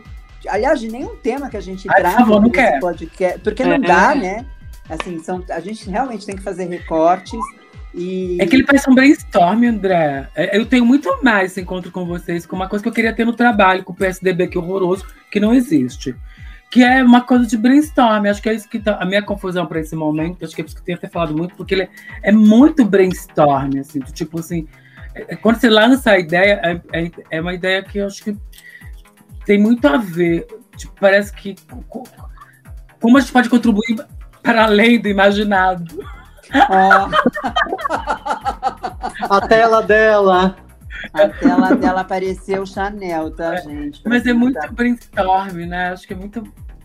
Aliás, 0.49 0.79
de 0.81 0.89
nenhum 0.89 1.17
tema 1.17 1.51
que 1.51 1.57
a 1.57 1.61
gente 1.61 1.89
Ai, 1.91 2.03
favor, 2.03 2.35
não 2.41 2.43
nesse 2.43 2.53
quero. 2.55 2.81
podcast. 2.81 3.39
Porque 3.41 3.65
não 3.65 3.73
É. 3.75 3.79
dá, 3.81 4.15
né? 4.15 4.47
Assim, 4.89 5.19
são, 5.23 5.43
a 5.51 5.59
gente 5.61 5.89
realmente 5.91 6.25
tem 6.27 6.37
que 6.37 6.43
fazer 6.43 6.67
recortes. 6.69 7.41
E... 7.95 8.39
É 8.41 8.47
que 8.47 8.57
ele 8.57 8.65
parece 8.65 8.89
um 8.91 8.95
brainstorm, 8.95 9.65
André. 9.65 10.27
É, 10.35 10.57
Eu 10.57 10.65
tenho 10.67 10.85
muito 10.85 11.19
mais 11.23 11.53
esse 11.53 11.61
encontro 11.61 11.91
com 11.91 12.07
vocês, 12.07 12.47
com 12.47 12.57
uma 12.57 12.69
coisa 12.69 12.83
que 12.83 12.89
eu 12.89 12.93
queria 12.93 13.13
ter 13.13 13.25
no 13.27 13.33
trabalho, 13.35 13.85
com 13.85 13.93
o 13.93 13.97
PSDB, 13.97 14.49
que 14.49 14.57
é 14.57 14.61
horroroso, 14.61 15.05
que 15.31 15.39
não 15.39 15.53
existe. 15.53 16.15
Que 16.71 16.83
é 16.83 17.03
uma 17.05 17.21
coisa 17.21 17.47
de 17.47 17.57
brainstorm. 17.59 18.27
Acho 18.27 18.41
que 18.41 18.49
é 18.49 18.55
isso 18.55 18.67
que 18.69 18.79
tá. 18.79 18.97
A 18.97 19.05
minha 19.05 19.23
confusão 19.23 19.67
para 19.67 19.79
esse 19.79 19.95
momento, 19.95 20.43
acho 20.43 20.55
que 20.55 20.63
é 20.63 20.65
por 20.65 20.69
isso 20.69 20.77
que 20.77 20.81
eu 20.83 20.87
tenho 20.87 20.99
ter 20.99 21.11
falado 21.11 21.37
muito, 21.37 21.55
porque 21.55 21.75
ele 21.75 21.89
é 22.23 22.33
muito 22.33 22.83
brainstorm, 22.85 23.79
assim, 23.79 24.01
tipo 24.01 24.39
assim. 24.41 24.67
é- 25.15 25.35
é- 25.35 25.37
Quando 25.37 25.57
você 25.61 25.69
lança 25.69 26.13
a 26.13 26.19
ideia, 26.19 26.81
é, 26.95 27.11
é- 27.31 27.41
uma 27.43 27.53
ideia 27.53 27.83
que 27.83 27.99
eu 27.99 28.07
acho 28.07 28.25
que 28.25 28.35
tem 29.45 29.59
muito 29.61 29.87
a 29.87 29.99
ver. 29.99 30.47
Tipo, 30.79 30.95
parece 30.99 31.31
que. 31.35 31.55
co- 31.91 32.05
Como 32.99 33.19
a 33.19 33.21
gente 33.21 33.33
pode 33.33 33.51
contribuir 33.51 33.97
para 34.43 34.65
além 34.65 34.99
do 34.99 35.09
imaginado. 35.09 36.03
Ó, 36.71 37.09
A 39.31 39.41
tela 39.47 39.83
dela. 39.83 40.57
a 41.13 41.29
tela 41.29 41.75
dela 41.75 42.01
apareceu 42.01 42.65
Chanel, 42.67 43.31
tá, 43.31 43.57
gente? 43.57 44.03
Mas 44.05 44.27
é 44.27 44.33
muito 44.33 44.59
brainstorm, 44.73 45.67
né? 45.67 45.91
Acho 45.91 46.07
que 46.07 46.13
é 46.13 46.17
muito. 46.17 46.43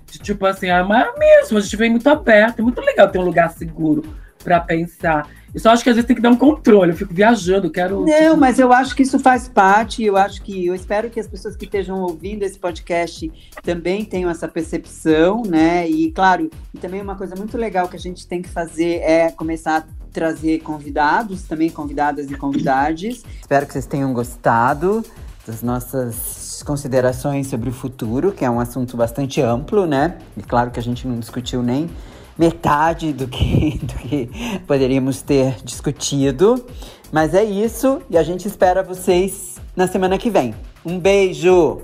Tipo 0.07 0.45
assim, 0.45 0.69
é 0.69 0.83
mesmo, 0.83 1.57
a 1.57 1.61
gente 1.61 1.75
vem 1.75 1.89
muito 1.89 2.09
aberto, 2.09 2.59
é 2.59 2.61
muito 2.61 2.81
legal 2.81 3.09
ter 3.09 3.19
um 3.19 3.23
lugar 3.23 3.49
seguro 3.51 4.03
pra 4.43 4.61
pensar. 4.61 5.27
Eu 5.53 5.59
só 5.59 5.71
acho 5.71 5.83
que 5.83 5.89
às 5.89 5.95
vezes 5.95 6.07
tem 6.07 6.15
que 6.15 6.21
dar 6.21 6.29
um 6.29 6.35
controle. 6.35 6.91
Eu 6.91 6.95
fico 6.97 7.13
viajando, 7.13 7.69
quero. 7.69 8.05
Não, 8.05 8.37
mas 8.37 8.59
eu 8.59 8.71
acho 8.71 8.95
que 8.95 9.03
isso 9.03 9.17
faz 9.19 9.47
parte. 9.47 10.03
Eu 10.03 10.17
acho 10.17 10.41
que 10.41 10.65
eu 10.65 10.75
espero 10.75 11.09
que 11.09 11.19
as 11.19 11.27
pessoas 11.27 11.55
que 11.55 11.65
estejam 11.65 12.01
ouvindo 12.01 12.43
esse 12.43 12.59
podcast 12.59 13.31
também 13.63 14.05
tenham 14.05 14.29
essa 14.29 14.47
percepção, 14.47 15.43
né? 15.43 15.89
E 15.89 16.11
claro, 16.11 16.49
e 16.73 16.77
também 16.77 17.01
uma 17.01 17.15
coisa 17.15 17.35
muito 17.35 17.57
legal 17.57 17.87
que 17.87 17.95
a 17.95 17.99
gente 17.99 18.27
tem 18.27 18.41
que 18.41 18.49
fazer 18.49 19.01
é 19.01 19.31
começar 19.31 19.77
a 19.77 19.83
trazer 20.11 20.59
convidados, 20.59 21.43
também 21.43 21.69
convidadas 21.69 22.29
e 22.29 22.35
convidados. 22.35 23.23
Espero 23.39 23.65
que 23.65 23.73
vocês 23.73 23.85
tenham 23.85 24.13
gostado 24.13 25.03
das 25.45 25.63
nossas 25.63 26.61
considerações 26.65 27.47
sobre 27.47 27.69
o 27.69 27.73
futuro, 27.73 28.31
que 28.31 28.43
é 28.43 28.49
um 28.49 28.59
assunto 28.59 28.97
bastante 28.97 29.41
amplo, 29.41 29.85
né? 29.85 30.17
E 30.35 30.41
claro 30.41 30.71
que 30.71 30.79
a 30.79 30.83
gente 30.83 31.07
não 31.07 31.19
discutiu 31.19 31.63
nem 31.63 31.89
metade 32.37 33.13
do 33.13 33.27
que, 33.27 33.79
do 33.83 33.93
que 33.95 34.29
poderíamos 34.67 35.21
ter 35.21 35.55
discutido. 35.63 36.65
Mas 37.11 37.33
é 37.33 37.43
isso 37.43 38.01
e 38.09 38.17
a 38.17 38.23
gente 38.23 38.47
espera 38.47 38.83
vocês 38.83 39.55
na 39.75 39.87
semana 39.87 40.17
que 40.17 40.29
vem. 40.29 40.53
Um 40.85 40.99
beijo! 40.99 41.81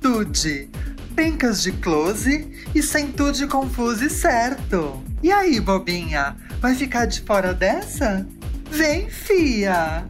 Tudo! 0.00 0.70
Pencas 1.14 1.62
de 1.62 1.72
close 1.72 2.50
e 2.74 2.82
sem 2.82 3.12
tudo 3.12 3.46
confuso 3.48 4.04
e 4.04 4.10
certo. 4.10 5.02
E 5.22 5.30
aí, 5.30 5.60
bobinha, 5.60 6.36
vai 6.60 6.74
ficar 6.74 7.06
de 7.06 7.20
fora 7.20 7.52
dessa? 7.52 8.26
Vem, 8.70 9.08
fia! 9.10 10.04